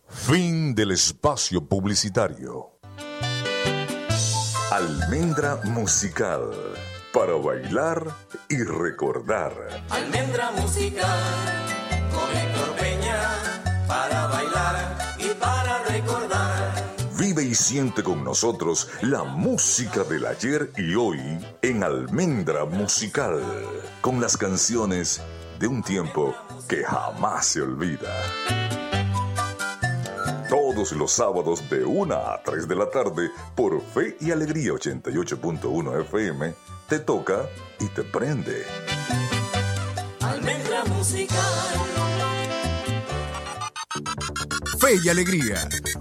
Fin 0.08 0.74
del 0.74 0.90
espacio 0.90 1.64
publicitario. 1.64 2.78
Almendra 4.70 5.58
musical 5.64 6.50
para 7.14 7.32
bailar 7.32 8.14
y 8.50 8.62
recordar. 8.62 9.54
Almendra 9.88 10.50
musical 10.50 11.18
con 12.12 12.36
Héctor 12.36 12.76
Peña 12.76 13.84
para 13.88 14.26
bailar 14.26 15.01
y 17.52 17.54
siente 17.54 18.02
con 18.02 18.24
nosotros 18.24 18.88
la 19.02 19.24
música 19.24 20.04
del 20.04 20.24
ayer 20.24 20.72
y 20.78 20.94
hoy 20.94 21.20
en 21.60 21.84
Almendra 21.84 22.64
Musical, 22.64 23.42
con 24.00 24.22
las 24.22 24.38
canciones 24.38 25.20
de 25.60 25.66
un 25.66 25.82
tiempo 25.82 26.34
que 26.66 26.82
jamás 26.82 27.44
se 27.44 27.60
olvida 27.60 28.08
todos 30.48 30.92
los 30.92 31.12
sábados 31.12 31.68
de 31.68 31.84
1 31.84 32.14
a 32.14 32.42
3 32.42 32.66
de 32.66 32.74
la 32.74 32.88
tarde 32.88 33.30
por 33.54 33.82
Fe 33.82 34.16
y 34.18 34.30
Alegría 34.30 34.72
88.1 34.72 36.00
FM, 36.00 36.54
te 36.88 37.00
toca 37.00 37.50
y 37.78 37.86
te 37.88 38.02
prende. 38.02 38.64
Almendra 40.20 40.84
musical. 40.86 41.82
Fe 44.78 44.96
y 45.04 45.08
Alegría, 45.10 45.68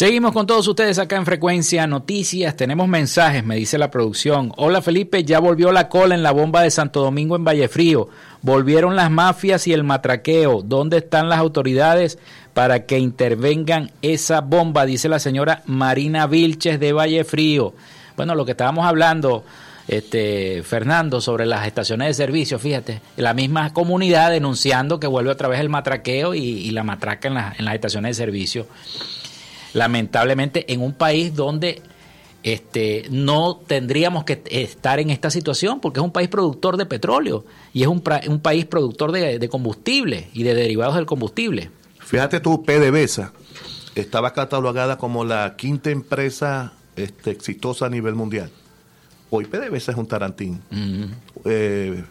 Seguimos 0.00 0.32
con 0.32 0.46
todos 0.46 0.66
ustedes 0.66 0.98
acá 0.98 1.16
en 1.16 1.26
Frecuencia 1.26 1.86
Noticias. 1.86 2.56
Tenemos 2.56 2.88
mensajes, 2.88 3.44
me 3.44 3.56
dice 3.56 3.76
la 3.76 3.90
producción. 3.90 4.50
Hola 4.56 4.80
Felipe, 4.80 5.24
ya 5.24 5.40
volvió 5.40 5.72
la 5.72 5.90
cola 5.90 6.14
en 6.14 6.22
la 6.22 6.30
bomba 6.30 6.62
de 6.62 6.70
Santo 6.70 7.02
Domingo 7.02 7.36
en 7.36 7.44
Vallefrío. 7.44 8.08
Volvieron 8.40 8.96
las 8.96 9.10
mafias 9.10 9.66
y 9.66 9.74
el 9.74 9.84
matraqueo. 9.84 10.62
¿Dónde 10.62 10.96
están 10.96 11.28
las 11.28 11.38
autoridades 11.38 12.18
para 12.54 12.86
que 12.86 12.98
intervengan 12.98 13.90
esa 14.00 14.40
bomba? 14.40 14.86
Dice 14.86 15.10
la 15.10 15.18
señora 15.18 15.62
Marina 15.66 16.26
Vilches 16.26 16.80
de 16.80 16.94
Vallefrío. 16.94 17.74
Bueno, 18.16 18.34
lo 18.34 18.46
que 18.46 18.52
estábamos 18.52 18.86
hablando, 18.86 19.44
este, 19.86 20.62
Fernando, 20.62 21.20
sobre 21.20 21.44
las 21.44 21.66
estaciones 21.66 22.08
de 22.08 22.14
servicio, 22.14 22.58
fíjate, 22.58 23.02
la 23.18 23.34
misma 23.34 23.74
comunidad 23.74 24.30
denunciando 24.30 24.98
que 24.98 25.06
vuelve 25.06 25.30
otra 25.30 25.48
vez 25.48 25.60
el 25.60 25.68
matraqueo 25.68 26.34
y, 26.34 26.70
la 26.70 26.84
matraca 26.84 27.28
en 27.28 27.34
las 27.66 27.74
estaciones 27.74 28.16
de 28.16 28.24
servicio 28.24 28.66
lamentablemente 29.72 30.72
en 30.72 30.82
un 30.82 30.92
país 30.92 31.34
donde 31.34 31.82
este, 32.42 33.06
no 33.10 33.60
tendríamos 33.66 34.24
que 34.24 34.42
estar 34.50 34.98
en 34.98 35.10
esta 35.10 35.30
situación 35.30 35.80
porque 35.80 36.00
es 36.00 36.04
un 36.04 36.12
país 36.12 36.28
productor 36.28 36.76
de 36.76 36.86
petróleo 36.86 37.44
y 37.72 37.82
es 37.82 37.88
un, 37.88 38.00
país 38.00 38.64
productor 38.66 39.12
de, 39.12 39.38
de 39.38 39.48
combustible 39.48 40.28
y 40.32 40.42
de 40.42 40.54
derivados 40.54 40.96
del 40.96 41.06
combustible. 41.06 41.70
Fíjate 41.98 42.40
tú, 42.40 42.64
PDVSA 42.64 43.32
estaba 43.94 44.32
catalogada 44.32 44.98
como 44.98 45.24
la 45.24 45.54
quinta 45.56 45.90
empresa 45.90 46.72
este, 46.96 47.30
exitosa 47.30 47.86
a 47.86 47.88
nivel 47.90 48.14
mundial. 48.14 48.50
Hoy 49.30 49.44
PDVSA 49.44 49.92
es 49.92 49.98
un 49.98 50.06
tarantín. 50.06 50.60
Eh, 51.44 52.02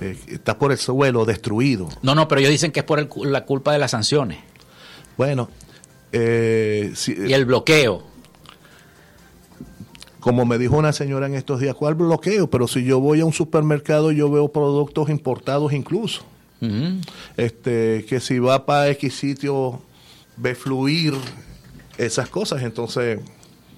eh, 0.00 0.18
está 0.28 0.58
por 0.58 0.72
el 0.72 0.78
suelo, 0.78 1.24
destruido. 1.24 1.88
No, 2.02 2.14
no, 2.14 2.28
pero 2.28 2.40
ellos 2.40 2.50
dicen 2.50 2.72
que 2.72 2.80
es 2.80 2.86
por 2.86 2.98
el 2.98 3.08
la 3.24 3.44
culpa 3.44 3.72
de 3.72 3.78
las 3.78 3.90
sanciones 3.90 4.38
Bueno, 5.16 5.50
eh, 6.16 6.92
si- 6.94 7.14
y 7.26 7.32
el 7.32 7.44
bloqueo. 7.44 8.02
como 10.20 10.46
me 10.46 10.56
dijo 10.56 10.76
una 10.78 10.92
señora 10.94 11.26
en 11.26 11.34
estos 11.34 11.60
días, 11.60 11.74
¿cuál 11.74 11.94
bloqueo? 11.96 12.48
Pero 12.48 12.66
si 12.66 12.82
yo 12.82 12.98
voy 12.98 13.20
a 13.20 13.26
un 13.26 13.34
supermercado, 13.34 14.10
yo 14.10 14.30
veo 14.30 14.48
productos 14.48 15.10
importados 15.10 15.72
incluso. 15.74 16.22
Este 17.36 18.06
que 18.08 18.20
si 18.20 18.38
va 18.38 18.64
para 18.64 18.88
X 18.88 19.14
sitio 19.16 19.82
ve 20.38 20.54
fluir 20.54 21.12
esas 21.98 22.30
cosas, 22.30 22.62
entonces 22.62 23.20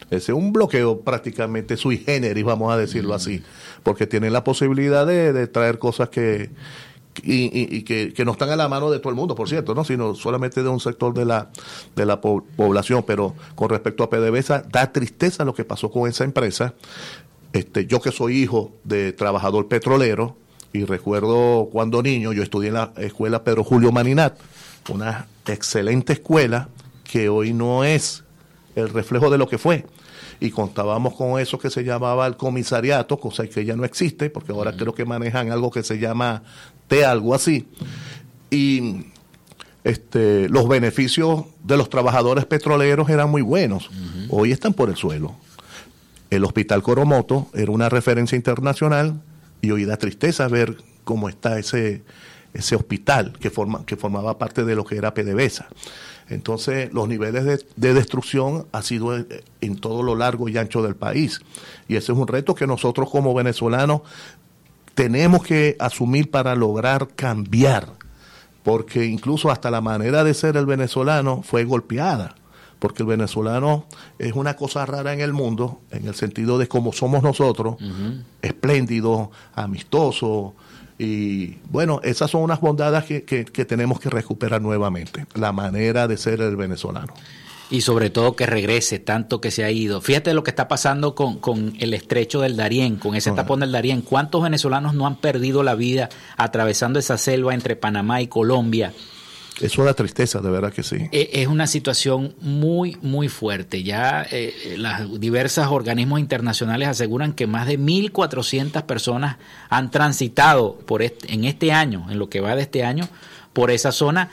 ese 0.09 0.31
es 0.31 0.39
un 0.39 0.53
bloqueo 0.53 1.01
prácticamente 1.01 1.77
sui 1.77 1.99
generis, 1.99 2.45
vamos 2.45 2.73
a 2.73 2.77
decirlo 2.77 3.13
así, 3.15 3.43
porque 3.83 4.07
tienen 4.07 4.33
la 4.33 4.45
posibilidad 4.45 5.05
de, 5.05 5.33
de 5.33 5.49
traer 5.49 5.81
cosas 5.81 6.11
que 6.11 6.51
y, 7.23 7.45
y- 7.45 7.77
y 7.77 7.83
que, 7.83 8.13
que 8.13 8.25
no 8.25 8.33
están 8.33 8.51
a 8.51 8.57
la 8.57 8.69
mano 8.69 8.91
de 8.91 8.99
todo 8.99 9.11
el 9.11 9.17
mundo, 9.17 9.35
por 9.35 9.49
cierto, 9.49 9.75
no, 9.75 9.85
sino 9.85 10.15
solamente 10.15 10.63
de 10.63 10.69
un 10.69 10.81
sector 10.81 11.15
de 11.15 11.25
la 11.25 11.51
de 11.95 12.07
la 12.07 12.21
po- 12.21 12.45
población, 12.57 13.05
pero 13.07 13.35
con 13.55 13.69
respecto 13.71 14.03
a 14.05 14.11
PDVSA 14.11 14.63
da 14.71 14.93
tristeza 14.93 15.45
lo 15.45 15.55
que 15.55 15.65
pasó 15.65 15.91
con 15.91 16.09
esa 16.09 16.25
empresa. 16.25 16.75
Este, 17.53 17.87
yo 17.87 18.01
que 18.01 18.13
soy 18.13 18.39
hijo 18.43 18.73
de 18.85 19.13
trabajador 19.13 19.67
petrolero 19.69 20.37
y 20.73 20.85
recuerdo 20.85 21.69
cuando 21.73 22.03
niño 22.03 22.33
yo 22.33 22.43
estudié 22.43 22.69
en 22.69 22.75
la 22.75 22.93
escuela 22.99 23.45
Pedro 23.45 23.65
Julio 23.65 23.93
Maninat, 23.93 24.39
una 24.91 25.27
excelente 25.47 26.13
escuela 26.15 26.69
que 27.05 27.29
hoy 27.31 27.53
no 27.55 27.83
es 27.85 28.25
el 28.75 28.91
reflejo 28.91 29.31
de 29.31 29.39
lo 29.39 29.49
que 29.49 29.57
fue. 29.59 29.87
Y 30.39 30.51
contábamos 30.51 31.15
con 31.15 31.41
eso 31.41 31.59
que 31.59 31.71
se 31.71 31.83
llamaba 31.83 32.27
el 32.27 32.37
comisariato, 32.37 33.17
cosa 33.19 33.47
que 33.47 33.65
ya 33.65 33.75
no 33.75 33.87
existe, 33.87 34.29
porque 34.29 34.53
ahora 34.53 34.77
creo 34.77 34.93
que 34.93 35.07
manejan 35.07 35.51
algo 35.51 35.71
que 35.71 35.83
se 35.83 35.99
llama 35.99 36.43
T, 36.89 37.05
algo 37.05 37.35
así. 37.35 37.67
Y 38.51 39.07
este, 39.85 40.49
los 40.49 40.69
beneficios 40.69 41.45
de 41.63 41.77
los 41.77 41.91
trabajadores 41.91 42.45
petroleros 42.45 43.09
eran 43.09 43.31
muy 43.31 43.43
buenos. 43.43 43.91
Hoy 44.31 44.53
están 44.53 44.75
por 44.75 44.89
el 44.89 44.97
suelo. 44.97 45.37
El 46.31 46.45
Hospital 46.45 46.83
Coromoto 46.83 47.49
era 47.55 47.71
una 47.71 47.89
referencia 47.89 48.35
internacional 48.35 49.23
y 49.61 49.71
hoy 49.71 49.85
da 49.85 49.97
tristeza 49.97 50.49
ver 50.49 50.77
cómo 51.05 51.29
está 51.29 51.59
ese, 51.59 52.03
ese 52.53 52.75
hospital 52.75 53.35
que, 53.39 53.49
forma, 53.51 53.87
que 53.87 53.97
formaba 53.97 54.39
parte 54.39 54.65
de 54.65 54.75
lo 54.75 54.85
que 54.85 54.97
era 54.97 55.15
PDVSA. 55.15 55.69
Entonces, 56.29 56.93
los 56.93 57.07
niveles 57.07 57.45
de, 57.45 57.65
de 57.77 57.95
destrucción 57.95 58.67
ha 58.73 58.83
sido 58.83 59.17
en, 59.17 59.29
en 59.61 59.77
todo 59.77 60.03
lo 60.03 60.17
largo 60.17 60.49
y 60.49 60.59
ancho 60.59 60.83
del 60.83 60.97
país. 60.97 61.41
Y 61.87 61.95
ese 61.95 62.11
es 62.11 62.19
un 62.19 62.27
reto 62.27 62.57
que 62.57 62.67
nosotros 62.67 63.09
como 63.09 63.35
venezolanos 63.35 64.03
tenemos 64.97 65.45
que 65.45 65.77
asumir 65.79 66.31
para 66.33 66.57
lograr 66.57 67.09
cambiar, 67.15 67.93
porque 68.65 69.05
incluso 69.05 69.51
hasta 69.51 69.71
la 69.71 69.81
manera 69.81 70.25
de 70.25 70.35
ser 70.35 70.57
el 70.57 70.67
venezolano 70.67 71.43
fue 71.45 71.63
golpeada, 71.65 72.35
porque 72.81 73.03
el 73.05 73.09
venezolano 73.09 73.87
es 74.19 74.33
una 74.33 74.55
cosa 74.57 74.85
rara 74.87 75.13
en 75.13 75.21
el 75.21 75.33
mundo, 75.33 75.81
en 75.93 76.09
el 76.09 76.15
sentido 76.15 76.59
de 76.59 76.67
cómo 76.67 76.93
somos 76.93 77.23
nosotros, 77.23 77.77
espléndido, 78.43 79.31
amistoso, 79.55 80.55
y 80.99 81.59
bueno, 81.71 82.01
esas 82.03 82.31
son 82.31 82.43
unas 82.43 82.61
bondades 82.61 83.05
que, 83.05 83.23
que- 83.25 83.45
que 83.45 83.65
tenemos 83.67 84.01
que 84.01 84.09
recuperar 84.09 84.63
nuevamente, 84.63 85.27
la 85.35 85.53
manera 85.53 86.09
de 86.09 86.17
ser 86.17 86.41
el 86.41 86.57
venezolano. 86.57 87.13
Y 87.71 87.81
sobre 87.81 88.11
todo 88.11 88.37
que 88.37 88.47
regrese 88.47 88.99
tanto 88.99 89.41
que 89.41 89.51
se 89.51 89.65
ha 89.65 89.71
ido. 89.71 90.01
Fíjate 90.01 90.33
lo 90.35 90.45
que 90.45 90.51
está 90.51 90.69
pasando 90.69 91.15
con, 91.15 91.39
con 91.39 91.75
el 91.81 91.95
estrecho 91.95 92.41
del 92.41 92.57
Darién, 92.57 92.97
con 92.97 93.15
ese 93.17 93.33
tapón 93.33 93.61
del 93.61 93.73
Darién. 93.73 94.03
¿Cuántos 94.03 94.43
venezolanos 94.43 94.95
no 94.95 95.07
han 95.07 95.17
perdido 95.17 95.63
la 95.63 95.75
vida 95.75 96.09
atravesando 96.37 96.99
esa 96.99 97.19
selva 97.19 97.55
entre 97.55 97.75
Panamá 97.77 98.21
y 98.23 98.29
Colombia? 98.29 98.93
Eso 99.59 99.83
da 99.85 99.95
tristeza, 99.95 100.41
de 100.41 100.51
verdad 100.51 100.71
que 100.71 100.83
sí. 100.83 100.97
Eh, 101.13 101.31
Es 101.33 101.47
una 101.49 101.67
situación 101.67 102.35
muy, 102.43 102.99
muy 103.01 103.31
fuerte. 103.31 103.83
Ya 103.83 104.27
eh, 104.31 104.75
las 104.77 105.19
diversas 105.19 105.69
organismos 105.69 106.21
internacionales 106.21 106.89
aseguran 106.89 107.33
que 107.33 107.47
más 107.47 107.67
de 107.67 107.79
1.400 107.79 108.83
personas 108.83 109.39
han 109.71 109.91
transitado 109.91 110.75
por 110.87 111.01
este- 111.03 111.33
en 111.33 111.45
este 111.45 111.73
año, 111.73 112.07
en 112.11 112.19
lo 112.19 112.29
que 112.29 112.41
va 112.41 112.55
de 112.55 112.61
este 112.63 112.85
año, 112.85 113.09
por 113.55 113.71
esa 113.71 113.93
zona, 113.93 114.29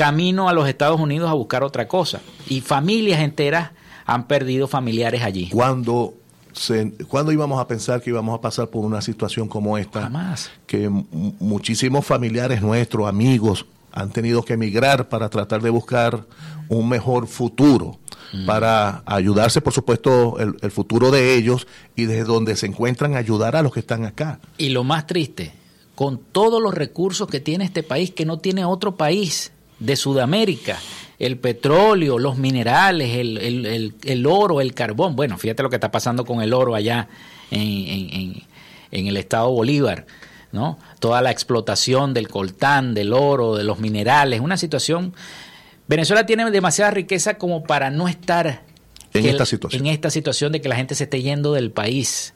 camino 0.00 0.48
a 0.48 0.54
los 0.54 0.66
Estados 0.66 0.98
Unidos 0.98 1.28
a 1.28 1.34
buscar 1.34 1.62
otra 1.62 1.86
cosa. 1.86 2.22
Y 2.48 2.62
familias 2.62 3.20
enteras 3.20 3.72
han 4.06 4.26
perdido 4.26 4.66
familiares 4.66 5.20
allí. 5.20 5.50
Cuando 5.50 6.14
se, 6.54 6.92
¿Cuándo 7.06 7.32
íbamos 7.32 7.60
a 7.60 7.68
pensar 7.68 8.00
que 8.00 8.08
íbamos 8.08 8.38
a 8.38 8.40
pasar 8.40 8.68
por 8.68 8.82
una 8.82 9.02
situación 9.02 9.46
como 9.46 9.76
esta? 9.76 10.00
Jamás. 10.00 10.50
Que 10.66 10.88
muchísimos 10.88 12.06
familiares 12.06 12.62
nuestros, 12.62 13.06
amigos, 13.06 13.66
han 13.92 14.10
tenido 14.10 14.42
que 14.42 14.54
emigrar 14.54 15.10
para 15.10 15.28
tratar 15.28 15.60
de 15.60 15.68
buscar 15.68 16.24
un 16.70 16.88
mejor 16.88 17.26
futuro, 17.26 17.98
para 18.46 19.02
ayudarse, 19.04 19.60
por 19.60 19.74
supuesto, 19.74 20.38
el, 20.38 20.56
el 20.62 20.70
futuro 20.70 21.10
de 21.10 21.34
ellos 21.34 21.66
y 21.94 22.06
desde 22.06 22.24
donde 22.24 22.56
se 22.56 22.64
encuentran 22.64 23.16
ayudar 23.16 23.54
a 23.54 23.62
los 23.62 23.74
que 23.74 23.80
están 23.80 24.06
acá. 24.06 24.40
Y 24.56 24.70
lo 24.70 24.82
más 24.82 25.06
triste, 25.06 25.52
con 25.94 26.18
todos 26.32 26.62
los 26.62 26.72
recursos 26.72 27.28
que 27.28 27.40
tiene 27.40 27.66
este 27.66 27.82
país, 27.82 28.12
que 28.12 28.24
no 28.24 28.38
tiene 28.38 28.64
otro 28.64 28.96
país 28.96 29.52
de 29.80 29.96
Sudamérica, 29.96 30.78
el 31.18 31.38
petróleo, 31.38 32.18
los 32.18 32.38
minerales, 32.38 33.16
el, 33.16 33.36
el- 33.38 33.66
el- 33.66 33.94
el 34.04 34.26
oro, 34.26 34.60
el 34.60 34.72
carbón. 34.74 35.16
Bueno, 35.16 35.36
fíjate 35.36 35.62
lo 35.62 35.68
que 35.70 35.76
está 35.76 35.90
pasando 35.90 36.24
con 36.24 36.40
el 36.40 36.52
oro 36.54 36.74
allá 36.74 37.08
en, 37.50 37.60
en- 37.60 38.42
en- 38.92 39.06
el 39.08 39.16
estado 39.16 39.50
Bolívar, 39.50 40.06
¿no? 40.52 40.78
Toda 41.00 41.20
la 41.22 41.30
explotación 41.30 42.14
del 42.14 42.28
coltán, 42.28 42.94
del 42.94 43.12
oro, 43.12 43.56
de 43.56 43.64
los 43.64 43.78
minerales, 43.80 44.40
una 44.40 44.56
situación... 44.56 45.14
Venezuela 45.88 46.24
tiene 46.24 46.48
demasiada 46.52 46.92
riqueza 46.92 47.34
como 47.34 47.64
para 47.64 47.90
no 47.90 48.06
estar 48.06 48.62
en 49.12 49.26
esta 49.26 49.44
situación. 49.44 49.86
En 49.86 49.92
esta 49.92 50.08
situación 50.08 50.52
de 50.52 50.60
que 50.60 50.68
la 50.68 50.76
gente 50.76 50.94
se 50.94 51.02
esté 51.04 51.20
yendo 51.20 51.52
del 51.52 51.72
país. 51.72 52.32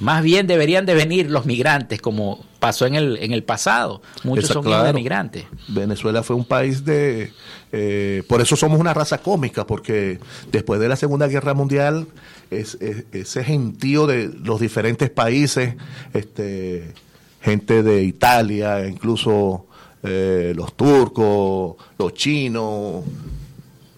Más 0.00 0.22
bien 0.22 0.46
deberían 0.46 0.86
de 0.86 0.94
venir 0.94 1.30
los 1.30 1.44
migrantes, 1.44 2.00
como 2.00 2.44
pasó 2.60 2.86
en 2.86 2.94
el, 2.94 3.16
en 3.18 3.32
el 3.32 3.42
pasado. 3.42 4.00
Muchos 4.24 4.44
Esa- 4.44 4.54
son 4.54 4.62
hijos 4.64 4.76
de 4.76 4.82
claro. 4.82 4.98
migrantes. 4.98 5.44
Venezuela 5.68 6.22
fue 6.22 6.36
un 6.36 6.44
país 6.44 6.84
de... 6.84 7.32
eh, 7.72 8.22
por 8.28 8.40
eso 8.40 8.54
somos 8.56 8.78
una 8.78 8.94
raza 8.94 9.18
cómica, 9.18 9.66
porque 9.66 10.18
después 10.52 10.78
de 10.80 10.88
la 10.88 10.96
Segunda 10.96 11.26
Guerra 11.26 11.52
Mundial, 11.54 12.06
es, 12.50 12.76
es- 12.80 13.04
ese 13.12 13.42
gentío 13.44 14.06
de 14.06 14.28
los 14.42 14.60
diferentes 14.60 15.10
países, 15.10 15.74
este, 16.14 16.94
gente 17.40 17.82
de 17.82 18.02
Italia, 18.04 18.86
incluso 18.86 19.66
eh, 20.04 20.52
los 20.56 20.74
turcos, 20.76 21.74
los 21.98 22.14
chinos, 22.14 23.02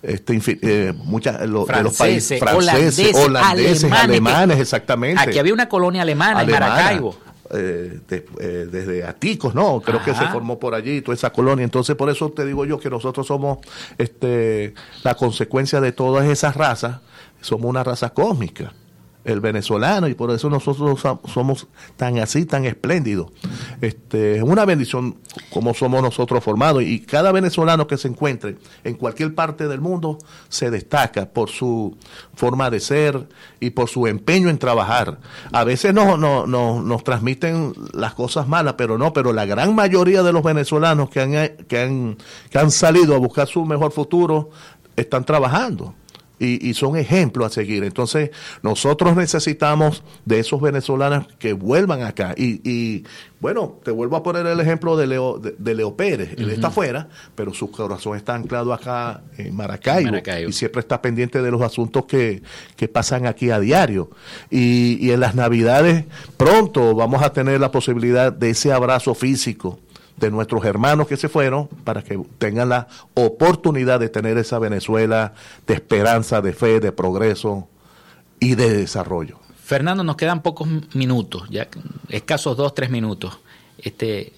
este, 0.03 0.40
eh, 0.62 0.92
muchas, 1.05 1.40
lo- 1.48 1.64
de 1.66 1.82
los 1.82 1.96
países 1.96 2.38
Franceses, 2.40 3.14
holandeses, 3.14 3.14
holandeses, 3.16 3.84
alemanes, 3.84 4.03
alemanes, 4.11 4.57
que- 4.57 4.62
exactamente. 4.62 5.20
Aquí 5.22 5.38
había 5.38 5.53
una 5.55 5.68
colonia 5.68 6.03
alemana, 6.03 6.42
en 6.42 6.51
Maracaibo. 6.51 7.16
eh, 7.53 8.01
de- 8.09 8.26
eh, 8.38 8.68
desde 8.70 9.05
Aticos, 9.05 9.55
¿no? 9.57 9.80
Creo 9.80 10.03
que 10.05 10.14
se 10.14 10.24
formó 10.28 10.59
por 10.61 10.74
allí 10.74 11.03
toda 11.03 11.16
esa 11.16 11.30
colonia. 11.30 11.64
Entonces, 11.64 11.96
por 11.96 12.09
eso 12.09 12.30
te 12.30 12.46
digo 12.46 12.64
yo 12.64 12.78
que 12.78 12.88
nosotros 12.88 13.26
somos 13.26 13.59
este, 13.98 14.72
la 15.03 15.14
consecuencia 15.14 15.80
de 15.80 15.92
todas 15.92 16.26
esas 16.28 16.55
razas. 16.57 16.98
Somos 17.40 17.68
una 17.68 17.82
raza 17.82 18.11
cósmica, 18.11 18.72
el 19.25 19.41
venezolano, 19.41 20.09
y 20.09 20.14
por 20.14 20.31
eso 20.31 20.49
nosotros 20.49 20.99
so- 21.01 21.21
somos 21.33 21.66
tan 21.97 22.18
así, 22.18 22.47
tan 22.47 22.64
espléndidos. 22.64 23.31
Este, 23.81 24.37
es 24.37 24.43
una 24.43 24.64
bendición 24.64 25.16
como 25.51 25.75
somos 25.75 26.03
nosotros 26.03 26.43
formados. 26.43 26.83
Y 26.83 27.01
cada 27.01 27.31
venezolano 27.31 27.87
que 27.87 27.99
se 27.99 28.09
encuentre 28.09 28.57
en 28.83 28.95
cualquier 28.95 29.35
parte 29.35 29.68
del 29.68 29.81
mundo 29.81 30.16
se 30.49 30.71
destaca 30.71 31.29
por 31.29 31.51
su 31.51 31.97
forma 32.35 32.71
de 32.71 32.81
ser 32.81 33.29
y 33.61 33.71
por 33.71 33.89
su 33.89 34.07
empeño 34.07 34.49
en 34.49 34.59
trabajar. 34.59 35.18
A 35.53 35.64
veces 35.64 35.93
no, 35.93 36.16
no, 36.16 36.47
no- 36.47 36.83
nos 36.83 37.05
transmiten 37.05 37.75
las 37.93 38.14
cosas 38.14 38.49
malas, 38.49 38.75
pero 38.79 38.97
no, 38.97 39.12
pero 39.12 39.33
la 39.35 39.45
gran 39.45 39.75
mayoría 39.75 40.23
de 40.23 40.33
los 40.33 40.43
venezolanos 40.43 41.11
que 41.11 41.21
han, 41.21 41.33
que 41.66 41.79
han, 41.79 42.16
que 42.51 42.59
han 42.59 42.71
salido 42.71 43.14
a 43.14 43.18
buscar 43.18 43.47
su 43.47 43.64
mejor 43.66 43.93
futuro 43.93 44.49
están 44.97 45.25
trabajando. 45.25 45.95
Y, 46.41 46.68
y 46.68 46.74
son 46.74 46.97
ejemplos 46.97 47.47
a 47.47 47.51
seguir. 47.51 47.84
Entonces, 47.84 48.30
nosotros 48.62 49.14
necesitamos 49.14 50.03
de 50.24 50.41
esos 50.41 50.61
venezolanos 50.61 51.28
que 51.38 51.53
vuelvan 51.53 52.03
acá. 52.03 52.34
Y, 52.36 52.61
y, 52.68 53.05
bueno, 53.41 53.78
te 53.84 53.91
vuelvo 53.91 54.16
a 54.16 54.22
poner 54.22 54.47
el 54.47 54.59
ejemplo 54.59 54.97
de 54.97 55.07
Leo, 55.07 55.38
de, 55.38 55.55
de 55.59 55.74
Leo 55.74 55.95
Pérez. 55.95 56.34
Él 56.38 56.51
está 56.51 56.68
afuera, 56.68 57.09
pero 57.34 57.53
su 57.53 57.70
corazón 57.70 58.16
está 58.16 58.34
anclado 58.34 58.72
acá 58.72 59.22
en 59.36 59.55
Maracaibo, 59.55 60.11
Maracaibo. 60.11 60.49
Y 60.49 60.53
siempre 60.53 60.80
está 60.80 61.03
pendiente 61.03 61.43
de 61.43 61.51
los 61.51 61.61
asuntos 61.61 62.07
que, 62.07 62.43
que 62.74 62.88
pasan 62.88 63.26
aquí 63.26 63.51
a 63.51 63.61
diario. 63.61 64.11
Y, 64.51 64.99
y 65.01 65.11
en 65.12 65.20
las 65.20 65.34
Navidades, 65.34 66.07
pronto 66.38 66.95
vamos 66.95 67.22
a 67.22 67.32
tener 67.32 67.61
la 67.61 67.70
posibilidad 67.70 68.32
de 68.32 68.51
ese 68.51 68.72
abrazo 68.72 69.14
físico 69.14 69.78
de 70.21 70.31
nuestros 70.31 70.64
hermanos 70.64 71.09
que 71.09 71.16
se 71.16 71.29
fueron 71.29 71.66
para 71.85 72.03
que 72.03 72.21
tengan 72.39 72.68
la 72.68 72.87
oportunidad 73.14 73.99
de 73.99 74.09
tener 74.09 74.39
esa 74.39 74.59
Venezuela 74.59 75.33
de 75.66 75.75
esperanza, 75.75 76.41
de 76.41 76.53
fe, 76.53 76.79
de 76.81 76.93
progreso 76.93 77.66
y 78.39 78.55
de 78.55 78.77
desarrollo. 78.77 79.39
Fernando, 79.64 80.05
nos 80.05 80.16
quedan 80.16 80.43
pocos 80.43 80.68
minutos, 80.95 81.45
ya 81.51 81.68
escasos 82.09 82.57
dos, 82.57 82.75
tres 82.75 82.91
minutos. 82.91 83.39
Este, 83.79 84.33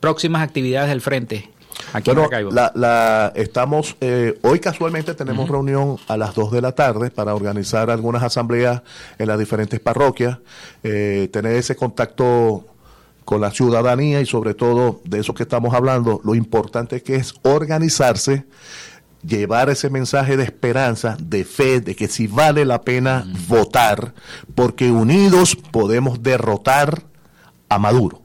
próximas 0.00 0.42
actividades 0.42 0.88
del 0.88 1.00
frente 1.00 1.50
aquí 1.92 2.10
Bueno, 2.10 2.28
en 2.32 2.54
la, 2.54 2.72
la- 2.74 3.32
estamos, 3.36 3.96
eh, 4.00 4.38
hoy 4.42 4.58
casualmente 4.58 5.14
tenemos 5.14 5.48
reunión 5.48 5.96
a 6.08 6.16
las 6.16 6.34
2 6.34 6.50
de 6.50 6.60
la 6.60 6.72
tarde 6.72 7.10
para 7.10 7.34
organizar 7.34 7.90
algunas 7.90 8.22
asambleas 8.22 8.82
en 9.18 9.28
las 9.28 9.38
diferentes 9.38 9.78
parroquias, 9.80 10.38
eh, 10.82 11.28
tener 11.32 11.54
ese 11.56 11.76
contacto 11.76 12.64
con 13.30 13.40
la 13.40 13.52
ciudadanía 13.52 14.20
y 14.20 14.26
sobre 14.26 14.54
todo 14.54 15.02
de 15.04 15.20
eso 15.20 15.34
que 15.34 15.44
estamos 15.44 15.72
hablando, 15.72 16.20
lo 16.24 16.34
importante 16.34 17.00
que 17.00 17.14
es 17.14 17.32
organizarse, 17.42 18.44
llevar 19.24 19.70
ese 19.70 19.88
mensaje 19.88 20.36
de 20.36 20.42
esperanza, 20.42 21.16
de 21.22 21.44
fe, 21.44 21.80
de 21.80 21.94
que 21.94 22.08
si 22.08 22.26
vale 22.26 22.64
la 22.64 22.82
pena 22.82 23.24
votar, 23.46 24.14
porque 24.56 24.90
unidos 24.90 25.54
podemos 25.54 26.24
derrotar 26.24 27.04
a 27.68 27.78
Maduro. 27.78 28.20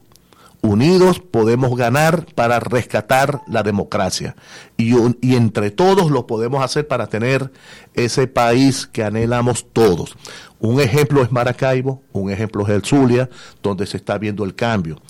Unidos 0.66 1.20
podemos 1.20 1.76
ganar 1.76 2.26
para 2.34 2.58
rescatar 2.58 3.40
la 3.46 3.62
democracia. 3.62 4.34
Y, 4.76 4.94
entre 5.34 5.70
todos 5.70 6.10
lo 6.10 6.26
podemos 6.26 6.64
hacer 6.64 6.88
para 6.88 7.06
tener 7.06 7.52
ese 7.94 8.26
país 8.26 8.88
que 8.88 9.04
anhelamos 9.04 9.66
todos. 9.72 10.16
Un 10.58 10.80
ejemplo 10.80 11.22
es 11.22 11.30
Maracaibo, 11.30 12.02
un 12.12 12.32
ejemplo 12.32 12.64
es 12.64 12.70
el 12.70 12.84
Zulia, 12.84 13.30
donde 13.62 13.86
se 13.86 13.96
está 13.96 14.18
viendo 14.18 14.44
el 14.44 14.56
cambio. 14.56 15.00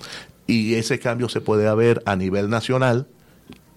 Y 0.47 0.75
ese 0.75 0.99
cambio 0.99 1.31
se 1.31 1.41
puede 1.41 1.75
ver 1.75 2.03
a 2.05 2.17
nivel 2.17 2.51
nacional 2.51 3.09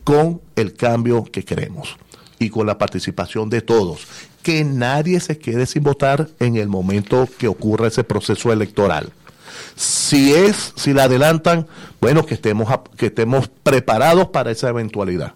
con 0.04 0.42
el 0.58 0.74
cambio 0.74 1.24
que 1.24 1.46
queremos 1.46 1.96
y 2.40 2.50
con 2.50 2.68
la 2.68 2.78
participación 2.78 3.50
de 3.50 3.62
todos. 3.62 4.06
Que 4.44 4.66
nadie 4.66 5.22
se 5.22 5.38
quede 5.38 5.66
sin 5.66 5.84
votar 5.84 6.28
en 6.40 6.58
el 6.58 6.68
momento 6.68 7.30
que 7.38 7.48
ocurra 7.48 7.88
ese 7.88 8.04
proceso 8.04 8.52
electoral. 8.52 9.14
Si 9.80 10.34
es, 10.34 10.74
si 10.76 10.92
la 10.92 11.04
adelantan, 11.04 11.66
bueno, 12.02 12.26
que 12.26 12.34
estemos, 12.34 12.68
que 12.98 13.06
estemos 13.06 13.50
preparados 13.64 14.28
para 14.28 14.52
esa 14.52 14.68
eventualidad. 14.68 15.36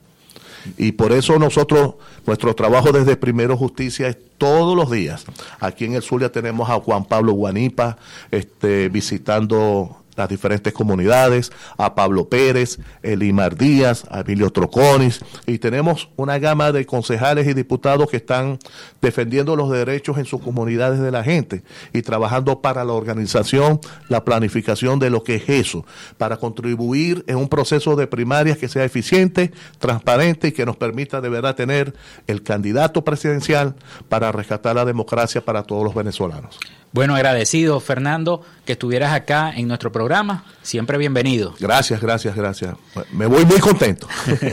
Y 0.77 0.91
por 0.91 1.13
eso 1.13 1.39
nosotros, 1.39 1.93
nuestro 2.25 2.53
trabajo 2.53 2.91
desde 2.91 3.15
Primero 3.15 3.55
Justicia 3.55 4.09
es 4.09 4.17
todos 4.37 4.75
los 4.75 4.91
días. 4.91 5.23
Aquí 5.61 5.85
en 5.85 5.93
el 5.93 6.03
Zulia 6.03 6.29
tenemos 6.29 6.69
a 6.69 6.73
Juan 6.81 7.05
Pablo 7.05 7.31
Guanipa 7.31 7.97
este, 8.31 8.89
visitando 8.89 10.02
las 10.15 10.29
diferentes 10.29 10.73
comunidades, 10.73 11.51
a 11.77 11.95
Pablo 11.95 12.29
Pérez, 12.29 12.79
Elimar 13.01 13.55
Díaz, 13.55 14.05
a 14.09 14.21
Emilio 14.21 14.51
Troconis, 14.51 15.21
y 15.45 15.57
tenemos 15.57 16.09
una 16.15 16.39
gama 16.39 16.71
de 16.71 16.85
concejales 16.85 17.47
y 17.47 17.53
diputados 17.53 18.09
que 18.09 18.17
están 18.17 18.59
defendiendo 19.01 19.55
los 19.55 19.69
derechos 19.69 20.17
en 20.17 20.25
sus 20.25 20.41
comunidades 20.41 20.99
de 20.99 21.11
la 21.11 21.23
gente 21.23 21.63
y 21.93 22.01
trabajando 22.01 22.61
para 22.61 22.83
la 22.85 22.93
organización, 22.93 23.79
la 24.09 24.23
planificación 24.23 24.99
de 24.99 25.09
lo 25.09 25.23
que 25.23 25.35
es 25.35 25.49
eso, 25.49 25.85
para 26.17 26.37
contribuir 26.37 27.23
en 27.27 27.37
un 27.37 27.49
proceso 27.49 27.95
de 27.95 28.07
primarias 28.07 28.57
que 28.57 28.67
sea 28.67 28.83
eficiente, 28.83 29.51
transparente 29.79 30.49
y 30.49 30.51
que 30.51 30.65
nos 30.65 30.77
permita 30.77 31.21
de 31.21 31.29
verdad 31.29 31.55
tener 31.55 31.93
el 32.27 32.43
candidato 32.43 33.03
presidencial 33.03 33.75
para 34.09 34.31
rescatar 34.31 34.75
la 34.75 34.85
democracia 34.85 35.43
para 35.43 35.63
todos 35.63 35.83
los 35.83 35.95
venezolanos. 35.95 36.59
Bueno, 36.93 37.15
agradecido, 37.15 37.79
Fernando, 37.79 38.43
que 38.65 38.73
estuvieras 38.73 39.13
acá 39.13 39.51
en 39.55 39.67
nuestro 39.67 39.91
programa. 39.91 40.45
Siempre 40.61 40.99
bienvenido. 40.99 41.55
Gracias, 41.59 41.99
gracias, 41.99 42.35
gracias. 42.35 42.75
Me 43.11 43.25
voy 43.25 43.45
muy 43.45 43.59
contento. 43.59 44.07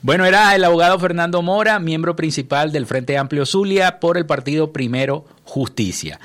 Bueno, 0.00 0.24
era 0.24 0.54
el 0.54 0.62
abogado 0.62 0.96
Fernando 1.00 1.42
Mora, 1.42 1.80
miembro 1.80 2.14
principal 2.14 2.70
del 2.70 2.86
Frente 2.86 3.18
Amplio 3.18 3.44
Zulia 3.44 3.98
por 3.98 4.16
el 4.16 4.26
partido 4.26 4.72
Primero 4.72 5.24
Justicia. 5.42 6.20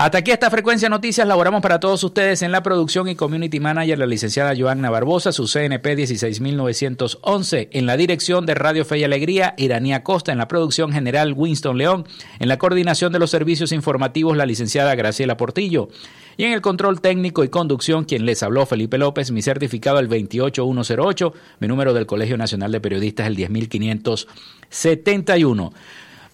Hasta 0.00 0.16
aquí 0.16 0.30
esta 0.30 0.48
frecuencia 0.48 0.88
noticias 0.88 1.28
laboramos 1.28 1.60
para 1.60 1.78
todos 1.78 2.02
ustedes 2.02 2.40
en 2.40 2.52
la 2.52 2.62
producción 2.62 3.06
y 3.08 3.16
community 3.16 3.60
manager 3.60 3.98
la 3.98 4.06
licenciada 4.06 4.54
Joanna 4.56 4.88
Barbosa, 4.88 5.30
su 5.30 5.46
CNP 5.46 5.94
16911, 5.94 7.68
en 7.70 7.84
la 7.84 7.98
dirección 7.98 8.46
de 8.46 8.54
Radio 8.54 8.86
Fe 8.86 9.00
y 9.00 9.04
Alegría, 9.04 9.52
Iranía 9.58 10.02
Costa, 10.02 10.32
en 10.32 10.38
la 10.38 10.48
producción 10.48 10.90
general 10.90 11.34
Winston 11.36 11.76
León, 11.76 12.06
en 12.38 12.48
la 12.48 12.56
coordinación 12.56 13.12
de 13.12 13.18
los 13.18 13.28
servicios 13.28 13.72
informativos 13.72 14.38
la 14.38 14.46
licenciada 14.46 14.94
Graciela 14.94 15.36
Portillo 15.36 15.90
y 16.38 16.44
en 16.44 16.54
el 16.54 16.62
control 16.62 17.02
técnico 17.02 17.44
y 17.44 17.50
conducción 17.50 18.06
quien 18.06 18.24
les 18.24 18.42
habló 18.42 18.64
Felipe 18.64 18.96
López, 18.96 19.30
mi 19.32 19.42
certificado 19.42 19.98
el 19.98 20.08
28108, 20.08 21.34
mi 21.58 21.68
número 21.68 21.92
del 21.92 22.06
Colegio 22.06 22.38
Nacional 22.38 22.72
de 22.72 22.80
Periodistas 22.80 23.26
el 23.26 23.36
10571. 23.36 25.74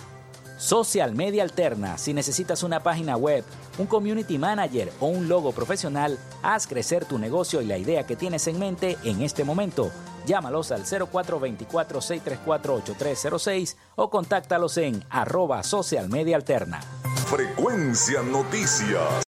Social 0.58 1.16
Media 1.16 1.44
Alterna. 1.44 1.98
Si 1.98 2.14
necesitas 2.14 2.64
una 2.64 2.82
página 2.82 3.16
web, 3.16 3.44
un 3.78 3.88
community 3.88 4.38
manager 4.38 4.92
o 5.00 5.08
un 5.08 5.28
logo 5.28 5.52
profesional, 5.52 6.18
haz 6.44 6.68
crecer 6.68 7.06
tu 7.06 7.18
negocio 7.18 7.62
y 7.62 7.66
la 7.66 7.78
idea 7.78 8.06
que 8.06 8.16
tienes 8.16 8.48
en 8.48 8.60
mente 8.60 8.98
en 9.04 9.22
este 9.22 9.44
momento. 9.44 9.92
Llámalos 10.26 10.72
al 10.72 10.86
0424-634-8306 10.86 13.76
o 13.96 14.10
contáctalos 14.10 14.78
en 14.78 15.04
arroba 15.10 15.64
social 15.64 16.10
media 16.10 16.36
alterna. 16.36 16.82
Frecuencia 17.30 18.22
Noticias. 18.24 19.24